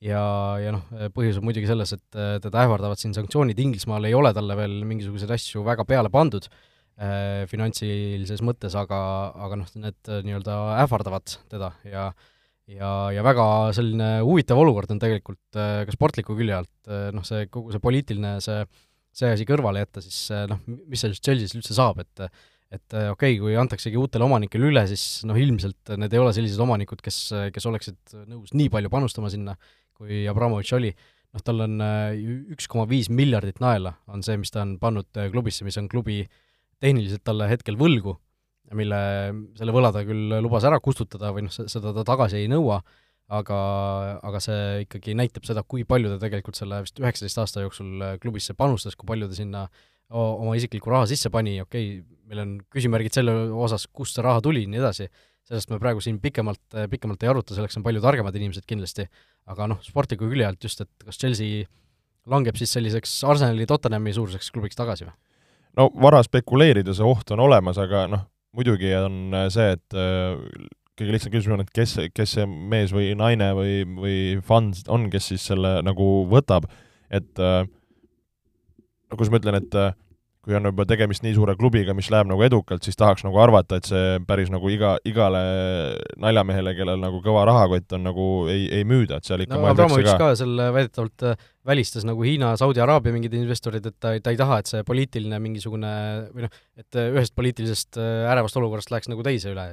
ja, 0.03 0.21
ja 0.61 0.73
noh, 0.75 0.85
põhjus 1.15 1.41
on 1.41 1.47
muidugi 1.47 1.69
selles, 1.69 1.95
et 1.95 2.21
teda 2.43 2.63
ähvardavad 2.65 3.01
siin 3.01 3.15
sanktsioonid, 3.17 3.59
Inglismaal 3.63 4.09
ei 4.09 4.17
ole 4.17 4.33
talle 4.35 4.57
veel 4.59 4.79
mingisuguseid 4.87 5.31
asju 5.37 5.63
väga 5.65 5.87
peale 5.89 6.11
pandud 6.13 6.49
äh, 6.49 7.45
finantsilises 7.51 8.43
mõttes, 8.45 8.75
aga, 8.77 8.99
aga 9.47 9.61
noh, 9.63 9.77
need 9.79 10.17
nii-öelda 10.27 10.57
ähvardavad 10.83 11.39
teda 11.51 11.71
ja 11.87 12.11
ja, 12.71 12.91
ja 13.15 13.23
väga 13.25 13.45
selline 13.75 14.09
huvitav 14.25 14.59
olukord 14.61 14.91
on 14.93 14.99
tegelikult 15.01 15.59
äh, 15.59 15.81
ka 15.87 15.95
sportliku 15.95 16.35
külje 16.37 16.57
alt, 16.59 16.73
äh, 16.89 17.07
noh, 17.15 17.25
see 17.27 17.47
kogu 17.51 17.73
see 17.73 17.83
poliitiline, 17.83 18.37
see, 18.43 18.59
see 19.15 19.31
asi 19.33 19.47
kõrvale 19.47 19.83
jätta, 19.85 20.03
siis 20.03 20.19
äh, 20.35 20.45
noh, 20.51 20.61
mis 20.67 21.03
sellest 21.03 21.23
Chelsea'st 21.25 21.57
üldse 21.59 21.77
saab, 21.77 22.03
et 22.03 22.27
et 22.73 22.95
okei 22.97 23.11
okay,, 23.11 23.39
kui 23.39 23.55
antaksegi 23.59 23.99
uutele 23.99 24.25
omanikele 24.27 24.71
üle, 24.71 24.83
siis 24.89 25.23
noh, 25.27 25.37
ilmselt 25.39 25.93
need 25.99 26.13
ei 26.13 26.21
ole 26.21 26.33
sellised 26.35 26.59
omanikud, 26.63 27.01
kes, 27.03 27.19
kes 27.55 27.67
oleksid 27.69 28.17
nõus 28.27 28.51
nii 28.57 28.71
palju 28.73 28.91
panustama 28.91 29.31
sinna, 29.31 29.55
kui 29.97 30.25
Abramovitš 30.29 30.75
oli. 30.77 30.91
noh, 31.35 31.43
tal 31.43 31.63
on 31.65 31.81
üks 32.55 32.69
koma 32.71 32.87
viis 32.89 33.09
miljardit 33.13 33.59
naela, 33.63 33.97
on 34.11 34.23
see, 34.25 34.37
mis 34.39 34.51
ta 34.51 34.63
on 34.63 34.77
pannud 34.81 35.19
klubisse, 35.31 35.65
mis 35.67 35.77
on 35.79 35.89
klubi 35.91 36.21
tehniliselt 36.83 37.23
talle 37.27 37.49
hetkel 37.49 37.77
võlgu, 37.79 38.15
mille, 38.75 39.01
selle 39.57 39.75
võla 39.75 39.91
ta 39.95 40.03
küll 40.07 40.37
lubas 40.43 40.65
ära 40.67 40.79
kustutada 40.83 41.31
või 41.35 41.47
noh, 41.47 41.53
seda 41.55 41.93
ta 41.95 42.03
tagasi 42.07 42.41
ei 42.41 42.49
nõua, 42.51 42.81
aga, 43.27 43.59
aga 44.23 44.41
see 44.43 44.83
ikkagi 44.85 45.15
näitab 45.19 45.47
seda, 45.47 45.63
kui 45.67 45.83
palju 45.87 46.13
ta 46.13 46.19
tegelikult 46.21 46.59
selle 46.59 46.81
vist 46.85 46.99
üheksateist 46.99 47.43
aasta 47.43 47.63
jooksul 47.63 48.03
klubisse 48.23 48.55
panustas, 48.57 48.95
kui 48.95 49.07
palju 49.07 49.29
ta 49.31 49.39
sinna 49.39 49.67
oma 50.13 50.55
isiklikku 50.57 50.91
raha 50.91 51.07
sisse 51.09 51.31
pani, 51.33 51.57
okei 51.63 51.97
okay,, 51.97 52.19
meil 52.27 52.43
on 52.43 52.53
küsimärgid 52.73 53.15
selle 53.15 53.33
osas, 53.55 53.87
kust 53.91 54.17
see 54.17 54.23
raha 54.25 54.41
tuli 54.43 54.65
ja 54.65 54.71
nii 54.71 54.81
edasi, 54.81 55.07
sellest 55.47 55.71
me 55.71 55.79
praegu 55.79 56.03
siin 56.03 56.19
pikemalt, 56.23 56.63
pikemalt 56.91 57.23
ei 57.23 57.31
aruta, 57.31 57.55
selleks 57.55 57.79
on 57.79 57.85
palju 57.85 58.03
targemad 58.03 58.35
inimesed 58.35 58.67
kindlasti, 58.67 59.07
aga 59.47 59.69
noh, 59.71 59.79
sportliku 59.85 60.27
külje 60.27 60.47
alt 60.47 60.63
just, 60.63 60.83
et 60.83 61.07
kas 61.07 61.19
Chelsea 61.19 61.67
langeb 62.27 62.59
siis 62.59 62.73
selliseks 62.75 63.13
Arsenali 63.27 63.67
Tottenhami 63.67 64.11
suuruseks 64.15 64.51
klubiks 64.55 64.79
tagasi 64.79 65.07
või? 65.07 65.15
no 65.79 65.87
vara 66.03 66.19
spekuleerida, 66.25 66.95
see 66.95 67.07
oht 67.07 67.31
on 67.35 67.43
olemas, 67.45 67.79
aga 67.79 68.07
noh, 68.11 68.25
muidugi 68.57 68.91
on 68.97 69.35
see, 69.53 69.69
et 69.77 69.97
äh, 69.97 70.35
kõige 70.97 71.13
lihtsam 71.13 71.33
küsimus 71.33 71.55
on, 71.55 71.63
et 71.63 71.73
kes, 71.75 71.95
kes 72.15 72.35
see 72.39 72.47
mees 72.47 72.93
või 72.95 73.11
naine 73.17 73.51
või, 73.57 73.79
või 73.87 74.19
fänn 74.45 74.73
on, 74.91 75.07
kes 75.13 75.31
siis 75.31 75.47
selle 75.51 75.77
nagu 75.85 76.07
võtab, 76.31 76.67
et 77.13 77.39
äh, 77.39 77.61
no 79.07 79.17
kuidas 79.17 79.31
ma 79.33 79.39
ütlen, 79.41 79.57
et 79.59 79.77
äh, 79.77 79.95
kui 80.47 80.55
on 80.55 80.69
juba 80.69 80.85
tegemist 80.87 81.25
nii 81.25 81.33
suure 81.35 81.57
klubiga, 81.59 81.91
mis 81.95 82.07
läheb 82.11 82.29
nagu 82.29 82.43
edukalt, 82.45 82.85
siis 82.85 82.95
tahaks 82.99 83.25
nagu 83.25 83.39
arvata, 83.43 83.81
et 83.81 83.89
see 83.89 84.19
päris 84.27 84.47
nagu 84.53 84.69
iga, 84.71 84.93
igale 85.07 85.41
naljamehele, 86.23 86.71
kellel 86.77 87.01
nagu 87.01 87.19
kõva 87.25 87.43
rahakott 87.49 87.97
on, 87.97 88.05
nagu 88.07 88.27
ei, 88.51 88.69
ei 88.79 88.85
müüda, 88.87 89.19
et 89.19 89.27
seal 89.27 89.43
ikka 89.43 89.59
no 89.59 89.67
Abramovitš 89.73 90.13
ka, 90.13 90.17
ka 90.21 90.29
seal 90.39 90.63
väidetavalt 90.77 91.27
äh, 91.27 91.49
välistas 91.67 92.07
nagu 92.07 92.23
Hiina, 92.23 92.53
Saudi 92.59 92.83
Araabia 92.83 93.15
mingid 93.15 93.35
investorid, 93.35 93.91
et 93.91 93.99
ta, 93.99 94.13
ta 94.23 94.31
ei 94.31 94.39
taha, 94.39 94.61
et 94.63 94.71
see 94.71 94.87
poliitiline 94.87 95.41
mingisugune 95.43 95.91
või 96.31 96.47
noh, 96.47 96.63
et 96.79 97.01
äh, 97.01 97.11
ühest 97.11 97.35
poliitilisest 97.35 97.99
ärevast 97.99 98.61
olukorrast 98.61 98.93
läheks 98.93 99.11
nagu 99.11 99.27
teise 99.27 99.51
üle, 99.51 99.67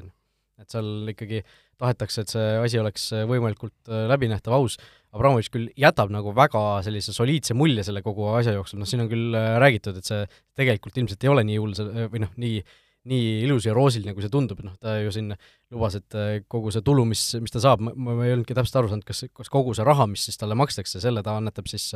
et 0.59 0.75
seal 0.75 1.15
ikkagi 1.15 1.45
tahetakse, 1.79 2.27
et 2.27 2.35
see 2.35 2.51
asi 2.65 2.83
oleks 2.83 3.09
võimalikult 3.31 3.95
läbinähtav, 4.11 4.59
aus, 4.59 4.79
Abramovitš 5.15 5.51
küll 5.55 5.69
jätab 5.79 6.11
nagu 6.11 6.33
väga 6.35 6.61
sellise 6.87 7.15
soliidse 7.15 7.55
mulje 7.55 7.85
selle 7.87 8.03
kogu 8.03 8.33
asja 8.35 8.57
jooksul, 8.57 8.81
noh 8.81 8.89
siin 8.89 9.05
on 9.05 9.11
küll 9.13 9.37
äh, 9.39 9.55
räägitud, 9.63 10.01
et 10.01 10.09
see 10.09 10.25
tegelikult 10.59 10.97
ilmselt 10.99 11.23
ei 11.23 11.31
ole 11.31 11.45
nii 11.47 11.61
hull 11.63 11.77
või 12.11 12.25
noh, 12.25 12.35
nii 12.41 12.65
nii 13.05 13.43
ilus 13.45 13.67
ja 13.67 13.75
roosiline, 13.77 14.15
kui 14.17 14.25
see 14.25 14.33
tundub, 14.33 14.63
noh, 14.65 14.79
ta 14.81 14.95
ju 14.97 15.11
siin 15.13 15.35
lubas, 15.75 15.99
et 15.99 16.15
äh, 16.17 16.39
kogu 16.49 16.73
see 16.73 16.85
tulu, 16.85 17.05
mis, 17.09 17.21
mis 17.45 17.53
ta 17.53 17.61
saab, 17.61 17.83
ma, 17.85 18.15
ei 18.25 18.33
olnudki 18.33 18.57
täpselt 18.57 18.79
aru 18.81 18.89
saanud, 18.89 19.05
kas, 19.05 19.27
kas 19.29 19.53
kogu 19.53 19.75
see 19.77 19.85
raha, 19.85 20.07
mis 20.09 20.25
siis 20.25 20.41
talle 20.41 20.57
makstakse, 20.57 21.03
selle 21.05 21.21
ta 21.27 21.37
annetab 21.37 21.69
siis 21.69 21.91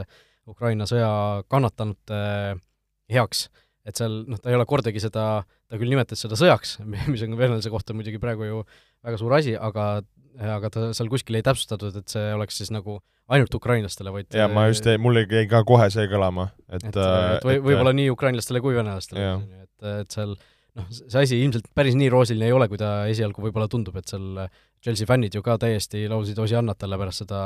Ukraina 0.49 0.85
sõja 0.89 1.09
kannatanute 1.49 2.21
heaks. 3.13 3.49
et 3.89 3.97
seal 3.97 4.21
noh, 4.29 4.37
ta 4.37 4.53
ei 4.53 4.59
ole 4.59 4.69
kordagi 4.69 5.01
seda, 5.01 5.47
ta 5.69 5.81
küll 5.81 5.93
nimetas 5.93 6.25
seda 6.25 6.39
sõjaks, 6.39 6.79
mis 7.13 7.25
on 7.27 7.37
venelase 7.39 7.73
kohta 7.73 7.97
muidugi 7.97 8.21
praegu 8.23 8.49
ju 8.49 8.63
väga 9.07 9.21
suur 9.21 9.37
asi, 9.39 9.55
aga 9.57 9.91
aga 10.39 10.71
ta 10.71 10.89
seal 10.95 11.09
kuskil 11.11 11.39
ei 11.39 11.45
täpsustatud, 11.47 11.97
et 11.99 12.13
see 12.13 12.29
oleks 12.35 12.61
siis 12.61 12.71
nagu 12.75 13.01
ainult 13.29 13.55
ukrainlastele, 13.59 14.13
vaid 14.15 14.37
jaa, 14.37 14.47
ma 14.53 14.69
just, 14.71 14.87
mul 15.03 15.19
jäi 15.25 15.49
ka 15.51 15.65
kohe 15.69 15.89
see 15.93 16.07
kõlama, 16.11 16.49
et 16.71 16.85
et, 16.85 16.95
et 16.95 17.49
või, 17.49 17.59
võib-olla 17.65 17.93
nii 17.97 18.13
ukrainlastele 18.15 18.63
kui 18.65 18.77
venelastele, 18.79 19.33
et, 19.65 19.89
et 20.05 20.15
seal 20.15 20.37
noh, 20.79 20.89
see 20.95 21.23
asi 21.23 21.39
ilmselt 21.43 21.69
päris 21.77 21.97
nii 21.99 22.11
roosiline 22.13 22.49
ei 22.49 22.57
ole, 22.57 22.69
kui 22.71 22.81
ta 22.81 22.93
esialgu 23.11 23.45
võib-olla 23.45 23.69
tundub, 23.71 23.97
et 24.01 24.11
seal 24.11 24.45
Chelsea 24.79 25.09
fännid 25.11 25.35
ju 25.35 25.43
ka 25.43 25.57
täiesti 25.59 26.05
laulsid 26.11 26.39
Osiannat 26.39 26.79
talle 26.79 26.99
pärast 27.01 27.25
seda, 27.25 27.41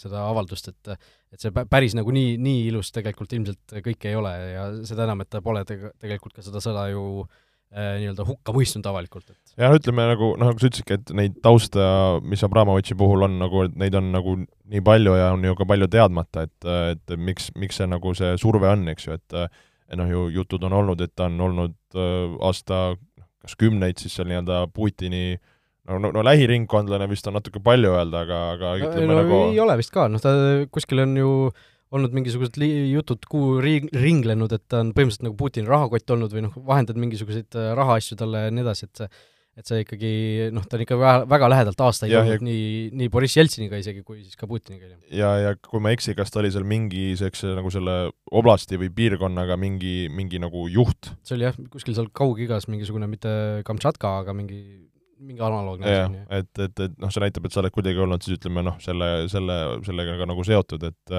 seda 0.00 0.24
avaldust, 0.26 0.72
et 0.72 0.96
et 1.30 1.38
see 1.38 1.52
päris 1.54 1.94
nagu 1.94 2.10
nii, 2.10 2.34
nii 2.42 2.64
ilus 2.72 2.90
tegelikult 2.94 3.32
ilmselt 3.36 3.78
kõik 3.86 4.08
ei 4.10 4.18
ole 4.18 4.32
ja 4.50 4.66
seda 4.88 5.06
enam, 5.06 5.22
et 5.22 5.30
ta 5.30 5.42
pole 5.44 5.62
tege-, 5.68 5.92
tegelikult 6.02 6.34
ka 6.34 6.42
seda 6.42 6.62
sõda 6.64 6.88
ju 6.90 7.04
äh, 7.22 7.38
Äh, 7.70 8.00
nii-öelda 8.02 8.24
hukka 8.26 8.50
mõistnud 8.50 8.86
avalikult, 8.90 9.28
et 9.30 9.52
ja 9.54 9.68
no 9.70 9.76
ütleme 9.78 10.02
nagu 10.10 10.32
noh, 10.32 10.48
nagu 10.48 10.58
sa 10.58 10.66
ütlesidki, 10.66 10.96
et 10.96 11.10
neid 11.14 11.36
tausta, 11.38 11.84
mis 12.26 12.42
Abramovitši 12.42 12.96
puhul 12.98 13.22
on 13.28 13.36
nagu, 13.38 13.60
et 13.68 13.76
neid 13.78 13.94
on 13.94 14.08
nagu 14.10 14.32
nii 14.42 14.82
palju 14.88 15.12
ja 15.14 15.28
on 15.36 15.46
ju 15.46 15.54
ka 15.54 15.68
palju 15.70 15.86
teadmata, 15.92 16.48
et, 16.48 16.66
et 16.66 17.14
miks, 17.14 17.52
miks 17.54 17.78
see 17.78 17.86
nagu 17.86 18.10
see 18.18 18.32
surve 18.42 18.66
on, 18.66 18.82
eks 18.90 19.06
ju, 19.06 19.20
et 19.20 19.38
noh, 19.98 20.10
ju 20.10 20.26
jutud 20.34 20.64
on 20.68 20.76
olnud, 20.82 21.00
et 21.04 21.14
ta 21.16 21.26
on 21.30 21.40
olnud 21.48 21.76
äh, 21.98 22.36
aasta 22.46 22.82
kas 23.40 23.56
kümneid 23.60 24.00
siis 24.00 24.14
seal 24.16 24.28
nii-öelda 24.30 24.66
Putini 24.74 25.24
no, 25.88 25.98
no, 25.98 26.12
no 26.14 26.24
lähiringkondlane 26.26 27.08
vist 27.10 27.26
on 27.30 27.38
natuke 27.38 27.62
palju 27.64 27.94
öelda, 27.96 28.24
aga, 28.26 28.40
aga 28.54 28.72
ütleme 28.82 29.10
no, 29.10 29.18
nagu 29.22 29.42
ei 29.50 29.60
ole 29.62 29.76
vist 29.80 29.94
ka, 29.94 30.06
noh 30.12 30.22
ta 30.22 30.34
kuskil 30.72 31.04
on 31.06 31.16
ju 31.18 31.32
olnud 31.90 32.14
mingisugused 32.14 32.60
jutud 32.60 33.24
kuu 33.30 33.58
ring-, 33.64 33.90
ringlenud, 33.96 34.52
et 34.54 34.62
ta 34.70 34.84
on 34.84 34.92
põhimõtteliselt 34.94 35.26
nagu 35.26 35.38
Putini 35.40 35.70
rahakott 35.70 36.14
olnud 36.14 36.34
või 36.36 36.44
noh, 36.46 36.54
vahendanud 36.68 37.02
mingisuguseid 37.06 37.58
äh, 37.58 37.72
rahaasju 37.78 38.18
talle 38.20 38.46
ja 38.46 38.54
nii 38.54 38.66
edasi, 38.66 38.86
et 38.90 39.06
et 39.60 39.68
see 39.68 39.84
ikkagi 39.84 40.12
noh, 40.56 40.64
ta 40.66 40.78
on 40.78 40.84
ikka 40.84 40.98
väga, 41.00 41.24
väga 41.30 41.50
lähedalt 41.52 41.84
aastaid 41.86 42.14
olnud 42.16 42.36
ja... 42.36 42.42
nii, 42.44 42.66
nii 42.96 43.10
Boriss 43.12 43.38
Jeltsiniga 43.38 43.80
isegi, 43.80 44.02
kui 44.06 44.22
siis 44.22 44.38
ka 44.40 44.48
Putiniga. 44.50 44.90
ja, 45.12 45.32
ja 45.44 45.54
kui 45.60 45.82
ma 45.82 45.92
ei 45.92 45.98
eksi, 45.98 46.16
kas 46.18 46.32
ta 46.32 46.42
oli 46.42 46.52
seal 46.54 46.66
mingi 46.68 47.10
sellise 47.20 47.54
nagu 47.58 47.72
selle 47.72 47.96
oblasti 48.40 48.80
või 48.80 48.92
piirkonnaga 48.96 49.58
mingi, 49.60 50.08
mingi 50.12 50.40
nagu 50.42 50.66
juht? 50.72 51.12
see 51.26 51.36
oli 51.38 51.48
jah, 51.48 51.58
kuskil 51.72 51.96
seal 51.96 52.08
Kaug-Igas 52.16 52.70
mingisugune, 52.72 53.10
mitte 53.10 53.32
Kamtšatka, 53.68 54.16
aga 54.24 54.36
mingi 54.36 54.62
mingi 55.20 55.44
analoogne 55.44 55.84
asi. 55.84 56.24
et, 56.32 56.50
et, 56.64 56.82
et 56.86 56.96
noh, 56.96 57.12
see 57.12 57.22
näitab, 57.22 57.44
et 57.46 57.54
sa 57.54 57.60
oled 57.60 57.74
kuidagi 57.74 58.00
olnud 58.00 58.24
siis 58.24 58.38
ütleme 58.38 58.64
noh, 58.64 58.78
selle, 58.80 59.10
selle, 59.32 59.56
sellega 59.84 60.16
ka 60.16 60.28
nagu 60.30 60.44
seotud, 60.46 60.88
et 60.88 61.16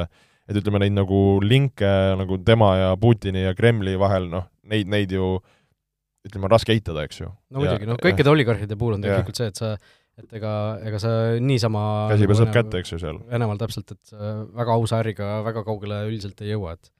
et 0.49 0.57
ütleme, 0.57 0.81
neid 0.81 0.95
nagu 0.95 1.39
linke 1.43 1.89
nagu 2.19 2.39
tema 2.45 2.73
ja 2.79 2.93
Putini 2.99 3.45
ja 3.45 3.53
Kremli 3.55 3.93
vahel, 3.99 4.27
noh, 4.31 4.49
neid, 4.67 4.89
neid 4.91 5.13
ju 5.13 5.35
ütleme, 6.27 6.47
on 6.47 6.53
raske 6.53 6.75
eitada, 6.75 7.05
eks 7.07 7.23
ju. 7.23 7.31
no 7.51 7.63
muidugi, 7.63 7.89
noh 7.89 7.99
kõikide 8.01 8.31
oligarhide 8.31 8.77
puhul 8.79 8.97
on 8.97 9.05
tegelikult 9.05 9.41
see, 9.41 9.49
et 9.51 9.61
sa, 9.61 9.73
et 10.21 10.39
ega, 10.39 10.53
ega 10.87 11.01
sa 11.01 11.11
niisama 11.41 11.83
käsi 12.13 12.29
peseb 12.29 12.53
kätte, 12.55 12.81
eks 12.81 12.95
ju, 12.95 13.01
seal. 13.01 13.21
Venemaal 13.31 13.61
täpselt, 13.61 13.93
et 13.95 14.15
väga 14.57 14.75
ausa 14.77 15.01
äriga 15.01 15.37
väga 15.47 15.65
kaugele 15.67 16.03
üldiselt 16.09 16.43
ei 16.45 16.53
jõua, 16.53 16.77
et 16.77 16.91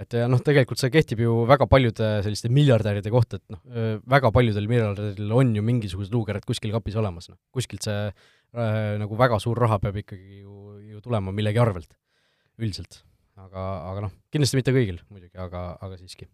et 0.00 0.16
ja 0.16 0.28
noh, 0.30 0.40
tegelikult 0.42 0.80
see 0.80 0.90
kehtib 0.92 1.20
ju 1.22 1.34
väga 1.48 1.66
paljude 1.70 2.08
selliste 2.24 2.48
miljardäride 2.52 3.10
kohta, 3.12 3.38
et 3.38 3.52
noh, 3.52 3.60
väga 4.08 4.30
paljudel 4.34 4.68
miljardäridel 4.70 5.34
on 5.36 5.52
ju 5.58 5.64
mingisugused 5.66 6.14
luukered 6.14 6.46
kuskil 6.48 6.72
kapis 6.74 6.96
olemas, 6.98 7.28
noh. 7.30 7.38
kuskilt 7.54 7.84
see 7.86 7.98
äh, 8.08 8.94
nagu 9.02 9.18
väga 9.20 9.38
suur 9.42 9.60
raha 9.60 9.78
peab 9.82 9.98
ikkagi 10.02 10.40
ju, 10.42 10.78
ju 10.94 11.02
tulema 11.04 11.34
millegi 11.34 11.60
arvelt, 11.62 11.92
üldiselt. 12.60 13.02
aga, 13.42 13.66
aga 13.90 14.06
noh, 14.06 14.16
kindlasti 14.32 14.58
mitte 14.58 14.74
kõigil 14.74 14.98
muidugi, 15.10 15.36
aga, 15.40 15.72
aga 15.82 16.00
siiski. 16.00 16.28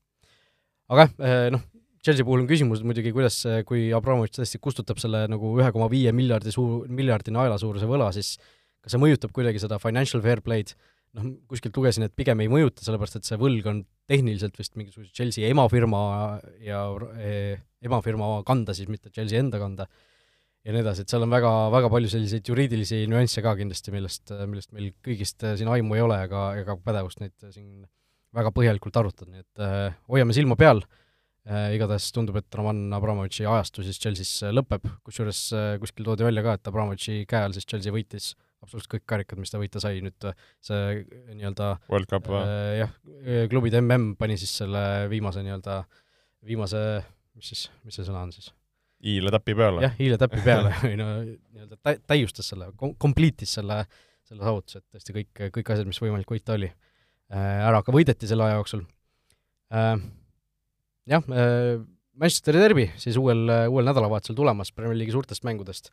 aga 0.92 1.08
jah, 1.08 1.50
noh, 1.54 1.66
Chelsea 2.09 2.25
puhul 2.25 2.40
on 2.40 2.49
küsimus 2.49 2.81
muidugi, 2.87 3.11
kuidas, 3.12 3.42
kui 3.68 3.90
Abramovitš 3.92 4.38
tõesti 4.38 4.59
kustutab 4.64 5.01
selle 5.03 5.27
nagu 5.29 5.51
ühe 5.61 5.68
koma 5.75 5.90
viie 5.92 6.09
miljardi 6.16 6.55
suu-, 6.55 6.87
miljardi 6.88 7.35
naela 7.35 7.59
suuruse 7.61 7.88
võla, 7.88 8.07
siis 8.16 8.38
kas 8.81 8.94
see 8.94 9.03
mõjutab 9.03 9.35
kuidagi 9.37 9.61
seda 9.61 9.77
financial 9.83 10.23
fair 10.25 10.40
play'd, 10.44 10.73
noh, 11.18 11.27
kuskilt 11.51 11.77
lugesin, 11.77 12.07
et 12.07 12.14
pigem 12.16 12.40
ei 12.40 12.49
mõjuta, 12.49 12.81
sellepärast 12.87 13.18
et 13.18 13.29
see 13.29 13.37
võlg 13.40 13.68
on 13.68 13.83
tehniliselt 14.09 14.57
vist 14.57 14.79
mingisuguse 14.81 15.12
Chelsea 15.12 15.51
emafirma 15.53 16.01
ja 16.64 16.85
eh, 17.21 17.59
emafirma 17.85 18.38
kanda 18.49 18.77
siis, 18.77 18.88
mitte 18.88 19.12
Chelsea 19.12 19.42
enda 19.42 19.61
kanda, 19.61 19.85
ja 20.64 20.73
nii 20.73 20.81
edasi, 20.81 21.05
et 21.05 21.12
seal 21.12 21.27
on 21.27 21.35
väga, 21.35 21.51
väga 21.75 21.90
palju 21.92 22.12
selliseid 22.12 22.49
juriidilisi 22.49 23.03
nüansse 23.12 23.44
ka 23.44 23.53
kindlasti, 23.59 23.92
millest, 23.92 24.33
millest 24.47 24.73
meil 24.73 24.94
kõigist 25.05 25.44
siin 25.61 25.68
aimu 25.75 25.99
ei 25.99 26.07
ole 26.07 26.23
ega, 26.25 26.47
ega 26.62 26.79
pädevust 26.88 27.21
neid 27.21 27.37
siin 27.53 27.85
väga 28.37 28.53
põhjalikult 28.57 28.97
arutada, 29.01 29.29
nii 29.35 29.44
et 29.44 29.62
äh, 29.64 30.01
hoiame 30.09 30.37
silma 30.37 30.57
peal. 30.61 30.81
Äh, 30.85 31.05
igatahes 31.48 32.11
tundub, 32.12 32.37
et 32.40 32.58
Roman 32.58 32.80
Abramovitši 32.92 33.46
ajastu 33.48 33.84
siis 33.87 34.00
Chelsea's 34.02 34.32
äh, 34.44 34.52
lõpeb, 34.52 34.84
kusjuures 35.06 35.40
äh, 35.56 35.68
kuskil 35.80 36.04
toodi 36.04 36.26
välja 36.26 36.44
ka, 36.44 36.56
et 36.58 36.68
Abramovitši 36.68 37.22
käe 37.30 37.46
all 37.46 37.56
siis 37.56 37.64
Chelsea 37.68 37.94
võitis 37.94 38.34
absoluutselt 38.61 38.96
kõik 38.96 39.06
karikad, 39.08 39.40
mis 39.40 39.52
ta 39.54 39.61
võita 39.61 39.80
sai, 39.80 40.02
nüüd 40.04 40.28
see 40.66 40.98
nii-öelda 41.38 41.70
World 41.88 42.11
Cup 42.11 42.28
või 42.28 42.42
äh,? 42.42 42.82
jah, 42.82 42.92
klubide 43.52 43.80
MM 43.80 44.12
pani 44.20 44.37
siis 44.40 44.52
selle 44.61 44.82
viimase 45.12 45.44
nii-öelda, 45.46 45.78
viimase, 46.48 46.82
mis 47.38 47.52
siis, 47.54 47.64
mis 47.87 47.96
see 47.96 48.08
sõna 48.08 48.26
on 48.26 48.34
siis? 48.34 48.50
hiile 49.06 49.32
täpi 49.32 49.54
peale. 49.56 49.87
jah, 49.87 49.96
hiile 50.00 50.20
täpi 50.20 50.42
peale 50.44 50.74
või 50.82 51.00
no 51.00 51.08
nii-öelda 51.22 51.80
tä-, 51.80 51.98
täiustas 52.12 52.52
selle, 52.52 52.72
complete'is 52.76 53.56
selle, 53.61 53.80
selle 54.28 54.44
saavutuse, 54.44 54.82
et 54.82 54.98
tõesti 54.98 55.16
kõik, 55.22 55.44
kõik 55.56 55.72
asjad, 55.72 55.88
mis 55.88 56.02
võimalik 56.02 56.37
võita 56.37 56.58
oli, 56.58 56.68
ära 57.32 57.80
ka 57.84 57.94
võideti 57.94 58.28
selle 58.28 58.50
aja 58.50 58.61
jooksul 58.61 58.84
jah, 61.09 61.25
äh, 61.33 61.79
Manchesteri 62.18 62.59
derbi 62.59 62.88
siis 62.99 63.16
uuel, 63.21 63.44
uuel 63.71 63.87
nädalavahetusel 63.87 64.37
tulemas 64.38 64.73
Premier 64.75 64.97
League'i 64.99 65.14
suurtest 65.14 65.44
mängudest. 65.47 65.92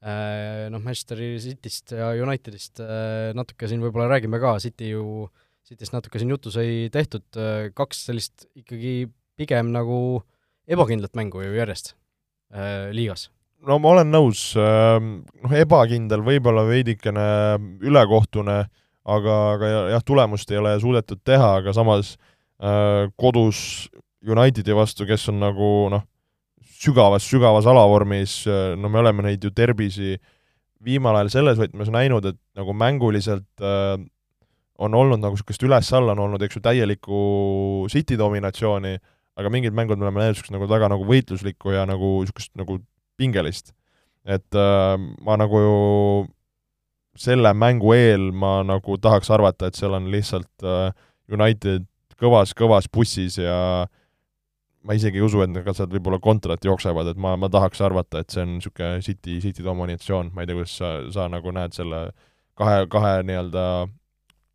Äh, 0.00 0.68
noh, 0.72 0.80
Manchesteri 0.80 1.34
Cityst 1.42 1.92
ja 1.98 2.12
Unitedist 2.24 2.80
äh, 2.80 3.34
natuke 3.36 3.68
siin 3.68 3.82
võib-olla 3.84 4.08
räägime 4.14 4.40
ka, 4.40 4.56
City 4.62 4.92
ju, 4.94 5.26
Cityst 5.68 5.92
natuke 5.92 6.20
siin 6.20 6.32
juttu 6.32 6.52
sai 6.54 6.86
tehtud, 6.92 7.26
kaks 7.76 8.06
sellist 8.08 8.46
ikkagi 8.56 9.10
pigem 9.36 9.68
nagu 9.74 10.22
ebakindlat 10.70 11.12
mängu 11.18 11.42
ju 11.44 11.50
järjest 11.52 11.92
liigas 12.96 13.26
no 13.68 13.76
ma 13.82 13.90
olen 13.92 14.08
nõus, 14.08 14.40
noh 14.56 15.54
ebakindel, 15.60 16.22
võib-olla 16.24 16.64
veidikene 16.64 17.26
ülekohtune, 17.84 18.62
aga, 19.08 19.36
aga 19.54 19.70
jah, 19.94 20.04
tulemust 20.04 20.50
ei 20.52 20.60
ole 20.60 20.74
suudetud 20.82 21.20
teha, 21.26 21.50
aga 21.62 21.74
samas 21.76 22.14
äh, 22.16 23.08
kodus 23.20 23.60
Unitedi 24.26 24.74
vastu, 24.74 25.06
kes 25.06 25.28
on 25.30 25.38
nagu 25.42 25.68
noh, 25.92 26.02
sügavas, 26.78 27.22
sügavas 27.26 27.68
alavormis, 27.70 28.40
no 28.78 28.90
me 28.90 28.98
oleme 29.02 29.28
neid 29.28 29.44
ju 29.44 29.52
derbisi 29.54 30.16
viimal 30.84 31.18
ajal 31.18 31.32
selles 31.32 31.58
võtmes 31.58 31.90
näinud, 31.92 32.26
et 32.30 32.38
nagu 32.58 32.74
mänguliselt 32.76 33.64
äh, 33.64 33.98
on 34.78 34.94
olnud 34.94 35.22
nagu 35.22 35.34
niisugust 35.34 35.64
üles-alla 35.66 36.14
on 36.14 36.24
olnud, 36.28 36.42
eks 36.44 36.58
ju, 36.58 36.62
täielikku 36.64 37.20
City 37.90 38.18
dominatsiooni, 38.18 38.94
aga 39.38 39.52
mingid 39.54 39.74
mängud 39.74 39.98
me 39.98 40.06
oleme 40.06 40.22
näinud 40.22 40.36
niisugust 40.36 40.54
nagu 40.54 40.70
väga 40.70 40.90
nagu 40.92 41.06
võitluslikku 41.08 41.74
ja 41.74 41.84
nagu 41.88 42.18
niisugust 42.22 42.54
nagu 42.58 42.78
pingelist. 43.18 43.74
et 44.28 44.54
äh, 44.54 44.94
ma 45.24 45.38
nagu 45.40 45.60
ju 45.62 45.76
selle 47.18 47.50
mängu 47.54 47.94
eel 47.96 48.30
ma 48.30 48.62
nagu 48.62 48.98
tahaks 48.98 49.30
arvata, 49.34 49.66
et 49.66 49.74
seal 49.74 49.94
on 49.96 50.10
lihtsalt 50.12 50.62
äh, 50.62 50.92
United 51.32 51.86
kõvas, 52.18 52.52
kõvas 52.54 52.86
bussis 52.92 53.38
ja 53.38 53.58
äh, 53.82 53.97
ma 54.88 54.96
isegi 54.96 55.20
ei 55.20 55.24
usu, 55.26 55.42
et 55.44 55.56
ka 55.66 55.74
sealt 55.76 55.92
võib-olla 55.92 56.18
kontrat 56.24 56.64
jooksevad, 56.64 57.12
et 57.12 57.20
ma, 57.20 57.34
ma 57.40 57.50
tahaks 57.52 57.82
arvata, 57.84 58.22
et 58.22 58.32
see 58.32 58.44
on 58.44 58.54
niisugune 58.56 59.02
City, 59.04 59.36
City 59.44 59.64
dominatsioon, 59.66 60.32
ma 60.32 60.42
ei 60.42 60.48
tea, 60.48 60.56
kuidas 60.56 60.76
sa, 60.80 60.92
sa 61.12 61.26
nagu 61.28 61.52
näed 61.52 61.76
selle 61.76 62.06
kahe, 62.58 62.86
kahe 62.90 63.18
nii-öelda 63.28 63.64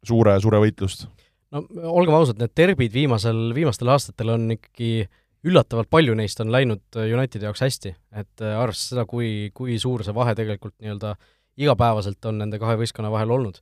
suure, 0.07 0.39
suure 0.43 0.63
võitlust? 0.63 1.05
no 1.53 1.61
olgem 1.93 2.17
ausad, 2.17 2.39
need 2.41 2.55
derbid 2.57 2.95
viimasel, 2.95 3.51
viimastel 3.53 3.93
aastatel 3.93 4.33
on 4.33 4.55
ikkagi 4.55 5.05
üllatavalt 5.45 5.91
palju 5.91 6.15
neist 6.17 6.39
on 6.41 6.49
läinud 6.53 6.97
Unitedi 6.97 7.45
jaoks 7.45 7.61
hästi, 7.61 7.93
et 8.17 8.41
äh, 8.41 8.57
arvestades 8.57 8.95
seda, 8.95 9.05
kui, 9.09 9.51
kui 9.53 9.77
suur 9.81 10.01
see 10.05 10.15
vahe 10.17 10.33
tegelikult 10.39 10.73
nii-öelda 10.81 11.13
igapäevaselt 11.61 12.25
on 12.25 12.41
nende 12.41 12.57
kahe 12.57 12.79
võistkonna 12.79 13.13
vahel 13.13 13.35
olnud. 13.35 13.61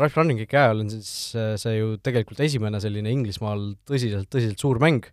Ralf 0.00 0.16
Runningi 0.16 0.48
käe 0.50 0.72
all 0.72 0.80
on 0.82 0.88
siis 0.90 1.36
äh, 1.38 1.52
see 1.60 1.76
ju 1.76 1.92
tegelikult 2.02 2.40
esimene 2.42 2.80
selline 2.82 3.12
Inglismaal 3.12 3.74
tõsiselt, 3.86 4.26
tõsiselt 4.32 4.62
suur 4.62 4.80
mäng 4.82 5.04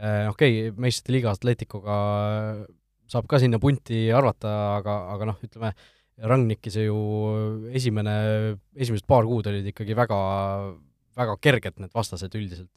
okei 0.00 0.28
okay,, 0.30 0.70
meistrite 0.80 1.16
liiga 1.16 1.34
Atleticoga 1.34 1.96
saab 3.12 3.26
ka 3.28 3.40
sinna 3.42 3.60
punti 3.62 4.06
arvata, 4.14 4.52
aga, 4.78 4.96
aga 5.14 5.32
noh, 5.32 5.42
ütleme, 5.44 5.72
Rangnicki 6.22 6.70
see 6.70 6.86
ju 6.86 6.96
esimene, 7.74 8.14
esimesed 8.78 9.08
paar 9.08 9.26
kuud 9.26 9.48
olid 9.50 9.66
ikkagi 9.72 9.96
väga, 9.98 10.18
väga 11.18 11.36
kerged 11.42 11.80
need 11.82 11.92
vastased 11.96 12.36
üldiselt. 12.38 12.70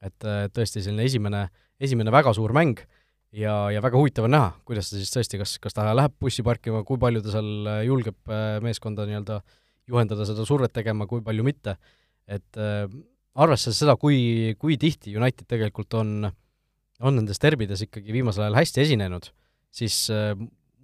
et 0.00 0.24
tõesti 0.56 0.80
selline 0.80 1.04
esimene, 1.04 1.42
esimene 1.76 2.12
väga 2.14 2.32
suur 2.32 2.54
mäng 2.56 2.78
ja, 3.36 3.54
ja 3.72 3.82
väga 3.84 3.98
huvitav 3.98 4.26
on 4.26 4.34
näha, 4.34 4.50
kuidas 4.66 4.90
ta 4.90 4.98
siis 4.98 5.12
tõesti, 5.14 5.38
kas, 5.40 5.56
kas 5.62 5.76
ta 5.76 5.86
läheb 5.94 6.14
bussi 6.22 6.44
parkima, 6.46 6.82
kui 6.86 6.98
palju 7.00 7.22
ta 7.24 7.34
seal 7.34 7.70
julgeb 7.86 8.32
äh, 8.32 8.58
meeskonda 8.64 9.06
nii-öelda 9.08 9.40
juhendada, 9.90 10.26
seda 10.28 10.46
survet 10.48 10.72
tegema, 10.74 11.06
kui 11.10 11.22
palju 11.24 11.44
mitte, 11.46 11.76
et 12.30 12.60
äh, 12.60 12.86
arvestades 13.38 13.78
seda, 13.82 13.96
kui, 14.00 14.54
kui 14.60 14.78
tihti 14.80 15.14
United 15.16 15.48
tegelikult 15.50 15.94
on, 15.98 16.30
on 17.00 17.18
nendes 17.18 17.40
derbides 17.42 17.84
ikkagi 17.86 18.14
viimasel 18.14 18.46
ajal 18.46 18.58
hästi 18.58 18.82
esinenud, 18.84 19.30
siis 19.74 20.02
äh, 20.14 20.32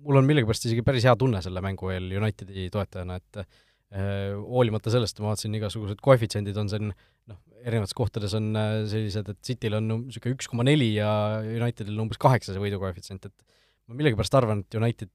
mul 0.06 0.20
on 0.20 0.28
millegipärast 0.28 0.68
isegi 0.68 0.84
päris 0.86 1.07
hea 1.09 1.16
tunne 1.18 1.42
selle 1.44 1.62
mängu 1.64 1.90
eel 1.94 2.12
Unitedi 2.20 2.68
toetajana, 2.72 3.18
et 3.18 3.42
äh, 3.42 4.32
hoolimata 4.36 4.92
sellest, 4.94 5.18
ma 5.22 5.32
vaatasin, 5.32 5.59
igasugused 5.59 6.01
koefitsiendid 6.05 6.57
on 6.62 6.70
siin 6.70 6.90
noh, 6.92 7.42
erinevates 7.66 7.97
kohtades 7.99 8.36
on 8.38 8.53
äh, 8.55 8.78
sellised, 8.90 9.34
et 9.34 9.42
Cityl 9.47 9.80
on 9.80 9.92
niisugune 10.07 10.38
üks 10.38 10.51
koma 10.53 10.66
neli 10.66 10.92
ja 10.94 11.11
Unitedil 11.42 11.99
umbes 12.03 12.20
kaheksa 12.22 12.55
see 12.55 12.62
võidukoefitsient, 12.62 13.26
et 13.26 13.62
ma 13.86 13.99
millegipärast 13.99 14.38
arvan, 14.38 14.62
et 14.62 14.78
United 14.78 15.12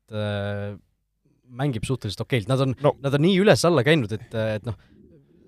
mängib 1.51 1.83
suhteliselt 1.87 2.23
okeilt, 2.23 2.47
nad 2.51 2.63
on 2.63 2.75
no., 2.79 2.93
nad 3.03 3.15
on 3.17 3.23
nii 3.25 3.39
üles-alla 3.41 3.83
käinud, 3.83 4.13
et, 4.15 4.35
et 4.57 4.67
noh, 4.67 4.77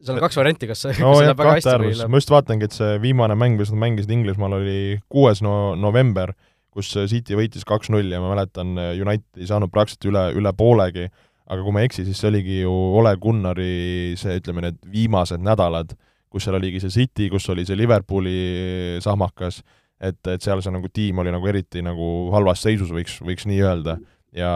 seal 0.04 0.18
on 0.18 0.24
kaks 0.24 0.40
varianti, 0.40 0.70
kas, 0.70 0.86
kas 0.90 1.02
no, 1.02 1.14
see 1.18 1.28
läheb 1.28 1.40
väga 1.40 1.58
hästi 1.58 1.76
või 1.82 1.92
läheb 1.98 2.14
ma 2.14 2.22
just 2.22 2.34
vaatangi, 2.34 2.70
et 2.70 2.78
see 2.78 2.96
viimane 3.04 3.38
mäng, 3.40 3.60
mis 3.60 3.72
nad 3.74 3.82
mängisid 3.86 4.14
Inglismaal, 4.14 4.58
oli 4.60 4.80
kuues 5.12 5.44
no-, 5.46 5.74
november, 5.80 6.34
kus 6.74 6.90
City 7.12 7.38
võitis 7.38 7.68
kaks-null 7.70 8.12
ja 8.12 8.22
ma 8.22 8.32
mäletan, 8.34 8.74
United 8.78 9.42
ei 9.42 9.50
saanud 9.50 9.72
praktiliselt 9.74 10.10
üle, 10.12 10.24
üle 10.40 10.54
poolegi, 10.58 11.08
aga 11.44 11.62
kui 11.62 11.76
ma 11.76 11.84
ei 11.84 11.90
eksi, 11.90 12.06
siis 12.08 12.20
see 12.20 12.32
oligi 12.32 12.62
ju 12.62 12.74
Ole 13.00 13.14
Gunnari 13.22 14.16
see, 14.20 14.40
ütleme, 14.42 14.66
need 14.68 14.80
viimased 14.92 15.44
nädalad, 15.44 15.94
kus 16.34 16.48
seal 16.48 16.58
oligi 16.58 16.82
see 16.82 16.94
City, 16.94 17.30
kus 17.32 17.48
oli 17.54 17.66
see 17.68 17.78
Liverpooli 17.78 19.00
sahmakas, 19.04 19.62
et, 20.02 20.20
et 20.28 20.44
seal 20.44 20.64
see 20.64 20.74
nagu 20.74 20.90
tiim 20.92 21.22
oli 21.22 21.34
nagu 21.34 21.48
eriti 21.52 21.84
nagu 21.86 22.10
halvas 22.34 22.64
seisus, 22.66 22.92
võiks, 22.96 23.20
võiks 23.24 23.48
nii 23.50 23.62
öelda, 23.64 24.00
ja 24.36 24.54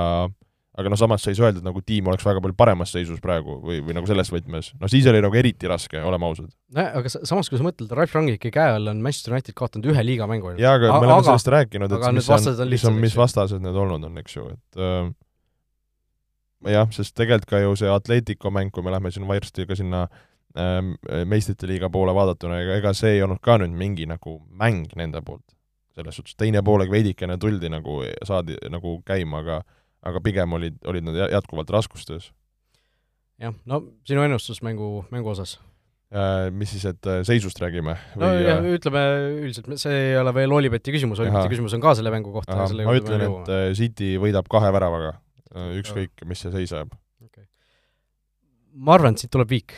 aga 0.77 0.91
noh, 0.93 0.99
samas 0.99 1.23
sa 1.25 1.31
ei 1.31 1.37
saa 1.39 1.47
öelda, 1.49 1.59
et 1.63 1.65
nagu 1.65 1.81
tiim 1.81 2.05
oleks 2.11 2.25
väga 2.27 2.41
palju 2.43 2.53
paremas 2.57 2.91
seisus 2.93 3.17
praegu 3.23 3.55
või, 3.63 3.79
või 3.85 3.95
nagu 3.97 4.05
selles 4.09 4.29
võtmes, 4.33 4.71
no 4.77 4.89
siis 4.91 5.07
oli 5.09 5.21
nagu 5.25 5.37
eriti 5.39 5.69
raske, 5.69 5.97
oleme 6.05 6.27
ausad. 6.29 6.51
nojah, 6.75 6.91
aga 7.01 7.09
sa- 7.09 7.23
samas, 7.25 7.49
kui 7.49 7.57
sa 7.57 7.65
mõtled, 7.65 7.91
Ralf 7.97 8.13
Rangnicki 8.13 8.51
käe 8.53 8.75
all 8.75 8.87
on 8.91 9.01
Manchester 9.01 9.33
United 9.33 9.57
kaotanud 9.57 9.89
ühe 9.89 10.03
liiga 10.05 10.27
mängu 10.29 10.53
jaa, 10.59 10.75
aga 10.77 10.91
me 10.99 11.07
oleme 11.09 11.25
sellest 11.31 11.49
rääkinud, 11.55 11.91
et 11.97 12.05
mis 12.19 12.29
on, 12.29 12.69
mis 12.69 12.85
on, 12.85 12.99
mis 13.07 13.17
vastased 13.17 13.63
need 13.65 13.75
olnud 13.85 14.05
on, 14.05 14.17
eks 14.21 14.37
ju, 14.37 14.45
et 14.53 14.81
äh, 14.81 15.11
jah, 16.77 16.89
sest 16.93 17.15
tegelikult 17.17 17.49
ka 17.51 17.61
ju 17.63 17.75
see 17.79 17.89
Atletico 17.91 18.51
mäng, 18.53 18.71
kui 18.73 18.85
me 18.85 18.93
lähme 18.93 19.11
siin 19.13 19.27
varsti 19.29 19.65
ka 19.69 19.75
sinna 19.77 20.05
äh, 20.57 21.25
meistrite 21.29 21.69
liiga 21.69 21.89
poole 21.93 22.13
vaadatuna, 22.17 22.61
ega, 22.63 22.77
ega 22.81 22.93
see 22.97 23.17
ei 23.17 23.23
olnud 23.25 23.41
ka 23.45 23.57
nüüd 23.61 23.73
mingi 23.77 24.05
nagu 24.09 24.39
mäng 24.49 24.93
nende 24.97 25.21
poolt. 25.25 25.45
selles 25.97 26.13
suhtes, 26.19 26.35
teine 26.37 26.61
poolega 26.61 26.93
veidikene 26.93 27.39
tuldi 27.41 27.71
nagu, 27.73 28.03
saadi 28.21 28.53
nagu 28.69 28.99
käima, 29.01 29.39
aga 29.41 29.63
aga 30.07 30.21
pigem 30.23 30.53
olid, 30.57 30.77
olid 30.87 31.07
nad 31.07 31.17
jä- 31.19 31.31
jätkuvalt 31.35 31.71
raskustes. 31.73 32.31
jah, 33.41 33.55
no 33.69 33.81
sinu 34.07 34.23
ennustus 34.25 34.61
mängu, 34.65 35.05
mängu 35.13 35.33
osas? 35.33 35.57
Äh, 36.07 36.47
mis 36.55 36.71
siis, 36.71 36.85
et 36.87 37.07
äh, 37.09 37.19
seisust 37.27 37.59
räägime? 37.59 37.97
no 38.15 38.29
ja 38.39 38.59
ütleme 38.63 39.01
üldiselt, 39.41 39.67
see 39.81 39.97
ei 40.13 40.13
ole 40.21 40.31
veel 40.37 40.53
Olibeti 40.55 40.93
küsimus, 40.95 41.19
Olibeti 41.19 41.51
küsimus 41.51 41.75
on 41.75 41.83
ka 41.83 41.91
selle 41.99 42.13
mängu 42.13 42.31
kohta, 42.31 42.55
ma 42.55 42.95
ütlen, 42.95 43.25
et 43.25 43.51
äh, 43.51 43.65
City 43.75 44.13
võidab 44.21 44.47
kahe 44.51 44.71
väravaga, 44.71 45.17
ükskõik, 45.81 46.23
mis 46.29 46.45
see 46.45 46.53
seis 46.53 46.71
jääb. 46.71 46.95
ma 48.77 48.95
arvan, 48.95 49.17
et 49.17 49.25
siit 49.25 49.33
tuleb 49.33 49.51
viik. 49.51 49.75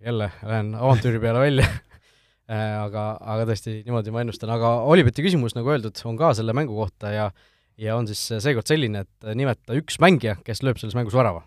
jälle 0.00 0.30
lähen 0.42 0.74
avantüüri 0.74 1.20
peale 1.20 1.42
välja 1.44 1.66
aga, 2.86 3.04
aga 3.20 3.46
tõesti, 3.52 3.78
niimoodi 3.86 4.10
ma 4.10 4.24
ennustan, 4.24 4.50
aga 4.50 4.80
Olibeti 4.90 5.22
küsimus, 5.22 5.54
nagu 5.54 5.70
öeldud, 5.70 6.02
on 6.08 6.18
ka 6.18 6.32
selle 6.34 6.56
mängu 6.56 6.74
kohta 6.74 7.14
ja 7.14 7.30
ja 7.78 7.96
on 7.96 8.08
siis 8.10 8.22
seekord 8.42 8.68
selline, 8.68 9.04
et 9.06 9.30
nimeta 9.38 9.76
üks 9.78 10.00
mängija, 10.02 10.36
kes 10.46 10.64
lööb 10.66 10.80
selles 10.80 10.96
mängus 10.98 11.16
värava. 11.16 11.44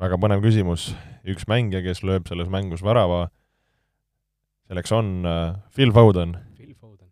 väga 0.00 0.18
põnev 0.20 0.42
küsimus. 0.44 0.92
üks 1.24 1.46
mängija, 1.48 1.82
kes 1.84 2.02
lööb 2.02 2.28
selles 2.28 2.50
mängus 2.52 2.82
värava, 2.82 3.28
selleks 4.68 4.92
on 4.92 5.24
äh, 5.26 5.56
Phil 5.74 5.92
Foden. 5.92 6.36
Phil 6.56 6.74
Foden. 6.74 7.10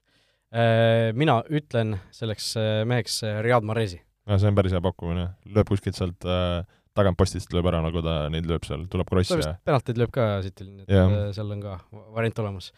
Äh, 0.52 1.12
mina 1.14 1.42
ütlen 1.48 1.98
selleks 2.10 2.54
äh, 2.56 2.84
meheks 2.84 3.22
äh, 3.22 3.40
Riyad 3.42 3.64
Mahrezi. 3.64 4.02
no 4.26 4.38
see 4.38 4.48
on 4.48 4.54
päris 4.54 4.72
hea 4.72 4.80
pakkumine. 4.80 5.32
lööb 5.46 5.68
kuskilt 5.68 5.98
sealt 5.98 6.24
äh, 6.24 6.62
tagantpostist 6.96 7.52
lööb 7.54 7.68
ära, 7.70 7.80
nagu 7.84 8.02
ta 8.04 8.26
neid 8.32 8.46
lööb 8.48 8.66
seal, 8.68 8.84
tuleb 8.92 9.08
vist 9.16 9.34
ja 9.34 9.54
penaltid 9.64 10.00
lööb 10.00 10.12
ka 10.14 10.26
Cityl, 10.44 10.68
nii 10.70 10.86
et 10.86 10.96
äh, 10.98 11.28
seal 11.36 11.52
on 11.54 11.62
ka 11.64 11.78
variant 12.14 12.42
olemas. 12.44 12.72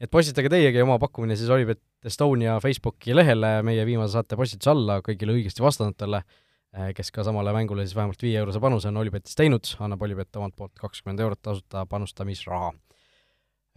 Et 0.00 0.12
postitage 0.12 0.50
teiegi 0.52 0.82
oma 0.84 0.98
pakkumine 1.00 1.36
siis 1.38 1.50
Olibet 1.52 1.80
Estonia 2.06 2.58
Facebooki 2.62 3.14
lehele 3.16 3.60
meie 3.66 3.86
viimase 3.88 4.16
saate 4.18 4.36
postituse 4.38 4.70
alla 4.72 5.00
kõigile 5.04 5.34
õigesti 5.36 5.64
vastanutele, 5.64 6.20
kes 6.96 7.10
ka 7.14 7.24
samale 7.24 7.54
mängule 7.56 7.86
siis 7.86 7.96
vähemalt 7.96 8.20
viie 8.22 8.36
eurose 8.42 8.60
panuse 8.60 8.90
on 8.90 9.00
Olibetis 9.00 9.36
teinud, 9.38 9.68
annab 9.80 10.04
Olibet 10.04 10.36
omalt 10.36 10.56
poolt 10.58 10.74
kakskümmend 10.80 11.22
eurot 11.24 11.40
tasuta 11.42 11.86
panustamisraha. 11.88 12.72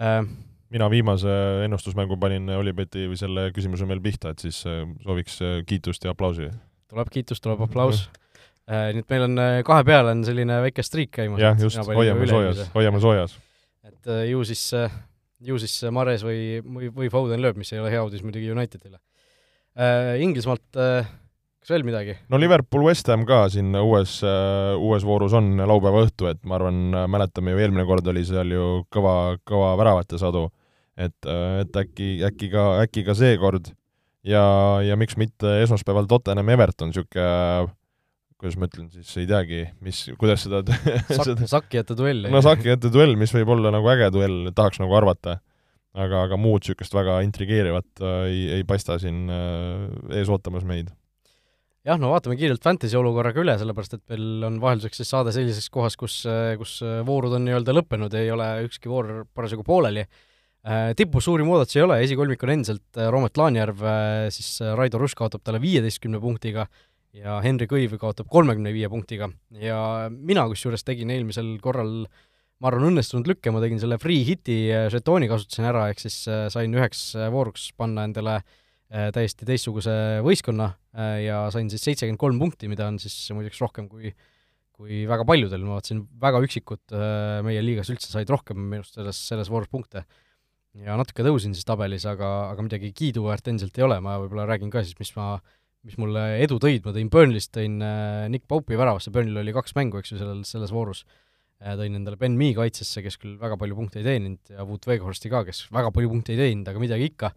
Äh, 0.04 0.22
mina 0.70 0.90
viimase 0.92 1.32
ennustusmängu 1.66 2.20
panin 2.20 2.52
Olibeti 2.58 3.08
või 3.08 3.20
selle 3.20 3.50
küsimuse 3.56 3.88
meil 3.88 4.04
pihta, 4.04 4.36
et 4.36 4.44
siis 4.44 4.62
äh, 4.68 4.84
sooviks 5.06 5.40
kiitust 5.68 6.04
ja 6.04 6.16
aplausi. 6.16 6.52
tuleb 6.92 7.12
kiitus, 7.14 7.40
tuleb 7.42 7.62
aplaus. 7.64 8.10
nii 8.70 9.02
et 9.02 9.10
meil 9.10 9.24
on 9.26 9.40
kahe 9.66 9.84
peale 9.88 10.12
on 10.14 10.20
selline 10.28 10.60
väike 10.68 10.84
striik 10.86 11.16
käimas. 11.16 11.40
jah, 11.42 11.56
just, 11.58 11.80
hoiame 11.88 12.28
soojas, 12.28 12.66
hoiame 12.76 13.00
soojas. 13.00 13.40
et 13.88 14.12
ju 14.30 14.44
siis, 14.46 14.68
ju 15.40 15.60
siis 15.62 15.78
Mares 15.96 16.26
või, 16.26 16.60
või, 16.64 16.90
või 16.94 17.10
Foden 17.14 17.42
lööb, 17.44 17.60
mis 17.60 17.72
ei 17.74 17.82
ole 17.82 17.94
hea 17.94 18.04
uudis 18.04 18.24
muidugi 18.26 18.52
Unitedile. 18.52 19.00
Inglismaalt 20.20 20.76
kas 20.76 21.72
veel 21.72 21.86
midagi? 21.88 22.16
no 22.32 22.40
Liverpool 22.42 22.88
West 22.88 23.08
Ham 23.12 23.24
ka 23.30 23.46
siin 23.54 23.72
uues, 23.80 24.18
uues 24.24 25.06
voorus 25.08 25.36
on 25.38 25.54
laupäeva 25.60 26.04
õhtu, 26.06 26.28
et 26.32 26.42
ma 26.44 26.58
arvan, 26.58 26.82
mäletame 27.12 27.54
ju 27.54 27.62
eelmine 27.64 27.86
kord 27.88 28.08
oli 28.12 28.26
seal 28.28 28.52
ju 28.52 28.70
kõva, 28.92 29.38
kõva 29.48 29.76
väravate 29.80 30.20
sadu. 30.20 30.50
et, 31.00 31.16
et 31.26 31.78
äkki, 31.84 32.10
äkki 32.28 32.50
ka, 32.52 32.66
äkki 32.84 33.06
ka 33.08 33.16
seekord 33.16 33.70
ja, 34.28 34.44
ja 34.84 34.98
miks 35.00 35.16
mitte 35.20 35.62
esmaspäeval 35.64 36.10
Tottenham 36.10 36.50
Everton, 36.52 36.92
niisugune 36.92 37.70
kuidas 38.40 38.56
ma 38.60 38.70
ütlen 38.70 38.88
siis, 38.94 39.12
ei 39.20 39.28
teagi, 39.28 39.64
mis, 39.84 40.06
kuidas 40.20 40.46
seda 40.46 40.62
Sak-, 41.20 41.44
sakijate 41.52 41.98
duell. 42.00 42.24
no 42.32 42.42
sakijate 42.44 42.92
duell, 42.94 43.18
mis 43.20 43.34
võib 43.36 43.52
olla 43.56 43.74
nagu 43.76 43.90
äge 43.92 44.08
duell, 44.16 44.54
tahaks 44.56 44.80
nagu 44.82 44.96
arvata. 44.96 45.40
aga, 46.00 46.24
aga 46.28 46.38
muud 46.38 46.64
niisugust 46.64 46.94
väga 46.96 47.20
intrigeerivat 47.26 48.04
äh, 48.06 48.22
ei, 48.30 48.42
ei 48.60 48.64
paista 48.68 49.00
siin 49.02 49.28
äh, 49.34 49.90
ees 50.22 50.32
ootamas 50.32 50.64
meid. 50.68 50.94
jah, 51.84 52.00
no 52.00 52.14
vaatame 52.14 52.40
kiirelt 52.40 52.64
Fantasy 52.64 52.96
olukorraga 53.00 53.44
üle, 53.44 53.58
sellepärast 53.60 53.98
et 53.98 54.06
meil 54.14 54.48
on 54.48 54.64
vahelduseks 54.64 55.02
siis 55.02 55.12
saade 55.12 55.36
sellises 55.36 55.68
kohas, 55.74 56.00
kus, 56.00 56.22
kus 56.62 56.80
voorud 57.08 57.36
on 57.36 57.48
nii-öelda 57.48 57.76
lõppenud, 57.76 58.16
ei 58.16 58.32
ole 58.32 58.50
ükski 58.70 58.92
voor 58.92 59.26
parasjagu 59.36 59.66
pooleli. 59.68 60.06
tipus 60.96 61.24
suuri 61.26 61.44
muudatusi 61.48 61.80
ei 61.80 61.86
ole, 61.86 61.98
esikolmik 62.04 62.44
on 62.44 62.52
endiselt 62.56 63.00
Roomet 63.00 63.40
Laanjärv, 63.40 63.84
siis 64.36 64.60
Raido 64.80 65.00
Rush 65.00 65.18
kaotab 65.18 65.44
talle 65.44 65.60
viieteistkümne 65.64 66.20
punktiga 66.20 66.68
ja 67.18 67.40
Henri 67.44 67.68
Kõiv 67.70 67.98
kaotab 68.02 68.30
kolmekümne 68.32 68.74
viie 68.76 68.90
punktiga. 68.92 69.30
Ja 69.56 70.10
mina 70.14 70.46
kusjuures 70.52 70.86
tegin 70.88 71.12
eelmisel 71.14 71.56
korral 71.64 72.04
ma 72.60 72.70
arvan, 72.70 72.90
õnnestunud 72.92 73.30
lükke, 73.30 73.54
ma 73.56 73.62
tegin 73.64 73.80
selle 73.82 74.00
free 74.02 74.26
hiti 74.28 74.58
žetooni 74.92 75.30
kasutasin 75.32 75.70
ära, 75.70 75.88
ehk 75.92 76.02
siis 76.04 76.22
sain 76.28 76.74
üheks 76.76 77.14
vooruks 77.32 77.70
panna 77.80 78.04
endale 78.08 78.42
täiesti 78.90 79.46
teistsuguse 79.48 79.94
võistkonna 80.26 80.72
ja 81.24 81.46
sain 81.54 81.70
siis 81.72 81.86
seitsekümmend 81.86 82.20
kolm 82.20 82.42
punkti, 82.42 82.68
mida 82.72 82.90
on 82.90 82.98
siis 83.02 83.16
muideks 83.36 83.62
rohkem 83.64 83.88
kui 83.92 84.14
kui 84.80 85.04
väga 85.10 85.26
paljudel, 85.28 85.64
ma 85.68 85.76
vaatasin, 85.76 86.06
väga 86.22 86.40
üksikud 86.46 86.94
meie 87.44 87.60
liigas 87.60 87.90
üldse 87.92 88.08
said 88.08 88.30
rohkem 88.32 88.62
minu 88.62 88.80
arust 88.80 88.96
selles, 88.96 89.18
selles 89.28 89.52
voorus 89.52 89.68
punkte. 89.72 90.06
ja 90.80 90.96
natuke 90.96 91.26
tõusin 91.26 91.52
siis 91.58 91.68
tabelis, 91.68 92.06
aga, 92.08 92.54
aga 92.54 92.64
midagi 92.64 92.94
kiiduväärt 92.96 93.50
endiselt 93.52 93.76
ei 93.76 93.84
ole, 93.84 93.98
ma 94.06 94.16
võib-olla 94.22 94.46
räägin 94.48 94.72
ka 94.72 94.84
siis, 94.86 94.96
mis 95.02 95.12
ma 95.18 95.34
mis 95.90 95.98
mulle 96.02 96.24
edu 96.44 96.60
tõid, 96.62 96.84
ma 96.86 96.94
tõin 96.96 97.10
Burnley'st, 97.12 97.52
tõin 97.56 97.80
Nick 98.32 98.46
Pope'i 98.50 98.78
väravasse, 98.80 99.12
Burnley'l 99.14 99.42
oli 99.42 99.56
kaks 99.56 99.76
mängu, 99.78 100.00
eks 100.00 100.14
ju, 100.14 100.20
sellel, 100.22 100.44
selles 100.48 100.74
voorus, 100.74 101.04
tõin 101.60 101.98
endale 101.98 102.20
Ben 102.22 102.38
Mee 102.40 102.54
kaitsesse, 102.58 103.02
kes 103.06 103.18
küll 103.20 103.40
väga 103.42 103.58
palju 103.60 103.78
punkte 103.78 104.02
ei 104.02 104.08
teeninud, 104.08 104.54
ja 104.54 104.66
Wout 104.70 104.86
Weghorsti 104.90 105.32
ka, 105.34 105.42
kes 105.48 105.66
väga 105.76 105.92
palju 105.96 106.12
punkte 106.14 106.36
ei 106.36 106.42
teeninud, 106.44 106.70
aga 106.72 106.84
midagi 106.84 107.10
ikka. 107.12 107.34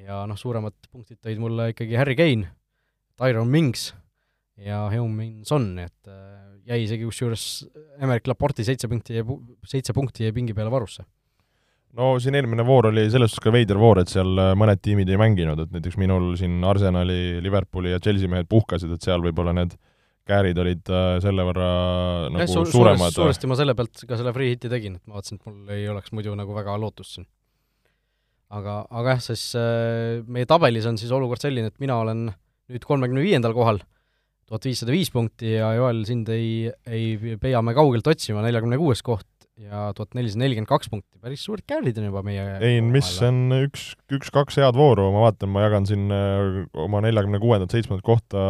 ja 0.00 0.22
noh, 0.24 0.38
suuremad 0.40 0.72
punktid 0.88 1.18
tõid 1.20 1.40
mulle 1.42 1.72
ikkagi 1.74 1.98
Harry 2.00 2.16
Kane, 2.16 2.48
Tyron 3.20 3.50
Mings 3.52 3.90
ja 4.56 4.86
Heung-Min 4.88 5.42
Son, 5.44 5.66
et 5.82 6.14
jäi 6.64 6.84
isegi 6.86 7.04
kusjuures 7.04 7.66
Emerick 7.98 8.30
Laporti 8.30 8.64
seitse 8.64 8.88
punkti, 8.88 9.20
seitse 9.68 9.92
punkti 9.92 10.24
jäi 10.24 10.32
pingi 10.32 10.56
peale 10.56 10.72
varusse 10.72 11.04
no 11.98 12.12
siin 12.22 12.36
eelmine 12.38 12.64
voor 12.66 12.88
oli 12.90 13.06
selles 13.12 13.32
suhtes 13.32 13.44
ka 13.44 13.52
veider 13.54 13.78
voor, 13.80 14.02
et 14.02 14.12
seal 14.12 14.32
äh, 14.40 14.52
mõned 14.58 14.80
tiimid 14.84 15.10
ei 15.12 15.20
mänginud, 15.20 15.60
et 15.64 15.74
näiteks 15.74 15.98
minul 16.00 16.32
siin 16.40 16.62
Arsenali, 16.68 17.40
Liverpooli 17.44 17.92
ja 17.92 18.00
Chelsea 18.02 18.30
mehed 18.32 18.48
puhkasid, 18.50 18.94
et 18.94 19.04
seal 19.04 19.24
võib-olla 19.24 19.54
need 19.56 19.76
käärid 20.28 20.58
olid 20.62 20.90
äh, 20.94 21.18
selle 21.24 21.44
võrra 21.48 21.68
nagu 22.32 22.48
suur, 22.48 22.68
suuremad. 22.70 23.14
suuresti 23.14 23.50
ma 23.50 23.58
selle 23.58 23.76
pealt 23.78 24.04
ka 24.08 24.18
selle 24.18 24.34
free 24.36 24.54
hit'i 24.54 24.70
tegin, 24.72 24.98
et 24.98 25.06
ma 25.06 25.18
vaatasin, 25.18 25.40
et 25.40 25.48
mul 25.50 25.72
ei 25.76 25.88
oleks 25.90 26.14
muidu 26.16 26.36
nagu 26.38 26.56
väga 26.56 26.76
lootust 26.80 27.18
siin. 27.18 27.28
aga, 28.52 28.82
aga 28.88 29.16
jah, 29.16 29.24
siis 29.30 29.48
äh, 29.58 30.22
meie 30.24 30.48
tabelis 30.48 30.88
on 30.88 31.00
siis 31.00 31.12
olukord 31.12 31.42
selline, 31.42 31.72
et 31.72 31.82
mina 31.82 31.98
olen 32.04 32.30
nüüd 32.72 32.86
kolmekümne 32.88 33.24
viiendal 33.24 33.52
kohal, 33.56 33.82
tuhat 34.48 34.64
viissada 34.68 34.94
viis 34.94 35.10
punkti 35.12 35.58
ja 35.58 35.74
Joel, 35.76 36.06
sind 36.08 36.30
ei, 36.32 36.70
ei 36.86 37.36
peia 37.42 37.60
me 37.64 37.74
kaugelt 37.76 38.06
otsima, 38.14 38.44
neljakümne 38.46 38.78
kuues 38.80 39.04
koht 39.04 39.26
ja 39.62 39.88
tuhat 39.96 40.16
nelisada 40.18 40.42
nelikümmend 40.42 40.70
kaks 40.70 40.90
punkti, 40.92 41.18
päris 41.22 41.42
suured 41.46 41.64
käärid 41.68 41.98
on 42.00 42.08
juba 42.08 42.22
meie 42.26 42.44
ei, 42.64 42.80
mis 42.84 43.08
on 43.24 43.54
üks, 43.62 43.92
üks-kaks 44.12 44.58
head 44.60 44.78
vooru, 44.78 45.08
ma 45.14 45.26
vaatan, 45.26 45.52
ma 45.54 45.64
jagan 45.66 45.88
siin 45.88 46.12
äh, 46.14 46.62
oma 46.84 47.02
neljakümne 47.04 47.40
kuuendat, 47.42 47.74
seitsmendat 47.74 48.04
kohta 48.06 48.44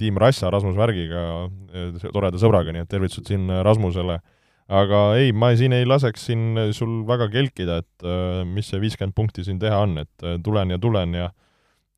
tiim 0.00 0.20
Rassa 0.22 0.50
Rasmus 0.52 0.78
Värgiga, 0.78 1.26
äh, 1.70 2.06
toreda 2.06 2.40
sõbraga, 2.42 2.74
nii 2.74 2.86
et 2.86 2.92
tervitused 2.92 3.30
siin 3.30 3.50
Rasmusele. 3.66 4.20
aga 4.66 5.02
ei, 5.14 5.30
ma 5.30 5.52
siin 5.54 5.76
ei 5.76 5.86
laseks 5.86 6.24
siin 6.26 6.72
sul 6.74 7.04
väga 7.06 7.28
kelkida, 7.30 7.82
et 7.84 8.06
äh, 8.06 8.40
mis 8.48 8.70
see 8.72 8.82
viiskümmend 8.82 9.14
punkti 9.16 9.46
siin 9.46 9.60
teha 9.62 9.82
on, 9.86 9.98
et 10.02 10.30
tulen 10.44 10.74
ja 10.74 10.80
tulen 10.82 11.14
ja 11.14 11.30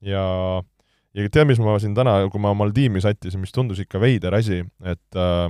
ja 0.05 0.25
ja 1.17 1.31
tead, 1.33 1.49
mis 1.49 1.61
ma 1.63 1.79
siin 1.81 1.97
täna, 1.97 2.21
kui 2.33 2.43
ma 2.43 2.53
omal 2.55 2.73
tiimi 2.75 3.01
sättisin, 3.03 3.41
mis 3.43 3.55
tundus 3.55 3.81
ikka 3.83 4.01
veider 4.03 4.37
asi, 4.39 4.61
et 4.85 5.19
äh, 5.19 5.49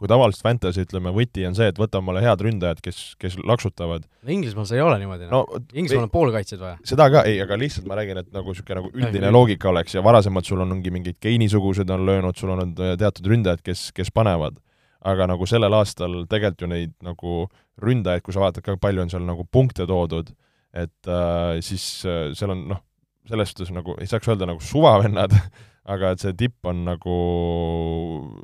kui 0.00 0.08
tavaliselt 0.08 0.46
fantasy, 0.46 0.84
ütleme, 0.86 1.12
võti 1.14 1.44
on 1.48 1.56
see, 1.56 1.68
et 1.70 1.78
võta 1.80 2.00
omale 2.00 2.22
head 2.24 2.40
ründajad, 2.46 2.80
kes, 2.84 3.00
kes 3.20 3.36
laksutavad. 3.46 4.06
no 4.06 4.32
Inglismaal 4.32 4.68
see 4.68 4.80
ei 4.80 4.84
ole 4.84 4.96
niimoodi 5.02 5.28
no,. 5.28 5.42
Inglismaal 5.74 6.06
on 6.06 6.12
poolkaitsjaid 6.14 6.62
vaja. 6.62 6.78
seda 6.88 7.10
ka, 7.12 7.24
ei, 7.28 7.40
aga 7.44 7.58
lihtsalt 7.60 7.88
ma 7.90 7.98
räägin, 8.00 8.22
et 8.22 8.32
nagu 8.34 8.54
niisugune 8.54 8.80
nagu 8.80 8.92
üldine 8.94 9.28
ja, 9.28 9.34
loogika 9.34 9.70
oleks 9.72 9.96
ja 9.98 10.04
varasemalt 10.04 10.48
sul 10.48 10.64
on 10.64 10.72
mingi 10.72 10.92
mingid 10.94 11.20
Keini-sugused 11.20 11.92
on 11.92 12.06
löönud, 12.08 12.38
sul 12.40 12.54
on 12.54 12.74
teatud 12.74 13.28
ründajad, 13.28 13.64
kes, 13.66 13.90
kes 13.96 14.12
panevad. 14.14 14.58
aga 15.00 15.30
nagu 15.30 15.46
sellel 15.48 15.72
aastal 15.72 16.22
tegelikult 16.28 16.60
ju 16.60 16.68
neid 16.68 16.90
nagu 17.04 17.34
ründajaid, 17.80 18.24
kui 18.24 18.36
sa 18.36 18.42
vaatad 18.42 18.64
ka, 18.64 18.76
palju 18.80 19.04
on 19.04 19.12
seal 19.12 19.24
nagu 19.24 19.46
punkte 19.48 19.86
toodud, 19.88 20.32
et 20.76 21.08
äh, 21.08 21.60
siis 21.64 22.04
äh, 22.04 22.30
seal 22.36 22.52
on 22.52 22.66
noh, 22.74 22.82
selles 23.30 23.54
suhtes 23.54 23.74
nagu 23.74 23.96
ei 24.00 24.10
saaks 24.10 24.28
öelda 24.30 24.48
nagu 24.50 24.62
suvavennad 24.64 25.36
aga 25.90 26.14
et 26.14 26.22
see 26.22 26.34
tipp 26.38 26.66
on 26.68 26.82
nagu 26.86 27.14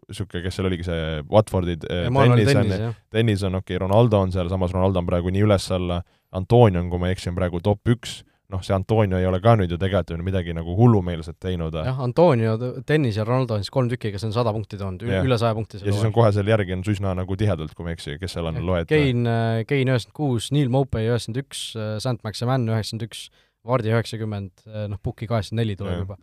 niisugune, 0.08 0.44
kes 0.46 0.56
seal 0.56 0.70
oligi, 0.70 0.86
see 0.86 1.24
Watfordi 1.30 1.76
äh, 1.84 2.06
tennis 2.08 2.54
on, 2.54 2.94
tennis 3.12 3.44
on 3.46 3.60
okei 3.60 3.76
okay,, 3.76 3.82
Ronaldo 3.84 4.22
on 4.24 4.32
seal, 4.34 4.48
samas 4.52 4.74
Ronaldo 4.74 5.02
on 5.02 5.10
praegu 5.10 5.32
nii 5.34 5.44
üles-alla, 5.46 6.00
Antonio 6.36 6.82
on, 6.82 6.88
kui 6.92 7.02
ma 7.02 7.10
ei 7.10 7.16
eksi, 7.16 7.30
on 7.30 7.38
praegu 7.38 7.60
top 7.64 7.92
üks, 7.92 8.18
noh, 8.52 8.62
see 8.64 8.74
Antonio 8.76 9.18
ei 9.20 9.26
ole 9.28 9.40
ka 9.42 9.56
nüüd 9.58 9.72
ju 9.74 9.78
tegelikult 9.80 10.14
ju 10.14 10.26
midagi 10.26 10.54
nagu 10.56 10.74
hullumeelset 10.78 11.38
teinud. 11.42 11.76
jah, 11.86 12.00
Antonio, 12.02 12.56
tennis 12.88 13.18
ja 13.20 13.26
Ronaldo 13.26 13.58
on 13.58 13.64
siis 13.64 13.74
kolm 13.74 13.90
tükki, 13.92 14.14
kes 14.14 14.26
on 14.28 14.34
sada 14.34 14.54
punkti 14.56 14.80
toonud, 14.80 15.04
üle 15.04 15.38
saja 15.40 15.54
punkti. 15.58 15.82
ja 15.82 15.90
siis 15.90 16.08
on 16.08 16.14
kohe 16.16 16.32
seal 16.34 16.48
järgi 16.50 16.76
on 16.76 16.84
üsna 16.94 17.14
nagu 17.18 17.38
tihedalt, 17.38 17.74
kui 17.76 17.86
ma 17.86 17.92
ei 17.92 17.98
eksi, 17.98 18.16
kes 18.22 18.38
seal 18.38 18.48
on 18.50 18.62
loetud. 18.64 18.94
Kein, 18.94 19.26
äh, 19.28 19.62
Kein 19.68 19.90
üheksakümmend 19.90 20.18
kuus, 20.18 20.50
Neil 20.56 20.72
Mopey 20.72 21.10
üheksakümmend 21.10 21.42
üks, 21.44 21.66
äh, 21.76 21.96
Sant-Maximin 22.02 22.70
üheksakümmend 22.70 23.10
üks, 23.10 23.26
Vardi 23.66 23.92
üheksakümmend, 23.92 24.66
äh, 24.68 24.86
noh, 24.92 25.02
Puki 25.02 25.28
kaheksakümmend 25.30 25.64
neli 25.64 25.76
tuleb 25.80 26.04
juba. 26.04 26.18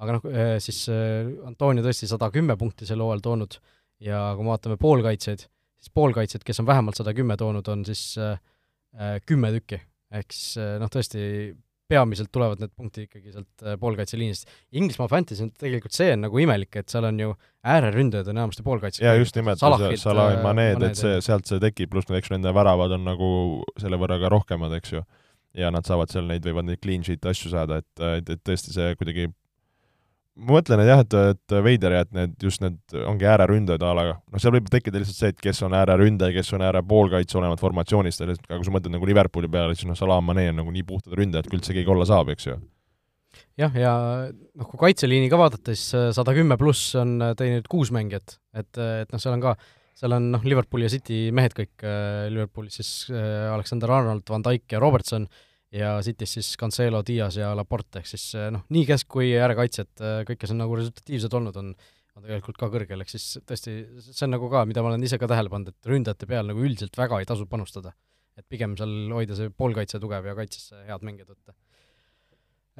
aga 0.00 0.16
noh, 0.16 0.26
siis 0.64 0.86
Antonio 1.44 1.84
tõesti 1.84 2.08
sada 2.08 2.30
kümme 2.32 2.56
punkti 2.56 2.86
sel 2.88 3.02
hooajal 3.04 3.20
toonud 3.20 3.58
ja 4.00 4.30
kui 4.32 4.46
me 4.46 4.54
vaatame 4.54 4.78
poolkaitsjaid, 4.80 5.44
siis 5.76 5.92
poolkaitsjad, 5.92 6.46
kes 6.46 6.62
on 6.62 6.68
vähemalt 6.70 6.96
sada 6.96 7.12
kümme 7.12 7.36
toonud, 7.36 7.68
on 7.68 7.84
siis 7.84 8.14
kümme 9.28 9.52
tükki 9.52 9.82
ehk 10.10 10.34
siis 10.34 10.58
eh, 10.60 10.76
noh, 10.80 10.90
tõesti 10.92 11.22
peamiselt 11.90 12.30
tulevad 12.30 12.60
need 12.62 12.70
punktid 12.78 13.08
ikkagi 13.08 13.32
sealt 13.34 13.64
eh, 13.64 13.76
poolkaitseliinist. 13.80 14.50
Inglismaa 14.78 15.10
Fantasy 15.10 15.42
on 15.46 15.50
tegelikult 15.58 15.94
see 15.94 16.12
on 16.14 16.24
nagu 16.26 16.42
imelik, 16.42 16.70
et 16.78 16.92
seal 16.92 17.08
on 17.08 17.18
ju 17.18 17.32
ääreründajad 17.66 18.30
on 18.30 18.38
enamasti 18.38 18.66
poolkaitsjad. 18.66 19.06
jaa, 19.08 19.16
just 19.18 19.38
nimelt, 19.38 19.62
Salah 19.62 20.30
ja 20.36 20.42
Maned, 20.44 20.84
et 20.86 20.98
see, 20.98 21.18
sealt 21.24 21.50
see 21.50 21.62
tekib, 21.62 21.90
pluss 21.94 22.10
eks 22.20 22.30
nende 22.34 22.54
väravad 22.54 22.94
on 22.98 23.06
nagu 23.08 23.32
selle 23.80 23.98
võrra 24.00 24.20
ka 24.22 24.30
rohkemad, 24.32 24.76
eks 24.78 24.94
ju. 24.98 25.04
Ja 25.58 25.70
nad 25.74 25.86
saavad 25.86 26.12
seal 26.12 26.28
neid, 26.30 26.44
võivad 26.46 26.68
neid 26.68 26.80
clean 26.82 27.04
sheet'e 27.06 27.32
asju 27.32 27.52
saada, 27.52 27.80
et, 27.82 28.02
et, 28.20 28.34
et 28.36 28.42
tõesti 28.46 28.74
see 28.74 28.94
kuidagi 28.98 29.30
ma 30.40 30.56
mõtlen, 30.56 30.80
et 30.82 30.88
jah, 30.88 31.02
et, 31.04 31.16
et 31.34 31.54
veider 31.64 31.94
ja 31.94 32.02
et 32.04 32.12
need, 32.16 32.34
just 32.42 32.62
need 32.64 32.96
ongi 33.08 33.28
ääreründajad 33.28 33.84
a 33.84 33.92
la, 33.96 34.04
noh, 34.16 34.42
seal 34.42 34.54
võib 34.54 34.68
tekkida 34.72 35.00
lihtsalt 35.00 35.18
see, 35.18 35.32
et 35.34 35.40
kes 35.42 35.62
on 35.66 35.74
ääreründaja, 35.76 36.34
kes 36.36 36.52
on 36.56 36.64
äärepoolkaitse, 36.66 37.38
olenevalt 37.38 37.62
formatsioonist, 37.62 38.24
aga 38.24 38.58
kui 38.60 38.68
sa 38.68 38.74
mõtled 38.74 38.94
nagu 38.94 39.10
Liverpooli 39.10 39.50
peale, 39.52 39.76
siis 39.76 39.88
noh, 39.90 39.98
Salah, 39.98 40.22
Mane 40.24 40.48
on 40.52 40.60
nagu 40.62 40.74
nii 40.74 40.86
puhtad 40.86 41.16
ründajad, 41.18 41.50
kui 41.50 41.60
üldse 41.60 41.76
keegi 41.76 41.92
olla 41.92 42.06
saab, 42.08 42.32
eks 42.34 42.48
ju. 42.48 42.56
jah, 43.60 43.76
ja 43.78 43.92
noh, 44.30 44.70
kui 44.70 44.80
kaitseliini 44.86 45.28
ka 45.32 45.40
vaadata, 45.40 45.74
siis 45.74 45.98
äh, 45.98 46.08
sada 46.16 46.34
kümme 46.36 46.58
pluss 46.60 46.94
on 47.00 47.18
äh, 47.26 47.34
teeninud 47.38 47.68
kuus 47.70 47.92
mängijat, 47.94 48.38
et, 48.54 48.72
äh, 48.78 49.02
et 49.04 49.12
noh, 49.12 49.22
seal 49.22 49.36
on 49.36 49.44
ka, 49.44 49.58
seal 49.98 50.16
on 50.16 50.30
noh, 50.32 50.44
Liverpooli 50.46 50.86
ja 50.86 50.92
City 50.92 51.20
mehed 51.36 51.54
kõik, 51.56 51.84
Liverpoolis 52.32 52.80
siis 52.80 52.90
Alexander 53.10 53.90
Arnold, 53.98 54.24
Van 54.30 54.44
Dijk 54.46 54.76
ja 54.76 54.80
Robertson, 54.80 55.26
ja 55.74 55.94
City's 56.02 56.34
siis 56.38 56.50
Cancelo, 56.58 57.02
Dias 57.06 57.38
ja 57.38 57.52
Laporte, 57.56 58.00
ehk 58.00 58.10
siis 58.10 58.26
eh, 58.38 58.48
noh, 58.54 58.64
nii 58.74 58.84
kesk- 58.88 59.10
kui 59.12 59.30
äärekaitsjad, 59.38 59.92
kõik, 60.28 60.40
kes 60.42 60.54
on 60.54 60.62
nagu 60.64 60.78
resultatiivsed 60.78 61.36
olnud, 61.40 61.58
on 61.62 61.74
on 62.18 62.26
tegelikult 62.26 62.58
ka 62.58 62.68
kõrgel, 62.72 63.02
ehk 63.04 63.12
siis 63.12 63.26
tõesti, 63.46 63.74
see 64.02 64.24
on 64.26 64.34
nagu 64.34 64.48
ka, 64.52 64.64
mida 64.68 64.82
ma 64.82 64.90
olen 64.90 65.04
ise 65.06 65.18
ka 65.20 65.28
tähele 65.30 65.52
pannud, 65.52 65.72
et 65.72 65.90
ründajate 65.90 66.26
peal 66.28 66.48
nagu 66.50 66.62
üldiselt 66.66 66.98
väga 66.98 67.20
ei 67.22 67.28
tasu 67.28 67.46
panustada. 67.50 67.94
et 68.40 68.46
pigem 68.48 68.72
seal 68.78 69.10
hoida 69.12 69.36
see 69.36 69.50
poolkaitse 69.52 69.98
tugev 70.00 70.24
ja 70.24 70.32
kaitsesse 70.38 70.78
head 70.86 71.02
mängijad 71.04 71.28
võtta 71.28 71.52
äh,. 71.52 71.69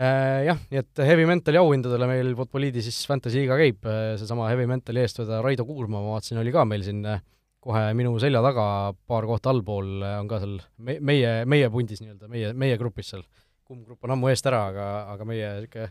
Jah, 0.01 0.57
nii 0.73 0.79
et 0.81 1.01
Heavy 1.05 1.27
Mentali 1.29 1.59
auhindadele 1.61 2.07
meil 2.09 2.31
Futboliidi 2.39 2.81
siis 2.81 3.03
Fantasy 3.05 3.43
liiga 3.43 3.59
käib, 3.61 3.85
seesama 4.17 4.47
Heavy 4.49 4.65
Mentali 4.71 5.03
eestvedaja 5.03 5.43
Raido 5.45 5.67
Kuurma, 5.69 6.01
ma 6.01 6.15
vaatasin, 6.15 6.39
oli 6.41 6.55
ka 6.55 6.65
meil 6.65 6.87
siin 6.87 7.03
äh, 7.05 7.21
kohe 7.61 7.83
minu 7.97 8.15
selja 8.21 8.41
taga, 8.45 8.65
paar 9.09 9.27
kohta 9.29 9.53
allpool 9.53 10.01
on 10.03 10.29
ka 10.31 10.41
seal 10.43 10.57
me-, 10.81 10.99
meie, 11.05 11.33
meie 11.49 11.69
pundis 11.73 12.01
nii-öelda, 12.03 12.31
meie, 12.33 12.53
meie 12.57 12.79
grupis 12.81 13.13
seal. 13.13 13.25
kumm 13.71 13.85
grupp 13.87 14.07
on 14.07 14.17
ammu 14.17 14.31
eest 14.33 14.47
ära, 14.51 14.65
aga, 14.73 14.87
aga 15.13 15.27
meie 15.29 15.51
niisugune 15.61 15.91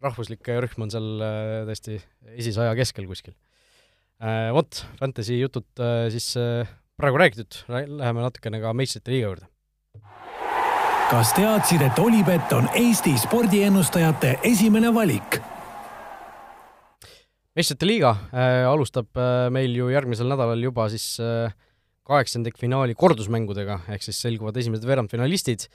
rahvuslik 0.00 0.48
rühm 0.64 0.86
on 0.86 0.92
seal 0.92 1.08
äh, 1.20 1.54
tõesti 1.68 1.98
esisaja 2.38 2.72
keskel 2.78 3.08
kuskil. 3.10 3.34
Äh, 4.22 4.48
vot, 4.56 4.84
Fantasy 5.00 5.36
jutud 5.40 5.82
äh, 5.82 6.06
siis 6.14 6.30
praegu 7.00 7.20
räägitud, 7.20 7.64
läheme 7.68 8.24
natukene 8.24 8.62
ka 8.62 8.72
meistrite 8.76 9.12
liiga 9.12 9.32
juurde. 9.32 9.50
Kas 11.10 11.32
teadsid, 11.34 11.82
et 11.82 11.98
Olipet 11.98 12.52
on 12.54 12.68
Eesti 12.78 13.16
spordiennustajate 13.18 14.36
esimene 14.46 14.92
valik? 14.94 15.40
meistrite 17.58 17.88
liiga 17.88 18.12
äh, 18.30 18.62
alustab 18.70 19.18
äh, 19.18 19.48
meil 19.52 19.74
ju 19.74 19.88
järgmisel 19.90 20.30
nädalal 20.30 20.62
juba 20.62 20.86
siis 20.92 21.16
äh, 21.18 21.50
kaheksandikfinaali 22.06 22.94
kordusmängudega, 22.98 23.80
ehk 23.90 24.06
siis 24.06 24.20
selguvad 24.22 24.60
esimesed 24.62 24.86
veerandfinalistid 24.86 25.66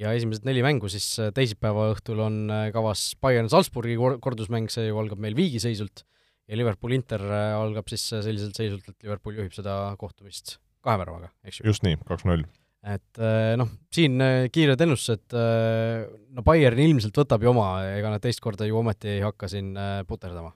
ja 0.00 0.14
esimesed 0.16 0.48
neli 0.48 0.64
mängu 0.64 0.88
siis 0.90 1.10
äh, 1.20 1.28
teisipäeva 1.36 1.90
õhtul 1.92 2.22
on 2.24 2.38
äh, 2.48 2.70
kavas 2.72 3.10
Bayern-Salzburgi 3.20 3.98
kordusmäng, 4.24 4.70
see 4.72 4.88
ju 4.88 5.02
algab 5.02 5.20
meil 5.20 5.36
viigiseisult, 5.36 6.06
ja 6.48 6.56
Liverpool-Inter 6.62 7.26
äh, 7.28 7.50
algab 7.58 7.92
siis 7.92 8.08
selliselt 8.08 8.56
seisult, 8.56 8.88
et 8.88 9.04
Liverpool 9.04 9.36
juhib 9.36 9.52
seda 9.52 9.76
kohtumist 10.00 10.56
kahe 10.80 10.96
väravaga, 11.04 11.28
eks 11.44 11.60
ju. 11.60 11.68
just 11.68 11.84
nii, 11.84 12.00
kaks-null. 12.08 12.48
Et 12.86 13.20
noh, 13.58 13.68
siin 13.92 14.22
kiired 14.54 14.80
ennustused, 14.84 15.34
no 15.34 16.44
Bayern 16.46 16.78
ilmselt 16.78 17.16
võtab 17.18 17.42
ju 17.42 17.50
oma, 17.50 17.72
ega 17.96 18.12
nad 18.12 18.22
teist 18.22 18.40
korda 18.44 18.68
ju 18.68 18.78
ometi 18.78 19.16
ei 19.16 19.22
hakka 19.24 19.50
siin 19.50 19.72
puterdama. 20.06 20.52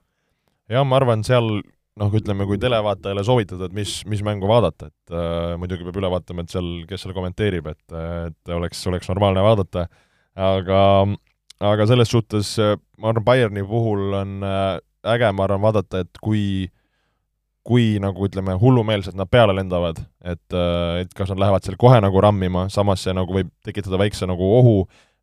Jah, 0.71 0.87
ma 0.87 1.01
arvan, 1.01 1.25
seal 1.27 1.51
noh, 2.01 2.13
ütleme, 2.17 2.47
kui 2.49 2.61
televaatajale 2.61 3.25
soovitada, 3.27 3.69
et 3.69 3.77
mis, 3.77 3.97
mis 4.09 4.23
mängu 4.25 4.49
vaadata, 4.51 4.89
et 4.89 5.15
äh, 5.15 5.55
muidugi 5.61 5.87
peab 5.87 5.99
üle 6.01 6.11
vaatama, 6.13 6.45
et 6.45 6.55
seal, 6.55 6.71
kes 6.89 7.05
seal 7.05 7.17
kommenteerib, 7.17 7.69
et, 7.73 7.97
et 8.31 8.55
oleks, 8.57 8.81
oleks 8.91 9.11
normaalne 9.13 9.45
vaadata, 9.45 9.87
aga, 10.49 10.81
aga 11.73 11.89
selles 11.91 12.13
suhtes 12.13 12.55
ma 12.97 13.13
arvan, 13.13 13.27
Bayerni 13.27 13.67
puhul 13.69 14.17
on 14.23 14.39
äh, 14.47 14.79
äge, 15.15 15.33
ma 15.37 15.47
arvan, 15.49 15.65
vaadata, 15.67 16.07
et 16.07 16.23
kui 16.25 16.45
kui 17.67 17.97
nagu 18.03 18.27
ütleme, 18.27 18.57
hullumeelselt 18.59 19.17
nad 19.19 19.31
peale 19.31 19.55
lendavad, 19.55 20.01
et, 20.25 20.45
äh, 20.51 21.03
et 21.05 21.15
kas 21.15 21.31
nad 21.31 21.41
lähevad 21.43 21.65
seal 21.65 21.79
kohe 21.79 22.01
nagu 22.03 22.21
rammima, 22.23 22.67
samas 22.75 23.05
see 23.07 23.15
nagu 23.15 23.35
võib 23.37 23.53
tekitada 23.65 24.01
väikse 24.03 24.27
nagu 24.27 24.49
ohu, 24.59 24.77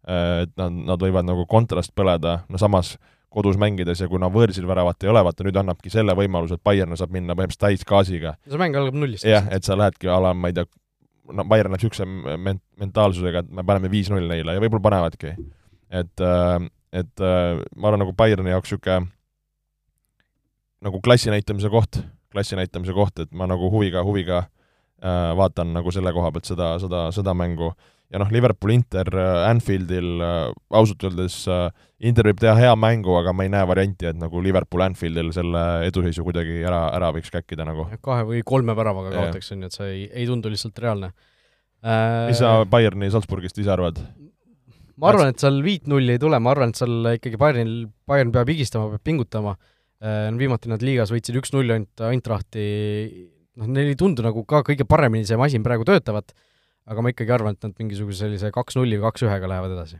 äh, 0.08 0.46
et 0.46 0.54
nad, 0.60 0.76
nad 0.94 1.04
võivad 1.04 1.28
nagu 1.28 1.46
kontrast 1.52 1.92
põleda, 1.98 2.44
no 2.50 2.62
samas 2.62 2.96
kodus 3.30 3.60
mängides 3.62 4.00
ja 4.02 4.08
kuna 4.10 4.30
võõrsil 4.34 4.66
väravat 4.66 5.04
ei 5.04 5.12
ole, 5.12 5.22
vaata 5.28 5.46
nüüd 5.46 5.60
annabki 5.60 5.92
selle 5.94 6.16
võimaluse, 6.18 6.58
et 6.58 6.66
Bayern 6.66 6.96
saab 6.98 7.12
minna 7.14 7.36
põhimõtteliselt 7.38 7.66
täisgaasiga. 7.68 8.38
see 8.48 8.62
mäng 8.62 8.78
algab 8.80 8.98
nullist. 8.98 9.28
jah, 9.28 9.46
et 9.54 9.68
sa 9.68 9.78
lähedki 9.78 10.10
a 10.10 10.18
la, 10.24 10.34
ma 10.34 10.50
ei 10.50 10.56
tea, 10.58 10.66
no 11.36 11.46
Bayern 11.46 11.76
läheb 11.76 11.84
niisuguse 11.84 12.08
ment-, 12.40 12.66
mentaalsusega, 12.80 13.44
et 13.44 13.52
me 13.52 13.68
paneme 13.68 13.92
viis-null 13.92 14.32
neile 14.32 14.56
ja 14.56 14.64
võib-olla 14.64 14.88
panevadki. 14.88 15.36
et, 15.92 16.24
äh, 16.24 16.56
et 17.04 17.22
ma 17.22 17.92
arvan, 17.92 18.06
nagu 18.06 18.16
Bayerni 18.18 18.56
jaoks 18.56 18.72
niisugune 18.72 19.12
nagu 20.80 21.02
klassi 21.04 21.30
näitamise 21.30 21.70
koht, 21.70 22.00
klassi 22.32 22.58
näitamise 22.60 22.96
koht, 22.96 23.20
et 23.20 23.32
ma 23.32 23.48
nagu 23.50 23.72
huviga, 23.74 24.04
huviga 24.06 24.44
äh, 24.44 25.32
vaatan 25.38 25.74
nagu 25.78 25.94
selle 25.96 26.14
koha 26.16 26.32
pealt 26.36 26.50
seda, 26.50 26.74
seda, 26.82 27.08
seda 27.16 27.34
mängu 27.38 27.74
ja 28.10 28.20
noh, 28.22 28.30
Liverpool-Inter 28.34 29.10
äh, 29.14 29.50
Anfieldil 29.50 30.22
äh, 30.26 30.52
ausalt 30.74 31.06
öeldes 31.06 31.42
äh, 31.50 31.70
Inter 32.10 32.30
võib 32.30 32.40
teha 32.42 32.56
hea 32.58 32.72
mängu, 32.80 33.14
aga 33.20 33.34
ma 33.36 33.46
ei 33.46 33.52
näe 33.54 33.66
varianti, 33.70 34.08
et 34.10 34.18
nagu 34.20 34.42
Liverpool 34.44 34.84
Anfieldil 34.88 35.32
selle 35.36 35.64
eduseisu 35.88 36.26
kuidagi 36.26 36.62
ära, 36.66 36.88
ära 36.96 37.12
võiks 37.16 37.32
käkkida 37.34 37.68
nagu. 37.68 37.86
kahe 38.06 38.26
või 38.28 38.42
kolme 38.48 38.76
väravaga 38.78 39.14
kaotaks, 39.14 39.52
on 39.54 39.66
ju, 39.66 39.70
et 39.70 39.78
see 39.78 39.92
ei, 39.94 40.08
ei 40.24 40.30
tundu 40.30 40.52
lihtsalt 40.52 40.82
reaalne 40.82 41.12
äh,. 41.84 42.30
mis 42.32 42.42
sa 42.42 42.64
Bayerni 42.70 43.12
Salzburgist 43.14 43.62
ise 43.62 43.74
arvad? 43.76 44.02
ma 45.00 45.12
arvan, 45.14 45.34
et 45.34 45.44
seal 45.44 45.62
viit-nulli 45.64 46.18
ei 46.18 46.22
tule, 46.22 46.40
ma 46.42 46.56
arvan, 46.56 46.74
et 46.74 46.82
seal 46.82 47.14
ikkagi 47.14 47.40
Bayernil, 47.40 47.76
Bayern 48.10 48.34
peab 48.36 48.50
higistama, 48.52 48.90
peab 48.96 49.06
pingutama 49.06 49.54
viimati 50.00 50.70
nad 50.72 50.84
liigas 50.86 51.12
võitsid 51.12 51.36
üks-null 51.42 51.74
ainult 51.76 52.04
Eintrachti, 52.08 52.62
noh, 53.60 53.68
neil 53.68 53.92
ei 53.92 53.98
tundu 54.00 54.24
nagu 54.24 54.46
ka 54.48 54.62
kõige 54.68 54.88
paremini 54.88 55.28
see 55.28 55.40
masin 55.40 55.66
praegu 55.66 55.84
töötavat 55.88 56.32
aga 56.90 57.04
ma 57.04 57.14
ikkagi 57.14 57.34
arvan, 57.36 57.58
et 57.58 57.66
nad 57.68 57.76
mingisuguse 57.78 58.24
sellise 58.24 58.54
kaks-nulli 58.54 58.98
või 58.98 59.10
kaks-ühega 59.10 59.50
lähevad 59.50 59.76
edasi. 59.76 60.00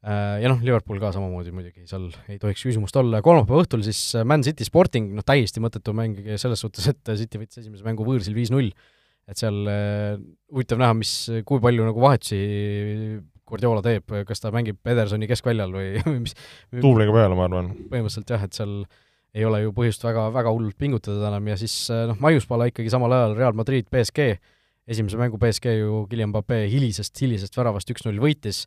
Äh, 0.00 0.38
ja 0.40 0.48
noh, 0.48 0.62
Liverpool 0.64 1.00
ka 1.02 1.10
samamoodi 1.12 1.52
muidugi, 1.52 1.84
seal 1.90 2.06
ei 2.30 2.38
tohiks 2.40 2.62
küsimust 2.64 2.96
olla, 2.96 3.20
kolmapäeva 3.24 3.66
õhtul 3.66 3.82
siis 3.84 4.00
äh, 4.16 4.24
Man 4.24 4.46
City 4.46 4.64
Sporting, 4.64 5.10
noh 5.16 5.26
täiesti 5.26 5.60
mõttetu 5.60 5.92
mäng 5.96 6.16
selles 6.40 6.62
suhtes, 6.64 6.86
et 6.88 7.12
City 7.20 7.42
võttis 7.42 7.60
esimese 7.64 7.84
mängu 7.84 8.06
võõrsil 8.06 8.36
viis-null, 8.36 8.70
et 9.28 9.42
seal 9.42 9.58
äh, 9.68 10.14
huvitav 10.54 10.80
näha, 10.80 10.96
mis, 11.02 11.12
kui 11.48 11.60
palju 11.60 11.90
nagu 11.90 12.06
vahetusi 12.06 12.40
Guardiola 13.50 13.82
teeb, 13.84 14.16
kas 14.28 14.42
ta 14.42 14.52
mängib 14.54 14.78
Edersoni 14.88 15.28
keskväljal 15.30 15.74
või, 15.74 15.92
või 16.08 16.24
mis 16.24 16.36
duubliga 16.72 17.14
peale, 17.14 17.38
ma 17.38 17.46
arvan. 17.48 17.72
põhimõtteliselt 17.92 18.34
jah, 18.34 18.46
et 18.46 18.56
seal 18.56 18.74
ei 19.36 19.46
ole 19.46 19.62
ju 19.62 19.74
põhjust 19.74 20.02
väga, 20.02 20.28
väga 20.34 20.52
hullult 20.54 20.78
pingutada 20.78 21.28
enam 21.28 21.52
ja 21.52 21.58
siis 21.60 21.74
noh, 22.10 22.18
maiuspala 22.22 22.66
ikkagi 22.70 22.90
samal 22.90 23.14
ajal 23.14 23.36
Real 23.38 23.58
Madrid, 23.58 23.86
BSG, 23.92 24.32
esimese 24.90 25.20
mängu 25.20 25.38
BSG 25.38 25.76
ju 25.78 26.04
Guillem 26.10 26.34
Pape 26.34 26.64
hilisest, 26.72 27.14
hilisest 27.22 27.58
väravast 27.58 27.90
üks-null 27.94 28.18
võitis 28.22 28.64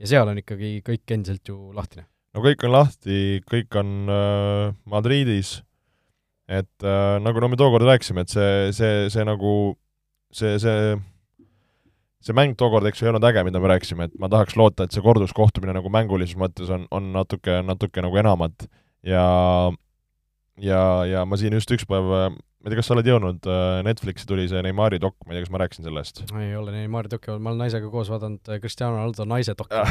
ja 0.00 0.08
seal 0.08 0.28
on 0.32 0.40
ikkagi 0.40 0.78
kõik 0.86 1.16
endiselt 1.18 1.52
ju 1.52 1.72
lahtine. 1.76 2.06
no 2.36 2.44
kõik 2.44 2.64
on 2.64 2.76
lahti, 2.78 3.20
kõik 3.48 3.76
on 3.80 3.94
äh, 4.12 4.74
Madridis 4.88 5.58
et 6.48 6.86
äh, 6.86 7.18
nagu 7.22 7.42
no 7.42 7.50
me 7.50 7.58
tookord 7.58 7.86
rääkisime, 7.86 8.22
et 8.22 8.30
see, 8.30 8.72
see, 8.76 9.06
see 9.12 9.26
nagu, 9.26 9.52
see, 10.34 10.56
see 10.62 10.94
see 12.26 12.34
mäng 12.36 12.56
tookord, 12.58 12.86
eks 12.90 13.00
ju, 13.00 13.06
ei 13.06 13.12
olnud 13.12 13.26
äge, 13.28 13.44
mida 13.46 13.62
me 13.62 13.70
rääkisime, 13.70 14.08
et 14.10 14.16
ma 14.20 14.30
tahaks 14.32 14.56
loota, 14.58 14.86
et 14.86 14.94
see 14.94 15.04
korduskohtumine 15.04 15.76
nagu 15.76 15.92
mängulises 15.92 16.38
mõttes 16.40 16.70
on, 16.74 16.88
on 16.94 17.12
natuke, 17.14 17.60
natuke 17.66 18.02
nagu 18.04 18.22
enamat. 18.22 18.66
Ja 19.06 19.22
ja, 20.62 20.80
ja 21.06 21.24
ma 21.28 21.38
siin 21.38 21.56
just 21.56 21.70
üks 21.72 21.86
päev, 21.88 22.06
ma 22.06 22.66
ei 22.66 22.72
tea, 22.72 22.78
kas 22.80 22.88
sa 22.88 22.96
oled 22.96 23.08
jõudnud, 23.08 23.48
äh, 23.50 23.80
Netflixi 23.86 24.26
tuli 24.28 24.46
see 24.50 24.62
Neimari 24.64 24.98
dok, 25.02 25.16
ma 25.24 25.34
ei 25.34 25.38
tea, 25.38 25.46
kas 25.46 25.52
ma 25.54 25.62
rääkisin 25.62 25.86
sellest? 25.86 26.22
ei 26.40 26.54
ole 26.58 26.74
Neimari 26.74 27.12
dokki, 27.12 27.36
ma 27.36 27.52
olen 27.52 27.66
naisega 27.66 27.90
koos 27.92 28.10
vaadanud 28.12 28.50
äh, 28.50 28.60
Cristiano 28.62 28.96
Ronaldo 28.96 29.26
naise 29.28 29.54
dokki 29.58 29.82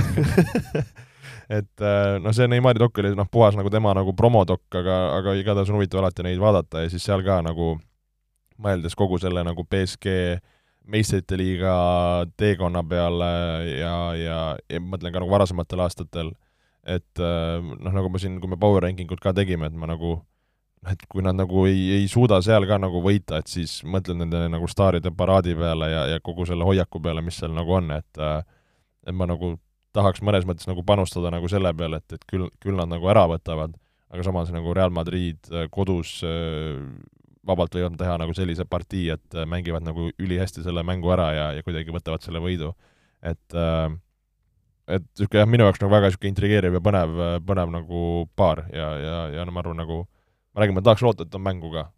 et 1.60 1.86
äh, 1.86 2.18
noh, 2.22 2.36
see 2.36 2.50
Neimari 2.52 2.82
dok 2.82 2.98
oli 3.04 3.14
noh, 3.18 3.30
puhas 3.32 3.58
nagu 3.58 3.72
tema 3.74 3.94
nagu 3.98 4.16
promodokk, 4.18 4.68
aga, 4.82 5.00
aga 5.20 5.38
igatahes 5.40 5.72
on 5.72 5.80
huvitav 5.80 6.04
alati 6.04 6.26
neid 6.28 6.42
vaadata 6.42 6.86
ja 6.86 6.92
siis 6.92 7.06
seal 7.06 7.24
ka 7.26 7.40
nagu 7.46 7.76
mõeldes 8.62 8.96
kogu 8.98 9.20
selle 9.22 9.44
nagu 9.46 9.66
BSG 9.68 10.12
meistrite 10.92 11.38
liiga 11.40 11.76
teekonna 12.38 12.84
peale 12.86 13.32
ja, 13.72 13.96
ja, 14.20 14.40
ja 14.70 14.82
mõtlen 14.84 15.14
ka 15.14 15.22
nagu 15.24 15.34
varasematel 15.34 15.82
aastatel, 15.86 16.32
et 16.86 17.22
noh, 17.22 17.92
nagu 17.92 18.12
ma 18.14 18.22
siin, 18.22 18.38
kui 18.42 18.52
me 18.52 18.60
power 18.62 18.86
ranking 18.86 19.10
ut 19.12 19.22
ka 19.24 19.34
tegime, 19.34 19.70
et 19.72 19.78
ma 19.78 19.90
nagu 19.90 20.20
noh, 20.86 20.94
et 20.94 21.06
kui 21.10 21.24
nad 21.26 21.38
nagu 21.38 21.66
ei, 21.70 21.88
ei 22.00 22.10
suuda 22.12 22.40
seal 22.46 22.68
ka 22.70 22.78
nagu 22.82 23.02
võita, 23.04 23.42
et 23.42 23.50
siis 23.52 23.80
mõtled 23.88 24.22
nende 24.22 24.46
nagu 24.54 24.70
staaride 24.70 25.12
paraadi 25.16 25.56
peale 25.58 25.90
ja, 25.92 26.04
ja 26.14 26.22
kogu 26.24 26.46
selle 26.46 26.68
hoiaku 26.68 27.02
peale, 27.02 27.24
mis 27.26 27.40
seal 27.42 27.56
nagu 27.56 27.80
on, 27.80 27.92
et 27.98 28.22
et 29.06 29.14
ma 29.14 29.28
nagu 29.30 29.56
tahaks 29.96 30.22
mõnes 30.26 30.46
mõttes 30.48 30.68
nagu 30.70 30.84
panustada 30.86 31.32
nagu 31.34 31.50
selle 31.52 31.72
peale, 31.78 32.02
et, 32.02 32.18
et 32.18 32.30
küll, 32.30 32.50
küll 32.62 32.78
nad 32.78 32.92
nagu 32.92 33.10
ära 33.12 33.26
võtavad, 33.32 33.76
aga 34.12 34.26
samas 34.26 34.52
nagu 34.54 34.74
Real 34.76 34.94
Madrid 34.94 35.40
äh, 35.52 35.68
kodus 35.72 36.18
äh, 36.26 36.82
vabalt 37.48 37.76
võivad 37.78 37.98
teha 38.00 38.18
nagu 38.22 38.34
sellise 38.38 38.66
partii, 38.70 39.10
et 39.18 39.38
äh, 39.38 39.48
mängivad 39.50 39.86
nagu 39.86 40.10
ülihästi 40.22 40.66
selle 40.66 40.84
mängu 40.88 41.12
ära 41.14 41.30
ja, 41.36 41.46
ja 41.58 41.66
kuidagi 41.66 41.94
võtavad 41.94 42.26
selle 42.26 42.42
võidu. 42.44 42.74
et 43.26 43.56
et 44.86 45.06
niisugune 45.18 45.42
jah, 45.42 45.48
minu 45.50 45.66
jaoks 45.66 45.82
nagu 45.82 45.94
väga 45.94 46.12
niisugune 46.12 46.32
intrigeeriv 46.34 46.76
ja 46.78 46.82
põnev, 46.84 47.16
põnev 47.46 47.72
nagu 47.74 48.02
paar 48.38 48.68
ja, 48.70 48.90
ja, 49.02 49.16
ja 49.40 49.46
no 49.46 49.54
ma 49.56 49.64
arvan, 49.64 49.80
nagu 49.82 50.04
ma 50.56 50.64
räägin, 50.64 50.78
ma 50.78 50.84
tahaks 50.86 51.04
loota, 51.04 51.26
et 51.26 51.36
on 51.36 51.44
mängu 51.44 51.72
ka. 51.74 51.90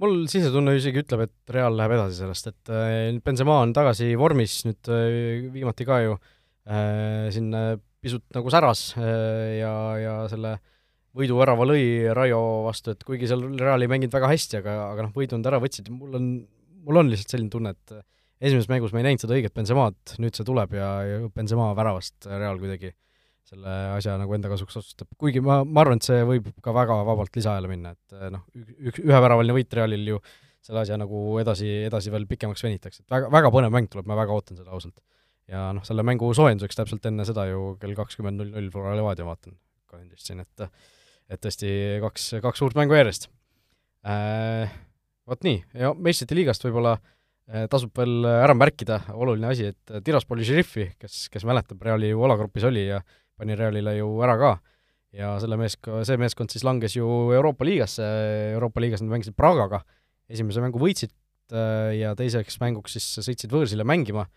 mul 0.00 0.24
sisetunne 0.32 0.74
isegi 0.78 1.02
ütleb, 1.02 1.26
et 1.26 1.54
Real 1.54 1.74
läheb 1.76 1.94
edasi 1.96 2.22
sellest, 2.22 2.50
et 2.50 2.72
äh, 2.72 3.20
Benzema 3.24 3.60
on 3.64 3.74
tagasi 3.76 4.12
vormis 4.20 4.60
nüüd 4.68 4.90
äh, 4.92 5.48
viimati 5.52 5.86
ka 5.88 6.00
ju 6.04 6.16
äh, 6.16 7.28
siin 7.34 7.52
pisut 8.00 8.24
nagu 8.32 8.52
säras 8.52 8.94
ja, 8.96 9.72
ja 10.00 10.14
selle 10.32 10.54
võiduvärava 11.16 11.66
lõi 11.66 11.84
Raio 12.16 12.40
vastu, 12.68 12.94
et 12.94 13.02
kuigi 13.06 13.28
seal 13.30 13.42
Real 13.58 13.82
ei 13.82 13.90
mänginud 13.90 14.14
väga 14.14 14.30
hästi, 14.30 14.60
aga, 14.60 14.76
aga 14.92 15.06
noh, 15.08 15.12
võidu 15.16 15.38
nad 15.38 15.50
ära 15.50 15.60
võtsid 15.62 15.90
mul 15.92 16.16
on, 16.18 16.30
mul 16.86 17.02
on 17.02 17.10
lihtsalt 17.10 17.34
selline 17.34 17.52
tunne, 17.52 17.74
et 17.74 17.96
esimeses 18.40 18.70
mängus 18.70 18.94
ma 18.94 19.02
ei 19.02 19.08
näinud 19.10 19.24
seda 19.24 19.36
õiget 19.36 19.54
Benzemaad, 19.56 19.98
nüüd 20.22 20.38
see 20.38 20.46
tuleb 20.48 20.74
ja, 20.78 20.90
ja 21.06 21.22
Benzema 21.34 21.70
väravast 21.76 22.28
Real 22.30 22.60
kuidagi 22.62 22.94
selle 23.50 23.72
asja 23.96 24.14
nagu 24.20 24.34
enda 24.36 24.50
kasuks 24.52 24.78
otsustab, 24.78 25.08
kuigi 25.18 25.42
ma, 25.42 25.60
ma 25.66 25.82
arvan, 25.82 25.98
et 25.98 26.06
see 26.06 26.20
võib 26.26 26.46
ka 26.62 26.74
väga 26.74 27.00
vabalt 27.06 27.34
lisaajale 27.34 27.70
minna, 27.70 27.94
et 27.96 28.14
eh, 28.14 28.28
noh, 28.30 28.44
üks, 28.90 29.00
üheväravaline 29.02 29.56
võit 29.56 29.74
Realil 29.74 30.12
ju 30.12 30.20
selle 30.62 30.84
asja 30.84 30.98
nagu 31.00 31.22
edasi, 31.40 31.66
edasi 31.88 32.12
veel 32.14 32.28
pikemaks 32.30 32.62
venitaks, 32.62 33.02
et 33.02 33.10
väga, 33.10 33.30
väga 33.32 33.50
põnev 33.50 33.74
mäng 33.74 33.90
tuleb, 33.90 34.06
ma 34.06 34.18
väga 34.20 34.36
ootan 34.36 34.60
seda 34.60 34.70
ausalt. 34.76 35.00
ja 35.50 35.70
noh, 35.74 35.82
selle 35.86 36.04
mängu 36.06 36.30
soojenduseks 36.36 36.78
täpselt 36.78 37.10
enne 37.10 37.26
seda 37.26 37.48
ju 37.50 37.74
kell 37.82 37.96
kakskümmend 37.98 38.38
null 38.38 38.54
null 38.54 38.70
Flora 38.70 38.94
Levadia 38.94 39.26
vaatan 39.26 39.56
kalendrist 39.90 40.30
siin, 40.30 40.44
et 40.44 40.66
et 41.30 41.40
tõesti 41.42 41.70
kaks, 42.02 42.26
kaks 42.42 42.62
suurt 42.62 42.78
mängu 42.78 42.96
järjest. 42.98 43.30
Äh,. 44.06 44.70
Vot 45.30 45.44
nii, 45.46 45.60
ja 45.78 45.92
meistrite 45.94 46.34
liigast 46.34 46.64
võib-olla 46.64 46.96
äh, 46.96 47.68
tasub 47.70 47.92
veel 47.94 48.24
ära 48.26 48.54
märkida, 48.56 48.96
oluline 49.14 49.50
asi, 49.52 49.68
et 49.70 49.92
Tiraspoli 50.02 50.46
šeriffi, 50.48 50.88
kes, 50.98 51.28
kes 51.30 51.46
mäletab, 51.46 51.78
Reali 51.86 52.10
ju 52.10 52.24
alagrupis 52.26 52.66
oli 52.66 52.88
ja 52.88 52.98
pani 53.38 53.54
Realile 53.58 53.94
ju 53.98 54.08
ära 54.24 54.36
ka. 54.40 54.52
ja 55.16 55.32
selle 55.42 55.56
meesk-, 55.58 55.88
see 56.06 56.18
meeskond 56.22 56.52
siis 56.52 56.62
langes 56.66 56.94
ju 56.94 57.06
Euroopa 57.34 57.66
liigasse, 57.66 58.04
Euroopa 58.54 58.82
liigas 58.82 59.02
nad 59.02 59.10
mängisid 59.10 59.34
Pragaga, 59.38 59.80
esimese 60.30 60.62
mängu 60.62 60.78
võitsid 60.82 61.10
äh, 61.50 61.96
ja 61.98 62.12
teiseks 62.18 62.60
mänguks 62.62 62.94
siis 62.94 63.08
sõitsid 63.18 63.50
võõrsile 63.50 63.86
mängima. 63.86 64.28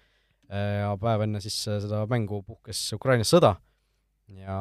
Äh, 0.49 0.81
ja 0.81 0.93
päev 1.01 1.27
enne 1.27 1.41
siis 1.43 1.59
seda 1.65 2.03
mängu 2.09 2.41
puhkes 2.45 2.85
Ukrainas 2.97 3.33
sõda. 3.33 3.55
Ja 4.33 4.57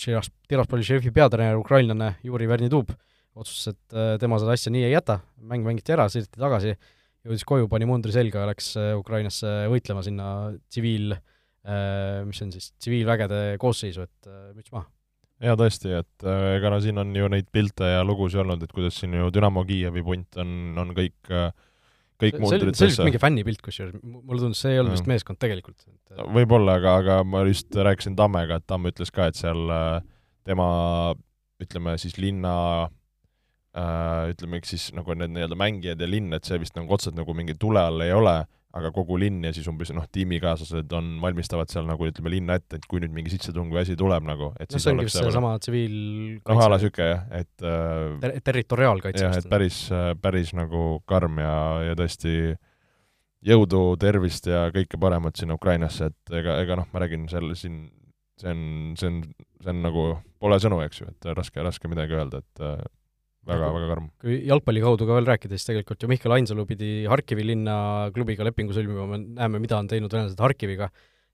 Tiras-, 0.00 0.32
Tiraspoli 0.48 0.86
šefi 0.86 1.12
peatreener, 1.14 1.58
ukrainlane 1.60 2.14
Juri 2.26 2.48
Vernitub 2.50 2.92
otsustas, 3.36 3.74
et 3.74 3.96
äh, 3.96 4.14
tema 4.22 4.40
seda 4.42 4.56
asja 4.56 4.72
nii 4.74 4.86
ei 4.88 4.94
jäta, 4.94 5.20
mäng 5.46 5.66
mängiti 5.66 5.94
ära, 5.94 6.08
sõideti 6.12 6.40
tagasi, 6.40 6.76
jõudis 7.26 7.44
koju, 7.46 7.68
pani 7.70 7.86
mundri 7.88 8.14
selga 8.14 8.44
ja 8.44 8.50
läks 8.50 8.72
Ukrainasse 8.98 9.68
võitlema 9.72 10.02
sinna 10.06 10.30
tsiviil- 10.68 11.18
Äh, 11.60 12.22
mis 12.24 12.40
on 12.40 12.52
siis 12.54 12.70
tsiviilvägede 12.80 13.58
koosseisu, 13.60 14.06
et 14.06 14.28
äh, 14.30 14.52
müts 14.56 14.72
maha. 14.72 14.86
jaa, 15.44 15.58
tõesti, 15.60 15.90
et 15.98 16.24
äh, 16.24 16.44
ega 16.56 16.70
no 16.72 16.78
siin 16.80 16.96
on 17.02 17.10
ju 17.12 17.28
neid 17.28 17.50
pilte 17.52 17.84
ja 17.84 18.00
lugusid 18.06 18.40
olnud, 18.40 18.64
et 18.64 18.72
kuidas 18.72 18.96
siin 18.96 19.12
ju 19.18 19.28
Dünamo 19.34 19.66
Kiievi 19.68 20.00
punt 20.06 20.38
on, 20.40 20.54
on 20.80 20.94
kõik 20.96 21.34
kõik 22.20 22.38
muutrid 22.42 22.76
see 22.76 22.86
oli 22.86 22.94
vist 22.94 23.04
mingi 23.06 23.22
fännipilt 23.22 23.64
kusjuures, 23.64 23.96
mulle 24.02 24.44
tundus, 24.44 24.62
see 24.62 24.74
ei 24.74 24.82
olnud 24.82 24.96
vist 24.96 25.10
meeskond 25.10 25.40
tegelikult. 25.42 25.84
võib-olla, 26.36 26.78
aga, 26.80 26.94
aga 27.02 27.18
ma 27.26 27.44
just 27.48 27.74
rääkisin 27.74 28.16
Tammega, 28.18 28.60
et 28.60 28.68
Tamm 28.70 28.90
ütles 28.92 29.12
ka, 29.14 29.30
et 29.30 29.40
seal 29.40 29.66
tema 30.46 30.70
ütleme 31.60 31.96
siis 32.00 32.16
linna 32.20 32.54
ütleme, 34.30 34.58
eks 34.58 34.72
siis 34.74 34.86
nagu 34.96 35.14
need 35.14 35.30
nii-öelda 35.34 35.58
mängijad 35.58 36.00
ja 36.02 36.08
linn, 36.08 36.32
et 36.34 36.48
see 36.48 36.58
vist 36.58 36.74
nagu 36.78 36.90
otseselt 36.96 37.18
nagu 37.18 37.34
mingi 37.36 37.54
tule 37.60 37.82
all 37.82 38.02
ei 38.02 38.12
ole, 38.14 38.40
aga 38.76 38.92
kogu 38.94 39.16
linn 39.18 39.42
ja 39.42 39.50
siis 39.54 39.66
umbes 39.70 39.90
noh, 39.94 40.04
tiimikaaslased 40.14 40.92
on, 40.94 41.12
valmistavad 41.22 41.70
seal 41.72 41.88
nagu 41.88 42.06
ütleme, 42.06 42.30
linna 42.36 42.58
ette, 42.60 42.78
et 42.78 42.86
kui 42.90 43.02
nüüd 43.02 43.14
mingi 43.14 43.32
sitsetung 43.32 43.72
või 43.72 43.82
asi 43.82 43.96
tuleb 43.98 44.26
nagu, 44.28 44.52
et 44.62 44.70
no 44.70 44.80
see 44.82 44.92
ongi 44.94 45.08
vist 45.08 45.18
seesama 45.18 45.56
tsiviil 45.58 45.96
noh, 46.38 46.60
a 46.62 46.68
la 46.70 46.78
niisugune 46.78 47.08
jah, 47.08 47.24
et 47.40 47.66
äh, 47.66 48.18
ter 48.22 48.36
territoriaalkaitse 48.46 49.24
jah, 49.26 49.38
et 49.40 49.48
päris, 49.50 49.80
päris 50.22 50.54
nagu 50.54 50.84
karm 51.10 51.42
ja, 51.42 51.54
ja 51.88 51.98
tõesti 51.98 52.34
jõudu, 53.50 53.82
tervist 54.00 54.46
ja 54.50 54.68
kõike 54.74 55.00
paremat 55.00 55.40
sinna 55.40 55.56
Ukrainasse, 55.58 56.12
et 56.12 56.38
ega, 56.42 56.60
ega 56.62 56.78
noh, 56.78 56.86
ma 56.92 57.02
räägin 57.02 57.26
seal 57.32 57.50
siin, 57.58 57.82
see 58.38 58.54
on, 58.54 58.62
see 59.00 59.10
on, 59.10 59.20
see 59.64 59.74
on 59.74 59.82
nagu, 59.82 60.06
pole 60.38 60.60
sõnu, 60.62 60.78
eks 60.86 61.02
ju, 61.02 61.10
et 61.10 61.30
raske, 61.34 61.62
raske 61.64 61.90
midagi 61.90 62.18
öelda, 62.20 62.44
et 62.44 62.64
äh, 62.64 62.84
väga, 63.48 63.70
väga 63.74 63.92
karm. 63.92 64.08
kui 64.20 64.40
jalgpalli 64.48 64.82
kaudu 64.84 65.06
ka 65.08 65.16
veel 65.18 65.28
rääkida, 65.30 65.56
siis 65.56 65.68
tegelikult 65.68 66.02
ju 66.02 66.10
Mihkel 66.10 66.34
Ainsalu 66.36 66.66
pidi 66.68 66.90
Harkivi 67.10 67.46
linna 67.46 67.76
klubiga 68.14 68.44
lepingu 68.46 68.74
sõlmima, 68.76 69.06
me 69.10 69.20
näeme, 69.22 69.62
mida 69.62 69.78
on 69.78 69.88
teinud 69.90 70.12
venelased 70.12 70.40
Harkiviga, 70.42 70.90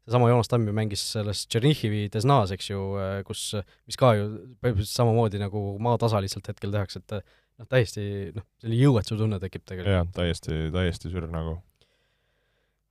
seesama 0.07 0.30
Joonas 0.30 0.50
Tamm 0.50 0.68
ju 0.68 0.74
mängis 0.76 1.02
selles 1.16 1.44
Tšernihivi 1.50 2.07
Desnas, 2.14 2.52
eks 2.54 2.70
ju, 2.70 2.82
kus, 3.26 3.48
mis 3.88 3.98
ka 4.00 4.12
ju 4.18 4.28
põhimõtteliselt 4.62 4.94
samamoodi 5.02 5.42
nagu 5.42 5.64
maatasa 5.82 6.22
lihtsalt 6.24 6.52
hetkel 6.52 6.74
tehakse, 6.74 7.02
et 7.02 7.18
noh, 7.18 7.70
täiesti 7.72 8.07
noh, 8.36 8.46
selline 8.62 8.82
jõuetuse 8.84 9.18
tunne 9.20 9.40
tekib 9.42 9.64
tegelikult. 9.66 9.94
jah, 9.98 10.07
täiesti, 10.16 10.61
täiesti 10.74 11.12
sürg 11.12 11.32
nagu. 11.32 11.59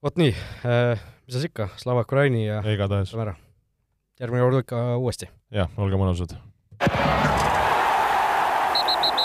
vot 0.06 0.20
nii 0.22 0.36
äh,, 0.68 1.08
mis 1.26 1.38
siis 1.38 1.48
ikka, 1.52 1.72
Slava 1.82 2.04
Ukraini 2.06 2.48
ja 2.48 2.60
igatahes. 2.68 3.16
järgmine 4.20 4.44
kord 4.44 4.62
ikka 4.66 4.84
uuesti. 4.98 5.32
jah, 5.56 5.72
olge 5.80 6.02
mõnusad 6.02 6.38